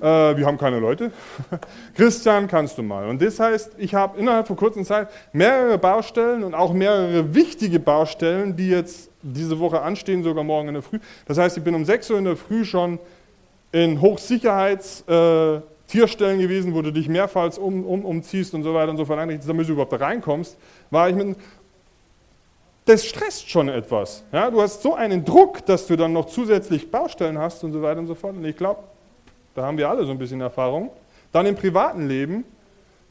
Äh, 0.00 0.36
wir 0.36 0.46
haben 0.46 0.58
keine 0.58 0.78
Leute. 0.78 1.10
Christian, 1.94 2.48
kannst 2.48 2.78
du 2.78 2.82
mal. 2.82 3.08
Und 3.08 3.22
das 3.22 3.38
heißt, 3.38 3.72
ich 3.78 3.94
habe 3.94 4.18
innerhalb 4.18 4.46
von 4.46 4.56
kurzer 4.56 4.84
Zeit 4.84 5.08
mehrere 5.32 5.78
Baustellen 5.78 6.44
und 6.44 6.54
auch 6.54 6.72
mehrere 6.72 7.34
wichtige 7.34 7.78
Baustellen, 7.80 8.56
die 8.56 8.68
jetzt 8.68 9.10
diese 9.22 9.58
Woche 9.58 9.80
anstehen, 9.80 10.22
sogar 10.22 10.44
morgen 10.44 10.68
in 10.68 10.74
der 10.74 10.82
Früh. 10.82 10.98
Das 11.26 11.38
heißt, 11.38 11.56
ich 11.58 11.64
bin 11.64 11.74
um 11.74 11.84
6 11.84 12.10
Uhr 12.10 12.18
in 12.18 12.24
der 12.24 12.36
Früh 12.36 12.64
schon 12.64 12.98
in 13.72 14.00
Hochsicherheitsverfahren 14.00 15.62
Tierstellen 15.88 16.38
gewesen, 16.38 16.74
wo 16.74 16.82
du 16.82 16.92
dich 16.92 17.08
mehrfach 17.08 17.56
um, 17.56 17.84
um, 17.84 18.04
umziehst 18.04 18.54
und 18.54 18.62
so 18.62 18.74
weiter 18.74 18.90
und 18.90 18.98
so 18.98 19.06
fort 19.06 19.18
damit 19.18 19.68
du 19.68 19.72
überhaupt 19.72 19.92
da 19.92 19.96
reinkommst, 19.96 20.56
war 20.90 21.08
ich 21.08 21.16
mit. 21.16 21.36
Das 22.84 23.04
stresst 23.04 23.50
schon 23.50 23.68
etwas. 23.68 24.22
Ja? 24.32 24.50
Du 24.50 24.62
hast 24.62 24.82
so 24.82 24.94
einen 24.94 25.24
Druck, 25.24 25.64
dass 25.66 25.86
du 25.86 25.96
dann 25.96 26.12
noch 26.12 26.26
zusätzlich 26.26 26.90
Baustellen 26.90 27.38
hast 27.38 27.64
und 27.64 27.72
so 27.72 27.82
weiter 27.82 28.00
und 28.00 28.06
so 28.06 28.14
fort. 28.14 28.36
Und 28.36 28.44
ich 28.44 28.56
glaube, 28.56 28.80
da 29.54 29.66
haben 29.66 29.78
wir 29.78 29.88
alle 29.88 30.04
so 30.04 30.12
ein 30.12 30.18
bisschen 30.18 30.40
Erfahrung. 30.40 30.90
Dann 31.32 31.46
im 31.46 31.56
privaten 31.56 32.06
Leben, 32.08 32.44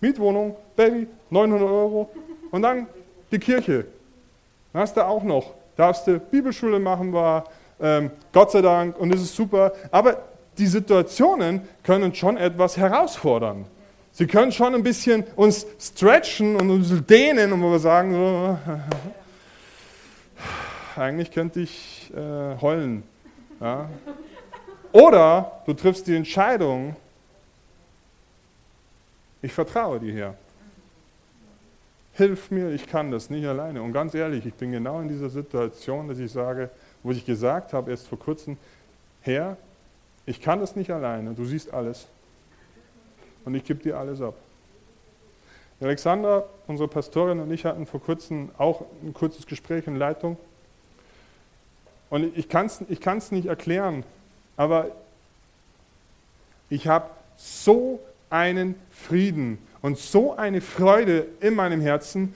Mietwohnung, 0.02 0.56
Baby, 0.76 1.08
900 1.30 1.69
Euro 1.69 2.10
und 2.52 2.62
dann 2.62 2.88
die 3.32 3.39
Kirche. 3.39 3.86
Dann 4.73 4.82
hast 4.82 4.95
du 4.97 5.06
auch 5.06 5.23
noch, 5.23 5.54
darfst 5.76 6.08
du 6.08 6.19
Bibelschule 6.19 6.80
machen, 6.80 7.13
war 7.13 7.45
ähm, 7.80 8.12
Gott 8.32 8.52
sei 8.52 8.62
Dank 8.62 8.97
und 8.97 9.13
das 9.13 9.21
ist 9.21 9.36
super. 9.36 9.73
Aber 9.91 10.17
die 10.58 10.67
Situationen 10.67 11.62
können 11.84 12.13
schon 12.15 12.38
etwas 12.38 12.78
herausfordern. 12.78 13.65
Sie 14.12 14.26
können 14.26 14.52
schon 14.52 14.73
ein 14.73 14.82
bisschen 14.82 15.23
uns 15.36 15.67
stretchen 15.80 16.56
und 16.56 16.71
uns 16.71 16.91
dehnen 17.06 17.54
und 17.54 17.62
wir 17.62 17.78
sagen, 17.78 18.13
so, 18.13 18.58
eigentlich 21.00 21.30
könnte 21.30 21.60
ich 21.60 22.12
äh, 22.15 22.60
heulen. 22.60 23.04
Ja? 23.62 23.89
Oder 24.97 25.62
du 25.67 25.75
triffst 25.75 26.07
die 26.07 26.15
Entscheidung, 26.15 26.95
ich 29.43 29.53
vertraue 29.53 29.99
dir 29.99 30.12
her. 30.12 30.33
Hilf 32.13 32.49
mir, 32.49 32.71
ich 32.71 32.88
kann 32.88 33.12
das 33.12 33.29
nicht 33.29 33.45
alleine. 33.45 33.83
Und 33.83 33.93
ganz 33.93 34.15
ehrlich, 34.15 34.43
ich 34.47 34.55
bin 34.55 34.71
genau 34.71 34.99
in 34.99 35.07
dieser 35.07 35.29
Situation, 35.29 36.07
dass 36.07 36.17
ich 36.17 36.31
sage, 36.31 36.71
wo 37.03 37.12
ich 37.12 37.23
gesagt 37.23 37.73
habe, 37.73 37.91
erst 37.91 38.07
vor 38.07 38.17
kurzem, 38.17 38.57
Herr, 39.21 39.55
ich 40.25 40.41
kann 40.41 40.62
das 40.62 40.75
nicht 40.75 40.89
alleine, 40.89 41.36
du 41.36 41.45
siehst 41.45 41.71
alles. 41.71 42.07
Und 43.45 43.53
ich 43.53 43.63
gebe 43.65 43.83
dir 43.83 43.99
alles 43.99 44.19
ab. 44.19 44.33
Alexander, 45.79 46.49
unsere 46.65 46.89
Pastorin 46.89 47.39
und 47.39 47.51
ich 47.51 47.65
hatten 47.65 47.86
vor 47.86 48.01
kurzem 48.01 48.49
auch 48.57 48.83
ein 49.03 49.13
kurzes 49.13 49.45
Gespräch 49.45 49.86
in 49.86 49.95
Leitung. 49.95 50.38
Und 52.10 52.36
ich 52.36 52.49
kann 52.49 52.65
es 52.65 52.81
ich 52.89 53.31
nicht 53.31 53.45
erklären, 53.45 54.03
aber 54.58 54.91
ich 56.70 56.88
habe 56.88 57.10
so 57.38 58.00
einen 58.30 58.76
Frieden 58.91 59.60
und 59.82 59.98
so 59.98 60.36
eine 60.36 60.60
Freude 60.60 61.28
in 61.39 61.54
meinem 61.54 61.80
Herzen. 61.80 62.34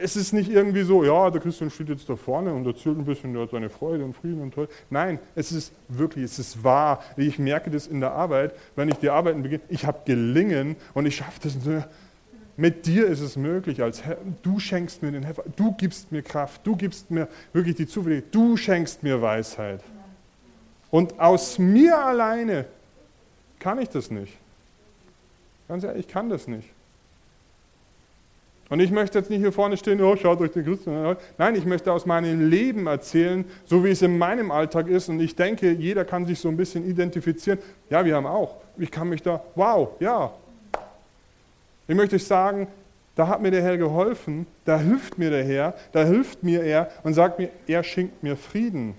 Es 0.00 0.16
ist 0.16 0.32
nicht 0.32 0.50
irgendwie 0.50 0.82
so, 0.82 1.04
ja, 1.04 1.30
der 1.30 1.40
Christian 1.40 1.70
steht 1.70 1.88
jetzt 1.88 2.08
da 2.08 2.16
vorne 2.16 2.54
und 2.54 2.66
erzählt 2.66 2.96
ein 2.96 3.04
bisschen, 3.04 3.34
der 3.34 3.42
hat 3.42 3.50
seine 3.50 3.68
Freude 3.68 4.04
und 4.04 4.16
Frieden 4.16 4.40
und 4.40 4.54
toll. 4.54 4.68
Nein, 4.88 5.18
es 5.34 5.52
ist 5.52 5.72
wirklich, 5.88 6.24
es 6.24 6.38
ist 6.38 6.64
wahr. 6.64 7.02
Ich 7.16 7.38
merke 7.38 7.70
das 7.70 7.86
in 7.86 8.00
der 8.00 8.12
Arbeit, 8.12 8.54
wenn 8.76 8.88
ich 8.88 8.96
die 8.96 9.10
Arbeiten 9.10 9.42
beginne. 9.42 9.62
Ich 9.68 9.84
habe 9.84 9.98
gelingen 10.04 10.76
und 10.94 11.04
ich 11.04 11.16
schaffe 11.16 11.40
das. 11.42 11.56
Mit 12.56 12.86
dir 12.86 13.08
ist 13.08 13.20
es 13.20 13.36
möglich, 13.36 13.82
als 13.82 14.04
Herr, 14.04 14.16
du 14.42 14.60
schenkst 14.60 15.02
mir 15.02 15.10
den 15.10 15.24
Helfer, 15.24 15.42
du 15.56 15.72
gibst 15.72 16.12
mir 16.12 16.22
Kraft, 16.22 16.64
du 16.64 16.76
gibst 16.76 17.10
mir 17.10 17.26
wirklich 17.52 17.74
die 17.74 17.88
Zuversicht, 17.88 18.32
du 18.32 18.56
schenkst 18.56 19.02
mir 19.02 19.20
Weisheit. 19.20 19.80
Und 20.94 21.18
aus 21.18 21.58
mir 21.58 21.98
alleine 21.98 22.66
kann 23.58 23.80
ich 23.80 23.88
das 23.88 24.12
nicht. 24.12 24.32
Ganz 25.66 25.82
ehrlich, 25.82 26.06
ich 26.06 26.08
kann 26.08 26.28
das 26.28 26.46
nicht. 26.46 26.68
Und 28.68 28.78
ich 28.78 28.92
möchte 28.92 29.18
jetzt 29.18 29.28
nicht 29.28 29.40
hier 29.40 29.50
vorne 29.50 29.76
stehen, 29.76 30.00
oh, 30.00 30.14
schaut 30.14 30.40
euch 30.40 30.52
den 30.52 30.64
Christen 30.64 30.90
an. 30.90 31.16
Nein, 31.36 31.56
ich 31.56 31.64
möchte 31.64 31.90
aus 31.90 32.06
meinem 32.06 32.48
Leben 32.48 32.86
erzählen, 32.86 33.44
so 33.64 33.84
wie 33.84 33.90
es 33.90 34.02
in 34.02 34.16
meinem 34.16 34.52
Alltag 34.52 34.86
ist. 34.86 35.08
Und 35.08 35.18
ich 35.18 35.34
denke, 35.34 35.72
jeder 35.72 36.04
kann 36.04 36.26
sich 36.26 36.38
so 36.38 36.48
ein 36.48 36.56
bisschen 36.56 36.88
identifizieren. 36.88 37.58
Ja, 37.90 38.04
wir 38.04 38.14
haben 38.14 38.26
auch. 38.26 38.58
Ich 38.78 38.92
kann 38.92 39.08
mich 39.08 39.20
da, 39.20 39.42
wow, 39.56 39.96
ja. 39.98 40.32
Ich 41.88 41.96
möchte 41.96 42.14
euch 42.14 42.24
sagen, 42.24 42.68
da 43.16 43.26
hat 43.26 43.42
mir 43.42 43.50
der 43.50 43.62
Herr 43.62 43.78
geholfen, 43.78 44.46
da 44.64 44.78
hilft 44.78 45.18
mir 45.18 45.30
der 45.30 45.42
Herr, 45.42 45.74
da 45.90 46.04
hilft 46.04 46.44
mir 46.44 46.62
er 46.62 46.88
und 47.02 47.14
sagt 47.14 47.40
mir, 47.40 47.48
er 47.66 47.82
schenkt 47.82 48.22
mir 48.22 48.36
Frieden. 48.36 48.94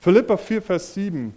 Philippa 0.00 0.36
4, 0.36 0.62
Vers 0.62 0.94
7. 0.94 1.34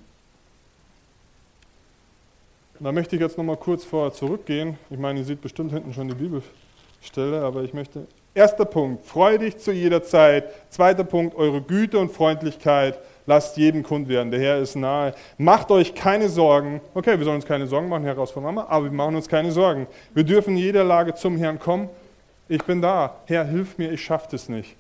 Da 2.80 2.92
möchte 2.92 3.16
ich 3.16 3.22
jetzt 3.22 3.38
nochmal 3.38 3.58
kurz 3.58 3.84
vorher 3.84 4.12
zurückgehen. 4.12 4.78
Ich 4.90 4.98
meine, 4.98 5.20
ihr 5.20 5.26
seht 5.26 5.42
bestimmt 5.42 5.72
hinten 5.72 5.94
schon 5.94 6.08
die 6.08 6.16
Bibelstelle, 6.16 7.42
aber 7.42 7.64
ich 7.64 7.74
möchte. 7.74 8.08
Erster 8.34 8.66
Punkt, 8.66 9.06
freu 9.06 9.38
dich 9.38 9.58
zu 9.58 9.72
jeder 9.72 10.04
Zeit. 10.04 10.46
Zweiter 10.72 11.04
Punkt, 11.04 11.36
eure 11.36 11.62
Güte 11.62 12.00
und 12.00 12.12
Freundlichkeit 12.12 12.98
lasst 13.26 13.58
jedem 13.58 13.84
kund 13.84 14.08
werden. 14.08 14.32
Der 14.32 14.40
Herr 14.40 14.58
ist 14.60 14.76
nahe. 14.76 15.14
Macht 15.38 15.70
euch 15.70 15.94
keine 15.94 16.30
Sorgen. 16.30 16.82
Okay, 16.94 17.18
wir 17.18 17.26
sollen 17.26 17.36
uns 17.36 17.46
keine 17.46 17.68
Sorgen 17.68 17.90
machen, 17.90 18.04
heraus 18.04 18.32
von 18.32 18.44
Mama, 18.44 18.68
aber 18.70 18.86
wir 18.86 18.92
machen 18.92 19.16
uns 19.16 19.28
keine 19.28 19.52
Sorgen. 19.52 19.86
Wir 20.14 20.24
dürfen 20.24 20.52
in 20.52 20.64
jeder 20.64 20.84
Lage 20.84 21.14
zum 21.14 21.38
Herrn 21.38 21.60
kommen. 21.60 21.90
Ich 22.48 22.64
bin 22.64 22.82
da. 22.82 23.18
Herr, 23.26 23.46
hilf 23.46 23.78
mir, 23.78 23.92
ich 23.92 24.02
schaffe 24.04 24.30
das 24.32 24.50
nicht. 24.50 24.76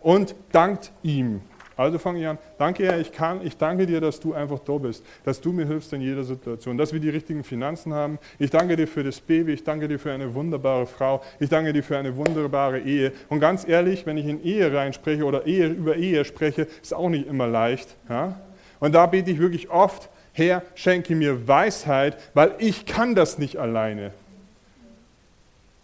Und 0.00 0.34
dankt 0.52 0.92
ihm. 1.02 1.40
Also 1.76 1.98
fange 1.98 2.20
ich 2.20 2.26
an. 2.26 2.38
Danke, 2.58 2.84
Herr, 2.84 3.00
ich 3.00 3.10
kann, 3.12 3.44
ich 3.44 3.56
danke 3.56 3.86
dir, 3.86 4.00
dass 4.00 4.20
du 4.20 4.32
einfach 4.32 4.60
da 4.60 4.78
bist, 4.78 5.04
dass 5.24 5.40
du 5.40 5.52
mir 5.52 5.66
hilfst 5.66 5.92
in 5.92 6.00
jeder 6.00 6.22
Situation, 6.22 6.78
dass 6.78 6.92
wir 6.92 7.00
die 7.00 7.10
richtigen 7.10 7.42
Finanzen 7.42 7.92
haben. 7.92 8.18
Ich 8.38 8.50
danke 8.50 8.76
dir 8.76 8.86
für 8.86 9.02
das 9.02 9.20
Baby, 9.20 9.52
ich 9.52 9.64
danke 9.64 9.88
dir 9.88 9.98
für 9.98 10.12
eine 10.12 10.34
wunderbare 10.34 10.86
Frau, 10.86 11.22
ich 11.40 11.48
danke 11.48 11.72
dir 11.72 11.82
für 11.82 11.98
eine 11.98 12.16
wunderbare 12.16 12.78
Ehe. 12.80 13.12
Und 13.28 13.40
ganz 13.40 13.66
ehrlich, 13.66 14.06
wenn 14.06 14.16
ich 14.16 14.26
in 14.26 14.42
Ehe 14.44 14.72
reinspreche 14.72 15.24
oder 15.24 15.46
Ehe, 15.46 15.66
über 15.66 15.96
Ehe 15.96 16.24
spreche, 16.24 16.68
ist 16.82 16.94
auch 16.94 17.08
nicht 17.08 17.26
immer 17.26 17.48
leicht. 17.48 17.96
Ja? 18.08 18.40
Und 18.78 18.94
da 18.94 19.06
bete 19.06 19.30
ich 19.30 19.38
wirklich 19.38 19.70
oft, 19.70 20.08
Herr, 20.32 20.62
schenke 20.74 21.14
mir 21.14 21.46
Weisheit, 21.48 22.18
weil 22.34 22.54
ich 22.58 22.86
kann 22.86 23.14
das 23.14 23.38
nicht 23.38 23.56
alleine. 23.56 24.12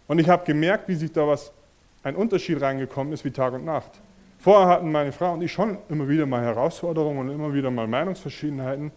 Und 0.06 0.18
ich 0.18 0.28
habe 0.28 0.44
gemerkt, 0.44 0.88
wie 0.88 0.96
sich 0.96 1.12
da 1.12 1.26
was, 1.26 1.52
ein 2.02 2.16
Unterschied 2.16 2.60
reingekommen 2.60 3.12
ist 3.12 3.24
wie 3.24 3.30
Tag 3.30 3.52
und 3.52 3.64
Nacht. 3.64 3.92
Vorher 4.40 4.68
hatten 4.68 4.90
meine 4.90 5.12
Frau 5.12 5.34
und 5.34 5.42
ich 5.42 5.52
schon 5.52 5.76
immer 5.90 6.08
wieder 6.08 6.24
mal 6.24 6.42
Herausforderungen 6.42 7.18
und 7.18 7.30
immer 7.30 7.52
wieder 7.52 7.70
mal 7.70 7.86
Meinungsverschiedenheiten. 7.86 8.90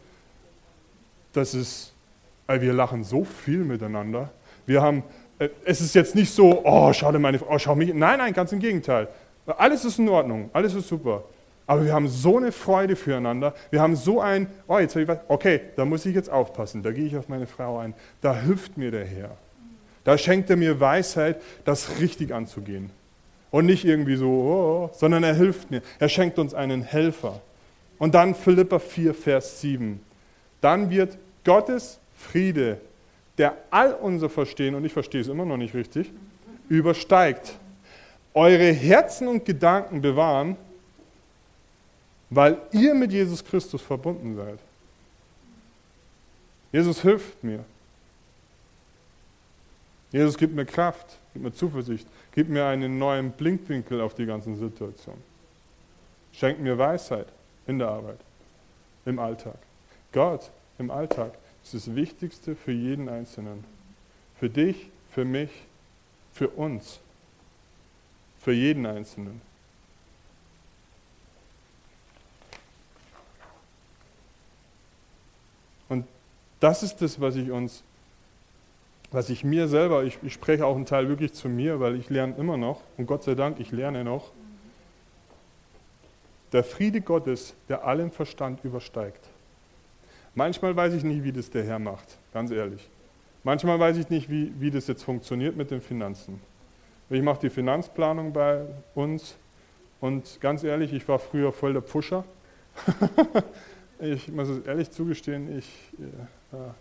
Das 1.34 1.54
ist, 1.54 1.94
wir 2.48 2.72
lachen 2.72 3.04
so 3.04 3.26
viel 3.26 3.60
miteinander. 3.60 4.32
Wir 4.66 4.82
haben, 4.82 5.04
äh, 5.40 5.50
es 5.66 5.82
ist 5.82 5.96
jetzt 5.96 6.16
nicht 6.16 6.32
so, 6.32 6.62
oh, 6.64 6.94
schade 6.94 7.20
meine 7.20 7.40
Frau, 7.40 7.56
oh, 7.56 7.60
schau 7.60 7.76
mich. 7.76 7.94
Nein, 7.94 8.20
nein, 8.20 8.32
ganz 8.32 8.54
im 8.54 8.60
Gegenteil. 8.60 9.10
Alles 9.46 9.84
ist 9.84 10.00
in 10.00 10.08
Ordnung, 10.08 10.50
alles 10.54 10.76
ist 10.76 10.88
super. 10.88 11.26
Aber 11.68 11.84
wir 11.84 11.94
haben 11.94 12.08
so 12.08 12.38
eine 12.38 12.54
Freude 12.54 12.96
füreinander. 12.96 13.54
Wir 13.70 13.82
haben 13.82 13.98
so 13.98 14.22
ein, 14.22 14.48
oh, 14.68 14.80
jetzt 14.80 14.96
habe 14.96 15.04
ich 15.04 15.08
was, 15.10 15.20
okay, 15.28 15.60
da 15.76 15.84
muss 15.84 16.06
ich 16.06 16.16
jetzt 16.16 16.30
aufpassen, 16.30 16.84
da 16.84 16.92
gehe 16.92 17.06
ich 17.06 17.18
auf 17.18 17.28
meine 17.28 17.48
Frau 17.48 17.80
ein. 17.80 17.94
Da 18.22 18.34
hilft 18.34 18.78
mir 18.78 18.92
der 18.92 19.06
Herr. 19.06 19.38
Da 20.06 20.18
schenkt 20.18 20.50
er 20.50 20.56
mir 20.56 20.80
Weisheit, 20.80 21.42
das 21.66 22.00
richtig 22.00 22.34
anzugehen. 22.34 22.92
Und 23.54 23.68
nicht 23.68 23.86
irgendwie 23.86 24.16
so, 24.16 24.30
oh, 24.30 24.90
sondern 24.94 25.24
er 25.24 25.36
hilft 25.36 25.70
mir. 25.70 25.84
Er 26.00 26.10
schenkt 26.10 26.40
uns 26.40 26.56
einen 26.56 26.82
Helfer. 26.82 27.40
Und 28.00 28.16
dann 28.16 28.34
Philippa 28.34 28.80
4, 28.80 29.14
Vers 29.14 29.62
7. 29.62 30.00
Dann 30.60 30.90
wird 30.90 31.20
Gottes 31.44 32.00
Friede, 32.16 32.80
der 33.38 33.56
all 33.70 33.94
unser 33.94 34.28
Verstehen, 34.28 34.74
und 34.74 34.84
ich 34.86 34.92
verstehe 34.92 35.22
es 35.22 35.28
immer 35.28 35.46
noch 35.46 35.58
nicht 35.58 35.76
richtig, 35.76 36.12
übersteigt, 36.68 37.60
eure 38.34 38.72
Herzen 38.72 39.28
und 39.28 39.46
Gedanken 39.46 40.02
bewahren, 40.02 40.58
weil 42.32 42.58
ihr 42.72 42.96
mit 42.96 43.12
Jesus 43.12 43.46
Christus 43.46 43.84
verbunden 43.84 44.36
seid. 44.36 44.58
Jesus 46.72 47.04
hilft 47.04 47.44
mir. 47.44 47.64
Jesus 50.14 50.38
gibt 50.38 50.56
mir 50.56 50.66
Kraft, 50.66 51.18
gibt 51.34 51.44
mir 51.44 51.52
Zuversicht, 51.52 52.08
Gib 52.36 52.50
mir 52.50 52.66
einen 52.66 52.98
neuen 52.98 53.32
Blinkwinkel 53.32 54.02
auf 54.02 54.16
die 54.16 54.26
ganze 54.26 54.56
Situation. 54.56 55.18
Schenk 56.32 56.60
mir 56.60 56.78
Weisheit 56.78 57.28
in 57.68 57.78
der 57.78 57.90
Arbeit, 57.90 58.20
im 59.06 59.20
Alltag. 59.20 59.58
Gott 60.12 60.50
im 60.80 60.90
Alltag 60.90 61.34
ist 61.64 61.76
das 61.76 61.96
Wichtigste 61.96 62.56
für 62.56 62.72
jeden 62.72 63.08
Einzelnen. 63.08 63.64
Für 64.40 64.50
dich, 64.50 64.90
für 65.12 65.26
mich, 65.26 65.52
für 66.34 66.50
uns. 66.50 67.00
Für 68.40 68.54
jeden 68.54 68.86
Einzelnen. 68.86 69.42
Und 75.88 76.06
das 76.60 76.82
ist 76.82 76.98
das, 77.02 77.22
was 77.22 77.36
ich 77.36 77.52
uns 77.52 77.84
was 79.14 79.30
ich 79.30 79.44
mir 79.44 79.68
selber, 79.68 80.04
ich, 80.04 80.18
ich 80.24 80.34
spreche 80.34 80.66
auch 80.66 80.76
einen 80.76 80.88
Teil 80.88 81.08
wirklich 81.08 81.34
zu 81.34 81.48
mir, 81.48 81.80
weil 81.80 81.96
ich 81.96 82.10
lerne 82.10 82.36
immer 82.38 82.58
noch, 82.58 82.82
und 82.98 83.06
Gott 83.06 83.24
sei 83.24 83.36
Dank, 83.36 83.60
ich 83.60 83.72
lerne 83.72 84.04
noch, 84.04 84.32
der 86.52 86.64
Friede 86.64 87.00
Gottes, 87.00 87.56
der 87.70 87.86
allen 87.86 88.12
Verstand 88.12 88.64
übersteigt. 88.64 89.30
Manchmal 90.36 90.76
weiß 90.76 90.94
ich 90.96 91.04
nicht, 91.04 91.24
wie 91.24 91.32
das 91.32 91.50
der 91.50 91.64
Herr 91.64 91.80
macht, 91.80 92.18
ganz 92.34 92.50
ehrlich. 92.50 92.90
Manchmal 93.44 93.80
weiß 93.80 93.98
ich 93.98 94.10
nicht, 94.10 94.30
wie, 94.32 94.52
wie 94.60 94.72
das 94.72 94.88
jetzt 94.88 95.04
funktioniert 95.04 95.56
mit 95.56 95.70
den 95.70 95.82
Finanzen. 95.82 96.42
Ich 97.10 97.22
mache 97.22 97.42
die 97.42 97.50
Finanzplanung 97.50 98.34
bei 98.34 98.66
uns 98.96 99.36
und 100.02 100.40
ganz 100.42 100.64
ehrlich, 100.64 100.92
ich 100.92 101.08
war 101.08 101.20
früher 101.20 101.54
voll 101.54 101.74
der 101.74 101.84
Pfuscher. 101.84 102.24
ich 104.00 104.28
muss 104.30 104.50
es 104.50 104.66
ehrlich 104.66 104.90
zugestehen, 104.90 105.56
ich, 105.58 105.70
ja. 106.52 106.74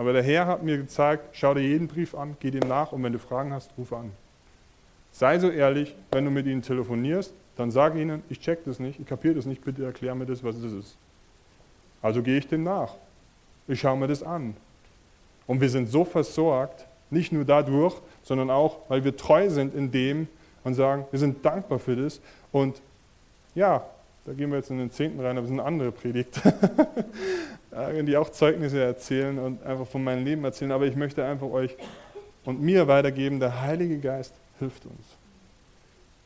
Aber 0.00 0.14
der 0.14 0.22
Herr 0.22 0.46
hat 0.46 0.62
mir 0.62 0.78
gezeigt, 0.78 1.28
schau 1.32 1.52
dir 1.52 1.60
jeden 1.60 1.86
Brief 1.86 2.14
an, 2.14 2.34
geh 2.40 2.50
dem 2.50 2.66
nach 2.66 2.92
und 2.92 3.02
wenn 3.02 3.12
du 3.12 3.18
Fragen 3.18 3.52
hast, 3.52 3.70
ruf 3.76 3.92
an. 3.92 4.12
Sei 5.12 5.38
so 5.38 5.50
ehrlich, 5.50 5.94
wenn 6.10 6.24
du 6.24 6.30
mit 6.30 6.46
ihnen 6.46 6.62
telefonierst, 6.62 7.34
dann 7.56 7.70
sag 7.70 7.96
ihnen, 7.96 8.22
ich 8.30 8.40
check 8.40 8.64
das 8.64 8.78
nicht, 8.78 8.98
ich 8.98 9.04
kapiere 9.04 9.34
das 9.34 9.44
nicht, 9.44 9.62
bitte 9.62 9.84
erklär 9.84 10.14
mir 10.14 10.24
das, 10.24 10.42
was 10.42 10.58
das 10.58 10.72
ist. 10.72 10.96
Also 12.00 12.22
gehe 12.22 12.38
ich 12.38 12.48
dem 12.48 12.64
nach. 12.64 12.94
Ich 13.68 13.80
schaue 13.80 13.98
mir 13.98 14.06
das 14.06 14.22
an. 14.22 14.56
Und 15.46 15.60
wir 15.60 15.68
sind 15.68 15.86
so 15.90 16.06
versorgt, 16.06 16.86
nicht 17.10 17.30
nur 17.30 17.44
dadurch, 17.44 18.00
sondern 18.22 18.48
auch, 18.48 18.78
weil 18.88 19.04
wir 19.04 19.14
treu 19.18 19.50
sind 19.50 19.74
in 19.74 19.90
dem 19.90 20.28
und 20.64 20.72
sagen, 20.72 21.04
wir 21.10 21.18
sind 21.18 21.44
dankbar 21.44 21.78
für 21.78 21.96
das. 21.96 22.22
Und 22.52 22.80
ja, 23.54 23.84
da 24.24 24.32
gehen 24.32 24.48
wir 24.48 24.56
jetzt 24.56 24.70
in 24.70 24.78
den 24.78 24.90
Zehnten 24.90 25.20
rein, 25.20 25.36
aber 25.36 25.44
es 25.44 25.50
ist 25.50 25.58
eine 25.58 25.64
andere 25.66 25.92
Predigt, 25.92 26.40
die 27.72 28.16
auch 28.16 28.30
Zeugnisse 28.30 28.82
erzählen 28.82 29.38
und 29.38 29.62
einfach 29.62 29.86
von 29.86 30.02
meinem 30.02 30.24
Leben 30.24 30.44
erzählen. 30.44 30.72
Aber 30.72 30.86
ich 30.86 30.96
möchte 30.96 31.24
einfach 31.24 31.48
euch 31.48 31.76
und 32.44 32.60
mir 32.60 32.88
weitergeben, 32.88 33.38
der 33.38 33.60
Heilige 33.60 33.98
Geist 33.98 34.34
hilft 34.58 34.86
uns. 34.86 35.04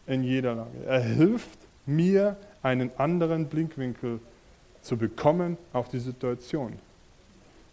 In 0.06 0.22
jeder 0.22 0.54
Lage. 0.54 0.84
Er 0.86 1.00
hilft 1.00 1.58
mir, 1.86 2.36
einen 2.62 2.90
anderen 2.96 3.46
Blickwinkel 3.46 4.20
zu 4.80 4.96
bekommen 4.96 5.58
auf 5.72 5.88
die 5.88 5.98
Situation. 5.98 6.72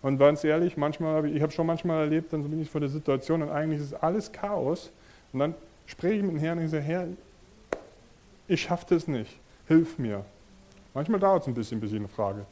Und 0.02 0.18
ganz 0.18 0.44
ehrlich, 0.44 0.76
manchmal 0.76 1.16
habe 1.16 1.30
ich, 1.30 1.36
ich 1.36 1.42
habe 1.42 1.52
schon 1.52 1.66
manchmal 1.66 2.04
erlebt, 2.04 2.34
dann 2.34 2.44
bin 2.44 2.62
ich 2.62 2.70
vor 2.70 2.82
der 2.82 2.90
Situation 2.90 3.42
und 3.42 3.50
eigentlich 3.50 3.80
ist 3.80 3.94
alles 3.94 4.32
Chaos. 4.32 4.92
Und 5.32 5.40
dann 5.40 5.56
spreche 5.86 6.16
ich 6.16 6.24
mit 6.24 6.32
dem 6.32 6.40
Herrn 6.40 6.58
und 6.58 6.66
ich 6.66 6.72
sage, 6.72 6.84
Herr, 6.84 7.08
ich 8.48 8.62
schaffe 8.62 8.86
das 8.90 9.08
nicht, 9.08 9.38
hilf 9.68 9.98
mir. 9.98 10.26
Manchmal 10.94 11.22
dauert 11.22 11.44
es 11.44 11.48
ein 11.48 11.54
bisschen, 11.54 11.80
bis 11.80 11.92
ich 11.92 12.00
eine 12.00 12.10
Frage. 12.10 12.46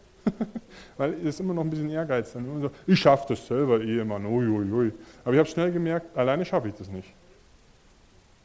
Weil 0.97 1.13
es 1.13 1.35
ist 1.35 1.39
immer 1.39 1.53
noch 1.53 1.63
ein 1.63 1.69
bisschen 1.69 1.89
Ehrgeiz. 1.89 2.33
So, 2.33 2.71
ich 2.87 2.99
schaffe 2.99 3.25
das 3.29 3.45
selber, 3.45 3.81
Ehemann, 3.81 4.25
uiuiui. 4.25 4.93
Aber 5.23 5.33
ich 5.33 5.39
habe 5.39 5.49
schnell 5.49 5.71
gemerkt, 5.71 6.15
alleine 6.17 6.45
schaffe 6.45 6.67
ich 6.67 6.75
das 6.75 6.89
nicht. 6.89 7.13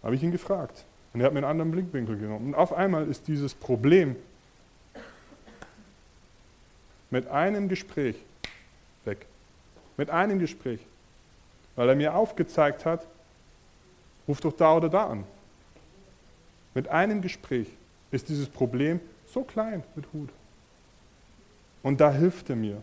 Habe 0.02 0.14
ich 0.14 0.22
ihn 0.22 0.32
gefragt. 0.32 0.84
Und 1.12 1.20
er 1.20 1.26
hat 1.26 1.32
mir 1.32 1.38
einen 1.38 1.50
anderen 1.50 1.70
Blickwinkel 1.70 2.18
genommen. 2.18 2.48
Und 2.48 2.54
auf 2.54 2.72
einmal 2.72 3.06
ist 3.08 3.28
dieses 3.28 3.54
Problem 3.54 4.16
mit 7.10 7.28
einem 7.28 7.68
Gespräch 7.68 8.16
weg. 9.04 9.26
Mit 9.96 10.10
einem 10.10 10.38
Gespräch. 10.38 10.80
Weil 11.76 11.88
er 11.88 11.96
mir 11.96 12.14
aufgezeigt 12.14 12.84
hat, 12.84 13.06
ruf 14.26 14.40
doch 14.40 14.52
da 14.52 14.76
oder 14.76 14.88
da 14.88 15.06
an. 15.06 15.24
Mit 16.74 16.88
einem 16.88 17.22
Gespräch 17.22 17.68
ist 18.10 18.28
dieses 18.28 18.48
Problem 18.48 19.00
so 19.26 19.42
klein 19.42 19.82
mit 19.94 20.06
Hut. 20.12 20.28
Und 21.84 22.00
da 22.00 22.10
hilft 22.10 22.50
er 22.50 22.56
mir. 22.56 22.82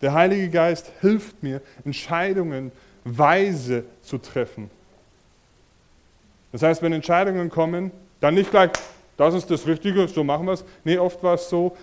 Der 0.00 0.12
Heilige 0.12 0.48
Geist 0.50 0.92
hilft 1.00 1.42
mir, 1.42 1.60
Entscheidungen 1.84 2.70
weise 3.02 3.84
zu 4.02 4.18
treffen. 4.18 4.70
Das 6.52 6.62
heißt, 6.62 6.82
wenn 6.82 6.92
Entscheidungen 6.92 7.50
kommen, 7.50 7.90
dann 8.20 8.34
nicht 8.34 8.50
gleich, 8.50 8.70
das 9.16 9.34
ist 9.34 9.50
das 9.50 9.66
Richtige, 9.66 10.06
so 10.06 10.22
machen 10.22 10.46
wir 10.46 10.52
es. 10.52 10.64
Nee, 10.84 10.98
oft 10.98 11.22
war 11.22 11.34
es 11.34 11.48
so, 11.48 11.76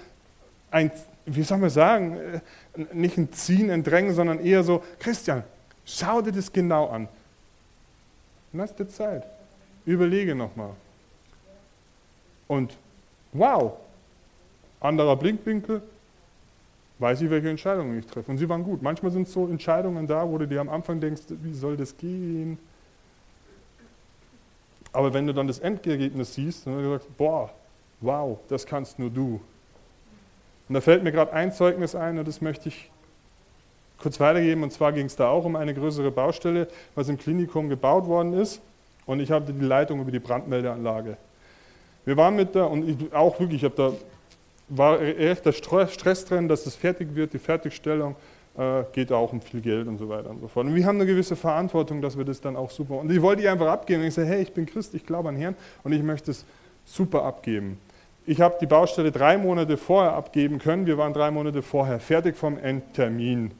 ein, 0.69 0.91
wie 1.26 1.43
soll 1.43 1.58
man 1.58 1.69
sagen, 1.69 2.17
äh, 2.17 2.39
nicht 2.93 3.17
ein 3.17 3.32
Ziehen, 3.34 3.71
ein 3.71 3.84
Drängen, 3.84 4.13
sondern 4.13 4.39
eher 4.39 4.63
so, 4.63 4.84
Christian, 5.00 5.43
schau 5.86 6.21
dir 6.21 6.32
das 6.32 6.54
genau 6.54 6.88
an. 6.89 7.08
Lass 8.54 8.76
dir 8.76 8.88
Zeit. 8.88 9.23
Überlege 9.86 10.36
nochmal. 10.36 10.71
Und 12.47 12.78
wow, 13.34 13.73
anderer 14.80 15.15
Blinkwinkel, 15.15 15.82
weiß 17.00 17.22
ich, 17.22 17.30
welche 17.30 17.50
Entscheidungen 17.50 18.00
ich 18.00 18.06
treffe. 18.06 18.32
Und 18.32 18.38
sie 18.38 18.50
waren 18.50 18.64
gut. 18.64 18.82
Manchmal 18.82 19.12
sind 19.12 19.28
so 19.28 19.48
Entscheidungen 19.48 20.08
da, 20.08 20.28
wo 20.28 20.38
du 20.38 20.48
dir 20.48 20.62
am 20.62 20.70
Anfang 20.70 21.00
denkst, 21.00 21.24
wie 21.30 21.54
soll 21.54 21.78
das 21.78 21.96
gehen? 21.98 22.58
Aber 24.92 25.14
wenn 25.14 25.28
du 25.28 25.34
dann 25.34 25.48
das 25.48 25.60
Endergebnis 25.60 26.34
siehst, 26.34 26.66
dann 26.66 26.74
hast 26.74 26.82
du 26.82 26.90
gesagt, 26.90 27.18
boah, 27.18 27.52
wow, 28.02 28.40
das 28.48 28.66
kannst 28.66 28.98
nur 29.00 29.10
du. 29.10 29.40
Und 30.68 30.74
da 30.74 30.82
fällt 30.82 31.04
mir 31.04 31.12
gerade 31.12 31.34
ein 31.34 31.52
Zeugnis 31.52 31.96
ein 31.96 32.18
und 32.18 32.28
das 32.28 32.42
möchte 32.42 32.70
ich 32.70 32.90
kurz 34.00 34.20
weitergeben. 34.20 34.64
Und 34.64 34.72
zwar 34.72 34.92
ging 34.92 35.06
es 35.06 35.16
da 35.16 35.30
auch 35.30 35.46
um 35.46 35.56
eine 35.56 35.74
größere 35.74 36.12
Baustelle, 36.12 36.68
was 36.96 37.10
im 37.10 37.18
Klinikum 37.18 37.70
gebaut 37.70 38.06
worden 38.06 38.34
ist. 38.34 38.62
Und 39.06 39.20
ich 39.20 39.32
hatte 39.32 39.54
die 39.54 39.66
Leitung 39.66 40.02
über 40.02 40.12
die 40.12 40.20
Brandmeldeanlage. 40.20 41.18
Wir 42.06 42.18
waren 42.18 42.36
mit 42.36 42.56
da, 42.56 42.66
und 42.66 42.88
ich 42.88 43.14
auch 43.14 43.40
wirklich, 43.40 43.64
ich 43.64 43.70
habe 43.70 43.76
da, 43.76 43.92
war 44.69 45.01
echt 45.01 45.45
der 45.45 45.53
Stress 45.53 46.25
drin, 46.25 46.47
dass 46.47 46.65
es 46.65 46.75
fertig 46.75 47.15
wird, 47.15 47.34
die 47.34 47.39
Fertigstellung 47.39 48.15
äh, 48.58 48.84
geht 48.91 49.12
auch 49.12 49.32
um 49.32 49.41
viel 49.41 49.62
Geld 49.62 49.88
und 49.88 49.97
so 49.97 50.10
weiter 50.10 50.30
und 50.30 50.41
so 50.41 50.47
fort. 50.47 50.65
Und 50.65 50.75
wir 50.75 50.86
haben 50.86 50.97
eine 50.97 51.06
gewisse 51.06 51.36
Verantwortung, 51.36 52.01
dass 52.01 52.17
wir 52.17 52.25
das 52.25 52.41
dann 52.41 52.56
auch 52.56 52.71
super, 52.71 52.99
und 52.99 53.12
ich 53.12 53.21
wollte 53.21 53.43
die 53.43 53.47
einfach 53.47 53.67
abgeben. 53.67 54.01
Und 54.01 54.08
ich 54.08 54.13
sage, 54.13 54.27
hey, 54.27 54.41
ich 54.41 54.53
bin 54.53 54.65
Christ, 54.65 54.93
ich 54.93 55.06
glaube 55.06 55.30
an 55.30 55.36
Herrn 55.36 55.56
und 55.84 55.93
ich 55.93 56.03
möchte 56.03 56.32
es 56.32 56.45
super 56.86 57.23
abgeben. 57.23 57.80
Ich 58.25 58.41
habe 58.41 58.58
die 58.60 58.65
Baustelle 58.65 59.12
drei 59.12 59.38
Monate 59.38 59.77
vorher 59.77 60.13
abgeben 60.13 60.60
können. 60.60 60.86
Wir 60.86 60.97
waren 60.97 61.13
drei 61.13 61.32
Monate 61.32 61.62
vorher 61.62 61.99
fertig 61.99 62.36
vom 62.36 62.58
Endtermin. 62.58 63.51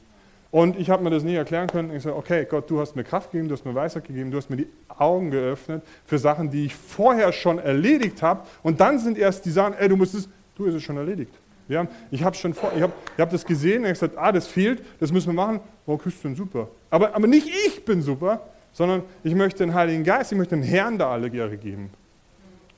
Und 0.50 0.78
ich 0.78 0.90
habe 0.90 1.02
mir 1.02 1.10
das 1.10 1.22
nie 1.22 1.34
erklären 1.34 1.68
können. 1.68 1.94
Ich 1.94 2.02
sage, 2.02 2.16
okay, 2.16 2.46
Gott, 2.48 2.70
du 2.70 2.80
hast 2.80 2.96
mir 2.96 3.04
Kraft 3.04 3.30
gegeben, 3.30 3.48
du 3.48 3.54
hast 3.54 3.64
mir 3.64 3.74
Weisheit 3.74 4.04
gegeben, 4.04 4.30
du 4.30 4.38
hast 4.38 4.48
mir 4.48 4.56
die 4.56 4.68
Augen 4.88 5.30
geöffnet 5.30 5.82
für 6.04 6.18
Sachen, 6.18 6.50
die 6.50 6.66
ich 6.66 6.74
vorher 6.74 7.32
schon 7.32 7.58
erledigt 7.58 8.22
habe. 8.22 8.42
Und 8.62 8.80
dann 8.80 8.98
sind 8.98 9.18
erst 9.18 9.44
die 9.44 9.50
Sachen, 9.50 9.74
ey, 9.74 9.88
du 9.88 9.96
musst 9.96 10.14
es, 10.14 10.28
du 10.58 10.66
ist 10.66 10.74
es 10.74 10.82
schon 10.82 10.96
erledigt. 10.96 11.32
Wir 11.68 11.78
haben, 11.78 11.88
ich 12.10 12.22
habe 12.22 12.34
schon 12.34 12.54
vor, 12.54 12.72
ich 12.74 12.82
habe 12.82 12.92
ich 13.14 13.20
hab 13.20 13.30
das 13.30 13.44
gesehen, 13.44 13.82
ich 13.82 13.88
habe 13.88 13.92
gesagt, 13.92 14.14
ah, 14.16 14.32
das 14.32 14.46
fehlt, 14.46 14.82
das 15.00 15.12
müssen 15.12 15.28
wir 15.28 15.34
machen. 15.34 15.60
Oh, 15.86 15.96
Christian, 15.96 16.34
super. 16.34 16.68
Aber, 16.90 17.14
aber 17.14 17.26
nicht 17.26 17.48
ich 17.66 17.84
bin 17.84 18.00
super, 18.00 18.40
sondern 18.72 19.02
ich 19.22 19.34
möchte 19.34 19.58
den 19.64 19.74
Heiligen 19.74 20.04
Geist, 20.04 20.32
ich 20.32 20.38
möchte 20.38 20.54
den 20.56 20.64
Herrn 20.64 20.98
da 20.98 21.10
alle 21.10 21.28
Ehre 21.28 21.56
geben. 21.56 21.90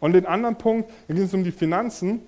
Und 0.00 0.14
den 0.14 0.26
anderen 0.26 0.56
Punkt, 0.56 0.90
da 1.06 1.14
ging 1.14 1.24
es 1.24 1.34
um 1.34 1.44
die 1.44 1.52
Finanzen. 1.52 2.20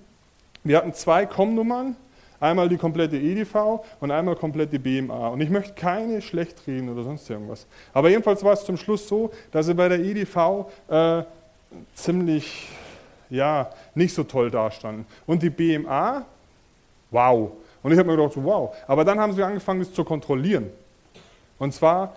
Wir 0.63 0.77
hatten 0.77 0.93
zwei 0.93 1.25
Com-Nummern, 1.25 1.95
einmal 2.39 2.69
die 2.69 2.77
komplette 2.77 3.17
EDV 3.17 3.83
und 3.99 4.11
einmal 4.11 4.35
komplett 4.35 4.71
die 4.71 4.79
BMA. 4.79 5.29
Und 5.29 5.41
ich 5.41 5.49
möchte 5.49 5.73
keine 5.73 6.21
schlecht 6.21 6.67
reden 6.67 6.89
oder 6.89 7.03
sonst 7.03 7.29
irgendwas. 7.29 7.65
Aber 7.93 8.09
jedenfalls 8.09 8.43
war 8.43 8.53
es 8.53 8.63
zum 8.63 8.77
Schluss 8.77 9.07
so, 9.07 9.31
dass 9.51 9.65
sie 9.65 9.73
bei 9.73 9.89
der 9.89 9.99
EDV 9.99 10.67
äh, 10.87 11.23
ziemlich, 11.95 12.69
ja, 13.33 13.69
nicht 13.95 14.13
so 14.13 14.23
toll 14.23 14.51
dastanden. 14.51 15.05
Und 15.25 15.41
die 15.41 15.49
BMA, 15.49 16.23
wow. 17.09 17.51
Und 17.81 17.91
ich 17.91 17.97
habe 17.97 18.09
mir 18.09 18.15
gedacht, 18.15 18.33
wow. 18.35 18.75
Aber 18.87 19.03
dann 19.03 19.19
haben 19.19 19.33
sie 19.33 19.43
angefangen, 19.43 19.79
das 19.79 19.91
zu 19.91 20.03
kontrollieren. 20.03 20.69
Und 21.57 21.73
zwar 21.73 22.13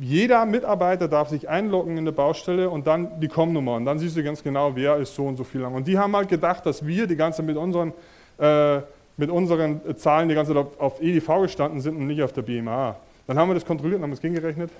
jeder 0.00 0.44
Mitarbeiter 0.44 1.08
darf 1.08 1.30
sich 1.30 1.48
einloggen 1.48 1.96
in 1.96 2.04
der 2.04 2.12
Baustelle 2.12 2.68
und 2.68 2.86
dann 2.86 3.18
die 3.18 3.28
Com-Nummer. 3.28 3.76
Und 3.76 3.86
dann 3.86 3.98
siehst 3.98 4.16
du 4.16 4.22
ganz 4.22 4.42
genau, 4.42 4.76
wer 4.76 4.96
ist 4.96 5.14
so 5.14 5.26
und 5.26 5.36
so 5.36 5.44
viel 5.44 5.62
lang. 5.62 5.74
Und 5.74 5.88
die 5.88 5.98
haben 5.98 6.14
halt 6.14 6.28
gedacht, 6.28 6.66
dass 6.66 6.86
wir 6.86 7.06
die 7.06 7.16
ganze 7.16 7.42
mit 7.42 7.56
unseren, 7.56 7.92
äh, 8.38 8.80
mit 9.16 9.30
unseren 9.30 9.80
Zahlen 9.96 10.28
die 10.28 10.34
ganze 10.34 10.52
Zeit 10.52 10.64
auf, 10.64 10.78
auf 10.78 11.02
EDV 11.02 11.42
gestanden 11.42 11.80
sind 11.80 11.96
und 11.96 12.06
nicht 12.06 12.22
auf 12.22 12.32
der 12.32 12.42
BMA. 12.42 12.96
Dann 13.26 13.38
haben 13.38 13.48
wir 13.48 13.54
das 13.54 13.64
kontrolliert 13.64 13.98
und 13.98 14.04
haben 14.04 14.12
es 14.12 14.20
gegengerechnet. 14.20 14.70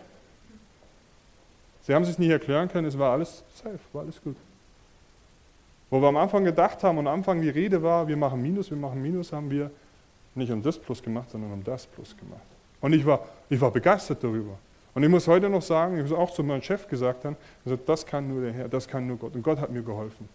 Sie 1.83 1.94
haben 1.94 2.03
es 2.03 2.09
sich 2.09 2.18
nicht 2.18 2.31
erklären 2.31 2.68
können, 2.68 2.87
es 2.87 2.98
war 2.98 3.12
alles 3.12 3.42
safe, 3.55 3.79
war 3.92 4.03
alles 4.03 4.22
gut. 4.22 4.37
Wo 5.90 6.00
wir 6.00 6.09
am 6.09 6.16
Anfang 6.16 6.44
gedacht 6.44 6.83
haben 6.85 6.98
und 6.98 7.09
am 7.09 7.14
Anfang 7.14 7.42
die 7.42 7.48
Rede 7.48 7.83
war, 7.83 8.07
wir 8.07 8.16
machen 8.16 8.40
Minus, 8.40 8.70
wir 8.70 8.79
machen 8.79 9.03
Minus, 9.03 9.33
haben 9.33 9.50
wir 9.50 9.70
nicht 10.35 10.50
um 10.53 10.62
das 10.62 10.79
Plus 10.79 11.03
gemacht, 11.03 11.31
sondern 11.31 11.53
um 11.53 11.64
das 11.64 11.87
Plus 11.87 12.16
gemacht. 12.16 12.40
Und 12.81 12.92
ich 12.92 13.05
war, 13.05 13.26
ich 13.48 13.61
war 13.61 13.70
begeistert 13.70 14.22
darüber. 14.22 14.57
Und 14.94 15.03
ich 15.03 15.09
muss 15.09 15.26
heute 15.29 15.48
noch 15.48 15.62
sagen, 15.62 15.96
ich 15.96 16.03
muss 16.03 16.12
auch 16.12 16.31
zu 16.33 16.42
meinem 16.42 16.62
Chef 16.62 16.88
gesagt 16.88 17.24
haben, 17.24 17.37
gesagt, 17.64 17.88
das 17.88 18.07
kann 18.07 18.28
nur 18.28 18.43
der 18.43 18.53
Herr, 18.53 18.68
das 18.68 18.88
kann 18.88 19.07
nur 19.07 19.16
Gott. 19.16 19.34
Und 19.34 19.43
Gott 19.43 19.61
hat 19.61 19.70
mir 19.70 19.82
geholfen. 19.82 20.28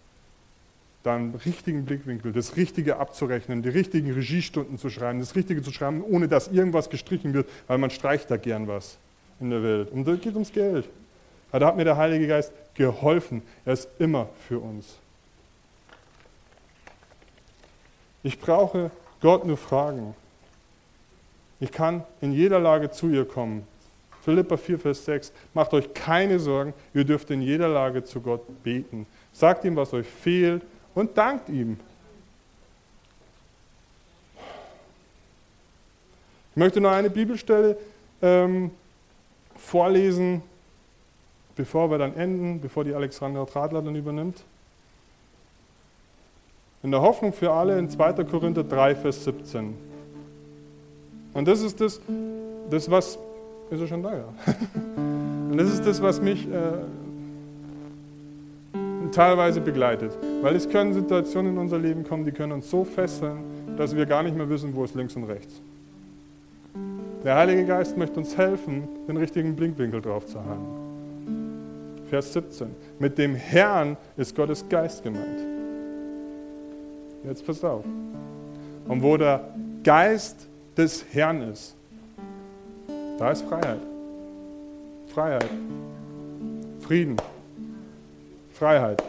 Da 1.02 1.14
einen 1.14 1.34
richtigen 1.34 1.84
Blickwinkel, 1.84 2.32
das 2.32 2.56
Richtige 2.56 2.96
abzurechnen, 2.98 3.62
die 3.62 3.68
richtigen 3.68 4.12
Regiestunden 4.12 4.78
zu 4.78 4.90
schreiben, 4.90 5.20
das 5.20 5.36
Richtige 5.36 5.62
zu 5.62 5.72
schreiben, 5.72 6.02
ohne 6.02 6.26
dass 6.26 6.48
irgendwas 6.48 6.90
gestrichen 6.90 7.32
wird, 7.32 7.48
weil 7.66 7.78
man 7.78 7.90
streicht 7.90 8.30
da 8.30 8.36
gern 8.36 8.66
was 8.66 8.98
in 9.40 9.50
der 9.50 9.62
Welt. 9.62 9.90
Und 9.90 10.06
da 10.06 10.16
geht 10.16 10.34
ums 10.34 10.52
Geld. 10.52 10.88
Da 11.52 11.66
hat 11.66 11.76
mir 11.76 11.84
der 11.84 11.96
Heilige 11.96 12.26
Geist 12.26 12.52
geholfen. 12.74 13.42
Er 13.64 13.74
ist 13.74 13.88
immer 13.98 14.28
für 14.48 14.58
uns. 14.58 14.98
Ich 18.26 18.40
brauche 18.40 18.90
Gott 19.20 19.46
nur 19.46 19.56
fragen. 19.56 20.16
Ich 21.60 21.70
kann 21.70 22.02
in 22.20 22.32
jeder 22.32 22.58
Lage 22.58 22.90
zu 22.90 23.08
ihr 23.08 23.24
kommen. 23.24 23.64
Philippa 24.22 24.56
4, 24.56 24.80
Vers 24.80 25.04
6. 25.04 25.32
Macht 25.54 25.72
euch 25.72 25.94
keine 25.94 26.40
Sorgen, 26.40 26.74
ihr 26.92 27.04
dürft 27.04 27.30
in 27.30 27.40
jeder 27.40 27.68
Lage 27.68 28.02
zu 28.02 28.20
Gott 28.20 28.42
beten. 28.64 29.06
Sagt 29.32 29.64
ihm, 29.64 29.76
was 29.76 29.94
euch 29.94 30.08
fehlt 30.08 30.64
und 30.92 31.16
dankt 31.16 31.48
ihm. 31.48 31.78
Ich 36.50 36.56
möchte 36.56 36.80
noch 36.80 36.90
eine 36.90 37.10
Bibelstelle 37.10 37.78
ähm, 38.22 38.72
vorlesen, 39.54 40.42
bevor 41.54 41.92
wir 41.92 41.98
dann 41.98 42.16
enden, 42.16 42.60
bevor 42.60 42.82
die 42.82 42.92
Alexandra 42.92 43.44
Tradler 43.44 43.82
dann 43.82 43.94
übernimmt. 43.94 44.42
In 46.86 46.92
der 46.92 47.02
Hoffnung 47.02 47.32
für 47.32 47.50
alle 47.50 47.76
in 47.80 47.90
2. 47.90 48.12
Korinther 48.22 48.62
3, 48.62 48.94
Vers 48.94 49.24
17. 49.24 49.74
Und 51.32 51.48
das 51.48 51.60
ist 51.60 51.80
das, 51.80 52.00
das 52.70 52.88
was, 52.88 53.18
ist 53.70 53.80
er 53.80 53.88
schon 53.88 54.04
da, 54.04 54.12
ja. 54.12 54.28
Und 55.50 55.58
das 55.58 55.72
ist 55.72 55.84
das, 55.84 56.00
was 56.00 56.22
mich 56.22 56.46
äh, 56.46 56.60
teilweise 59.10 59.60
begleitet. 59.60 60.16
Weil 60.42 60.54
es 60.54 60.68
können 60.68 60.94
Situationen 60.94 61.54
in 61.54 61.58
unser 61.58 61.80
Leben 61.80 62.04
kommen, 62.04 62.24
die 62.24 62.30
können 62.30 62.52
uns 62.52 62.70
so 62.70 62.84
fesseln, 62.84 63.38
dass 63.76 63.96
wir 63.96 64.06
gar 64.06 64.22
nicht 64.22 64.36
mehr 64.36 64.48
wissen, 64.48 64.72
wo 64.72 64.84
ist 64.84 64.94
links 64.94 65.16
und 65.16 65.24
rechts. 65.24 65.60
Der 67.24 67.34
Heilige 67.34 67.64
Geist 67.64 67.96
möchte 67.96 68.20
uns 68.20 68.38
helfen, 68.38 68.86
den 69.08 69.16
richtigen 69.16 69.56
Blinkwinkel 69.56 70.00
drauf 70.02 70.24
zu 70.26 70.38
haben. 70.38 70.66
Vers 72.10 72.32
17. 72.32 72.68
Mit 73.00 73.18
dem 73.18 73.34
Herrn 73.34 73.96
ist 74.16 74.36
Gottes 74.36 74.68
Geist 74.68 75.02
gemeint. 75.02 75.55
Jetzt 77.26 77.44
passt 77.44 77.64
auf. 77.64 77.84
Und 78.86 79.02
wo 79.02 79.16
der 79.16 79.52
Geist 79.82 80.46
des 80.76 81.04
Herrn 81.12 81.42
ist, 81.42 81.74
da 83.18 83.32
ist 83.32 83.42
Freiheit. 83.42 83.80
Freiheit. 85.08 85.50
Frieden. 86.80 87.16
Freiheit. 88.52 89.02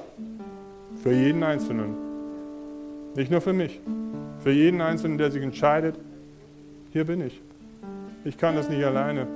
Für 1.04 1.14
jeden 1.14 1.44
Einzelnen. 1.44 1.96
Nicht 3.16 3.30
nur 3.30 3.42
für 3.42 3.54
mich. 3.54 3.80
Für 4.40 4.52
jeden 4.52 4.82
Einzelnen, 4.82 5.18
der 5.18 5.30
sich 5.30 5.44
entscheidet, 5.44 5.96
hier 6.94 7.06
bin 7.06 7.22
ich. 7.22 7.40
Ich 8.24 8.38
kann 8.38 8.56
das 8.56 8.70
nicht 8.70 8.84
alleine. 8.84 9.28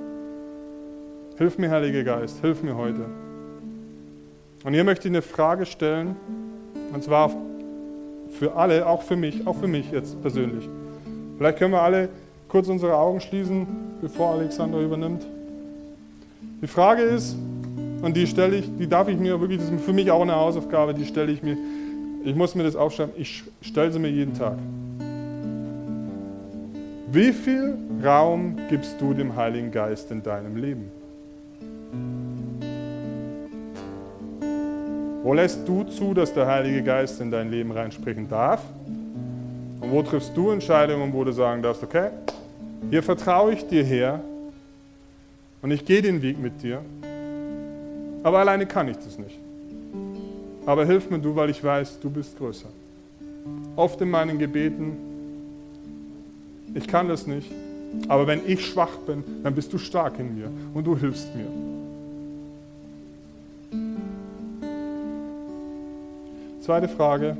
Hilf 1.38 1.58
mir, 1.58 1.70
Heiliger 1.70 2.02
Geist, 2.02 2.40
hilf 2.40 2.62
mir 2.62 2.76
heute. 2.76 3.06
Und 4.64 4.74
hier 4.74 4.84
möchte 4.84 5.08
ich 5.08 5.12
eine 5.12 5.22
Frage 5.22 5.66
stellen, 5.66 6.16
und 6.92 7.02
zwar 7.02 7.30
für 8.38 8.54
alle, 8.54 8.86
auch 8.86 9.02
für 9.02 9.16
mich, 9.16 9.46
auch 9.46 9.56
für 9.56 9.68
mich 9.68 9.90
jetzt 9.90 10.20
persönlich. 10.22 10.68
Vielleicht 11.38 11.58
können 11.58 11.72
wir 11.72 11.82
alle 11.82 12.08
kurz 12.48 12.68
unsere 12.68 12.96
Augen 12.96 13.20
schließen, 13.20 13.66
bevor 14.00 14.34
Alexander 14.34 14.78
übernimmt. 14.80 15.26
Die 16.60 16.66
Frage 16.66 17.02
ist, 17.02 17.36
und 18.02 18.16
die 18.16 18.26
stelle 18.26 18.56
ich, 18.56 18.70
die 18.78 18.88
darf 18.88 19.08
ich 19.08 19.18
mir 19.18 19.40
wirklich, 19.40 19.58
das 19.58 19.70
ist 19.70 19.84
für 19.84 19.92
mich 19.92 20.10
auch 20.10 20.22
eine 20.22 20.34
Hausaufgabe, 20.34 20.92
die 20.92 21.04
stelle 21.04 21.32
ich 21.32 21.42
mir, 21.42 21.56
ich 22.24 22.34
muss 22.34 22.54
mir 22.54 22.64
das 22.64 22.76
aufschreiben, 22.76 23.14
ich 23.16 23.44
stelle 23.60 23.90
sie 23.90 23.98
mir 23.98 24.10
jeden 24.10 24.34
Tag. 24.34 24.58
Wie 27.10 27.32
viel 27.32 27.76
Raum 28.02 28.56
gibst 28.68 29.00
du 29.00 29.14
dem 29.14 29.36
Heiligen 29.36 29.70
Geist 29.70 30.10
in 30.10 30.22
deinem 30.22 30.56
Leben? 30.56 30.90
Wo 35.22 35.34
lässt 35.34 35.66
du 35.68 35.84
zu, 35.84 36.14
dass 36.14 36.34
der 36.34 36.46
Heilige 36.46 36.82
Geist 36.82 37.20
in 37.20 37.30
dein 37.30 37.50
Leben 37.50 37.70
reinsprechen 37.70 38.28
darf? 38.28 38.60
Und 39.80 39.90
wo 39.90 40.02
triffst 40.02 40.36
du 40.36 40.50
Entscheidungen, 40.50 41.12
wo 41.12 41.22
du 41.22 41.32
sagen 41.32 41.62
darfst, 41.62 41.82
okay, 41.82 42.10
hier 42.90 43.02
vertraue 43.02 43.52
ich 43.52 43.66
dir 43.66 43.84
her 43.84 44.20
und 45.60 45.70
ich 45.70 45.84
gehe 45.84 46.02
den 46.02 46.22
Weg 46.22 46.38
mit 46.38 46.62
dir, 46.62 46.80
aber 48.24 48.38
alleine 48.38 48.66
kann 48.66 48.88
ich 48.88 48.96
das 48.96 49.18
nicht. 49.18 49.38
Aber 50.66 50.84
hilf 50.84 51.08
mir 51.10 51.18
du, 51.18 51.34
weil 51.34 51.50
ich 51.50 51.62
weiß, 51.62 52.00
du 52.00 52.10
bist 52.10 52.36
größer. 52.38 52.68
Oft 53.76 54.00
in 54.00 54.10
meinen 54.10 54.38
Gebeten, 54.38 54.96
ich 56.74 56.86
kann 56.88 57.08
das 57.08 57.26
nicht, 57.26 57.50
aber 58.08 58.26
wenn 58.26 58.40
ich 58.46 58.66
schwach 58.66 58.96
bin, 59.06 59.22
dann 59.42 59.54
bist 59.54 59.72
du 59.72 59.78
stark 59.78 60.18
in 60.18 60.36
mir 60.36 60.50
und 60.74 60.84
du 60.84 60.96
hilfst 60.96 61.34
mir. 61.34 61.81
Zweite 66.62 66.86
Frage. 66.86 67.36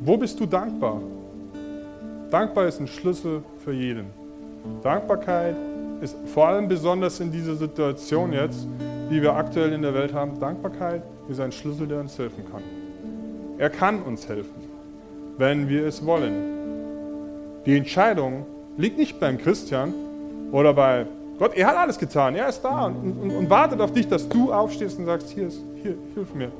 Wo 0.00 0.16
bist 0.16 0.40
du 0.40 0.46
dankbar? 0.46 1.00
Dankbar 2.28 2.66
ist 2.66 2.80
ein 2.80 2.88
Schlüssel 2.88 3.44
für 3.64 3.72
jeden. 3.72 4.06
Dankbarkeit 4.82 5.54
ist 6.00 6.16
vor 6.26 6.48
allem 6.48 6.66
besonders 6.66 7.20
in 7.20 7.30
dieser 7.30 7.54
Situation 7.54 8.32
jetzt, 8.32 8.66
die 9.08 9.22
wir 9.22 9.34
aktuell 9.34 9.74
in 9.74 9.82
der 9.82 9.94
Welt 9.94 10.12
haben. 10.12 10.40
Dankbarkeit 10.40 11.04
ist 11.28 11.38
ein 11.38 11.52
Schlüssel, 11.52 11.86
der 11.86 12.00
uns 12.00 12.18
helfen 12.18 12.44
kann. 12.50 12.62
Er 13.58 13.70
kann 13.70 14.02
uns 14.02 14.28
helfen, 14.28 14.64
wenn 15.38 15.68
wir 15.68 15.86
es 15.86 16.04
wollen. 16.04 16.34
Die 17.64 17.76
Entscheidung 17.76 18.44
liegt 18.76 18.98
nicht 18.98 19.20
beim 19.20 19.38
Christian 19.38 19.94
oder 20.50 20.74
bei 20.74 21.06
Gott. 21.38 21.54
Er 21.54 21.68
hat 21.68 21.76
alles 21.76 21.96
getan. 21.96 22.34
Er 22.34 22.48
ist 22.48 22.60
da 22.62 22.86
und, 22.86 23.20
und, 23.20 23.30
und 23.30 23.50
wartet 23.50 23.80
auf 23.80 23.92
dich, 23.92 24.08
dass 24.08 24.28
du 24.28 24.52
aufstehst 24.52 24.98
und 24.98 25.06
sagst, 25.06 25.30
hier, 25.30 25.46
ist, 25.46 25.60
hier 25.86 25.96
hilf 26.14 26.34
mir. 26.34 26.50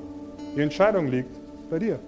Die 0.57 0.61
Entscheidung 0.61 1.09
liegt 1.09 1.37
bei 1.70 1.79
dir. 1.79 1.99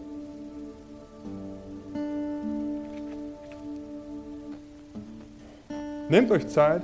Nehmt 6.08 6.30
euch 6.30 6.48
Zeit. 6.48 6.82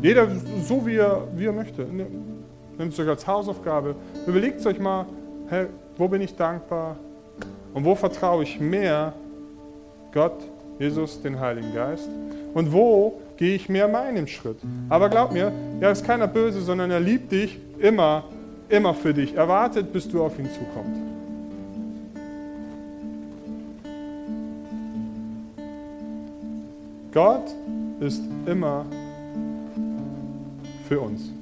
Jeder 0.00 0.28
so, 0.62 0.86
wie 0.86 0.96
er, 0.96 1.26
wie 1.34 1.46
er 1.46 1.52
möchte. 1.52 1.84
Nehmt 1.84 2.92
es 2.92 2.98
euch 3.00 3.08
als 3.08 3.26
Hausaufgabe. 3.26 3.96
Überlegt 4.26 4.64
euch 4.66 4.78
mal, 4.78 5.06
hey, 5.48 5.66
wo 5.96 6.06
bin 6.06 6.20
ich 6.22 6.36
dankbar? 6.36 6.96
Und 7.74 7.84
wo 7.84 7.94
vertraue 7.94 8.44
ich 8.44 8.60
mehr 8.60 9.14
Gott, 10.12 10.38
Jesus, 10.78 11.20
den 11.20 11.40
Heiligen 11.40 11.74
Geist? 11.74 12.08
Und 12.54 12.72
wo 12.72 13.20
gehe 13.36 13.56
ich 13.56 13.68
mehr 13.68 13.88
meinen 13.88 14.28
Schritt? 14.28 14.58
Aber 14.88 15.08
glaub 15.08 15.32
mir, 15.32 15.52
er 15.80 15.92
ist 15.92 16.04
keiner 16.04 16.26
böse, 16.26 16.60
sondern 16.60 16.90
er 16.90 17.00
liebt 17.00 17.32
dich 17.32 17.58
immer 17.78 18.24
immer 18.68 18.94
für 18.94 19.14
dich. 19.14 19.34
Er 19.34 19.48
wartet, 19.48 19.92
bis 19.92 20.08
du 20.08 20.22
auf 20.22 20.38
ihn 20.38 20.48
zukommst. 20.50 21.00
Gott 27.12 27.50
ist 28.00 28.22
immer 28.46 28.84
für 30.88 31.00
uns. 31.00 31.32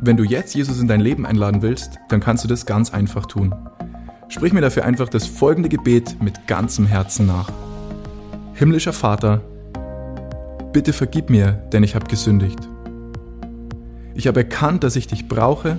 Wenn 0.00 0.16
du 0.16 0.24
jetzt 0.24 0.54
Jesus 0.54 0.80
in 0.80 0.88
dein 0.88 1.00
Leben 1.00 1.26
einladen 1.26 1.60
willst, 1.60 1.98
dann 2.08 2.20
kannst 2.20 2.44
du 2.44 2.48
das 2.48 2.66
ganz 2.66 2.92
einfach 2.94 3.26
tun. 3.26 3.54
Sprich 4.28 4.52
mir 4.52 4.60
dafür 4.60 4.84
einfach 4.84 5.08
das 5.08 5.26
folgende 5.26 5.68
Gebet 5.68 6.22
mit 6.22 6.46
ganzem 6.46 6.86
Herzen 6.86 7.26
nach. 7.26 7.50
Himmlischer 8.54 8.92
Vater, 8.92 9.42
bitte 10.72 10.92
vergib 10.92 11.30
mir, 11.30 11.52
denn 11.72 11.82
ich 11.82 11.94
habe 11.94 12.06
gesündigt. 12.06 12.68
Ich 14.14 14.26
habe 14.26 14.40
erkannt, 14.40 14.84
dass 14.84 14.96
ich 14.96 15.06
dich 15.06 15.28
brauche 15.28 15.78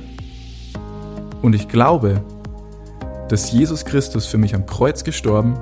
und 1.42 1.54
ich 1.54 1.68
glaube, 1.68 2.24
dass 3.28 3.52
Jesus 3.52 3.86
Christus 3.86 4.26
für 4.26 4.38
mich 4.38 4.56
am 4.56 4.66
Kreuz 4.66 5.04
gestorben 5.04 5.58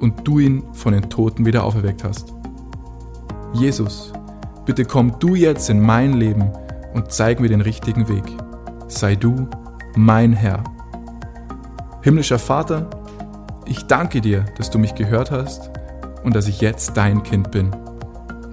und 0.00 0.26
du 0.26 0.38
ihn 0.38 0.62
von 0.74 0.92
den 0.92 1.08
Toten 1.10 1.44
wieder 1.44 1.64
auferweckt 1.64 2.04
hast. 2.04 2.32
Jesus, 3.52 4.12
bitte 4.66 4.84
komm 4.84 5.18
du 5.18 5.34
jetzt 5.34 5.70
in 5.70 5.80
mein 5.80 6.12
Leben 6.12 6.52
und 6.94 7.10
zeig 7.10 7.40
mir 7.40 7.48
den 7.48 7.62
richtigen 7.62 8.08
Weg. 8.08 8.24
Sei 8.86 9.16
du 9.16 9.48
mein 9.96 10.32
Herr. 10.32 10.62
Himmlischer 12.02 12.38
Vater, 12.38 12.88
ich 13.66 13.86
danke 13.86 14.20
dir, 14.20 14.44
dass 14.56 14.70
du 14.70 14.78
mich 14.78 14.94
gehört 14.94 15.30
hast 15.30 15.70
und 16.22 16.36
dass 16.36 16.46
ich 16.46 16.60
jetzt 16.60 16.96
dein 16.96 17.22
Kind 17.22 17.50
bin. 17.50 17.70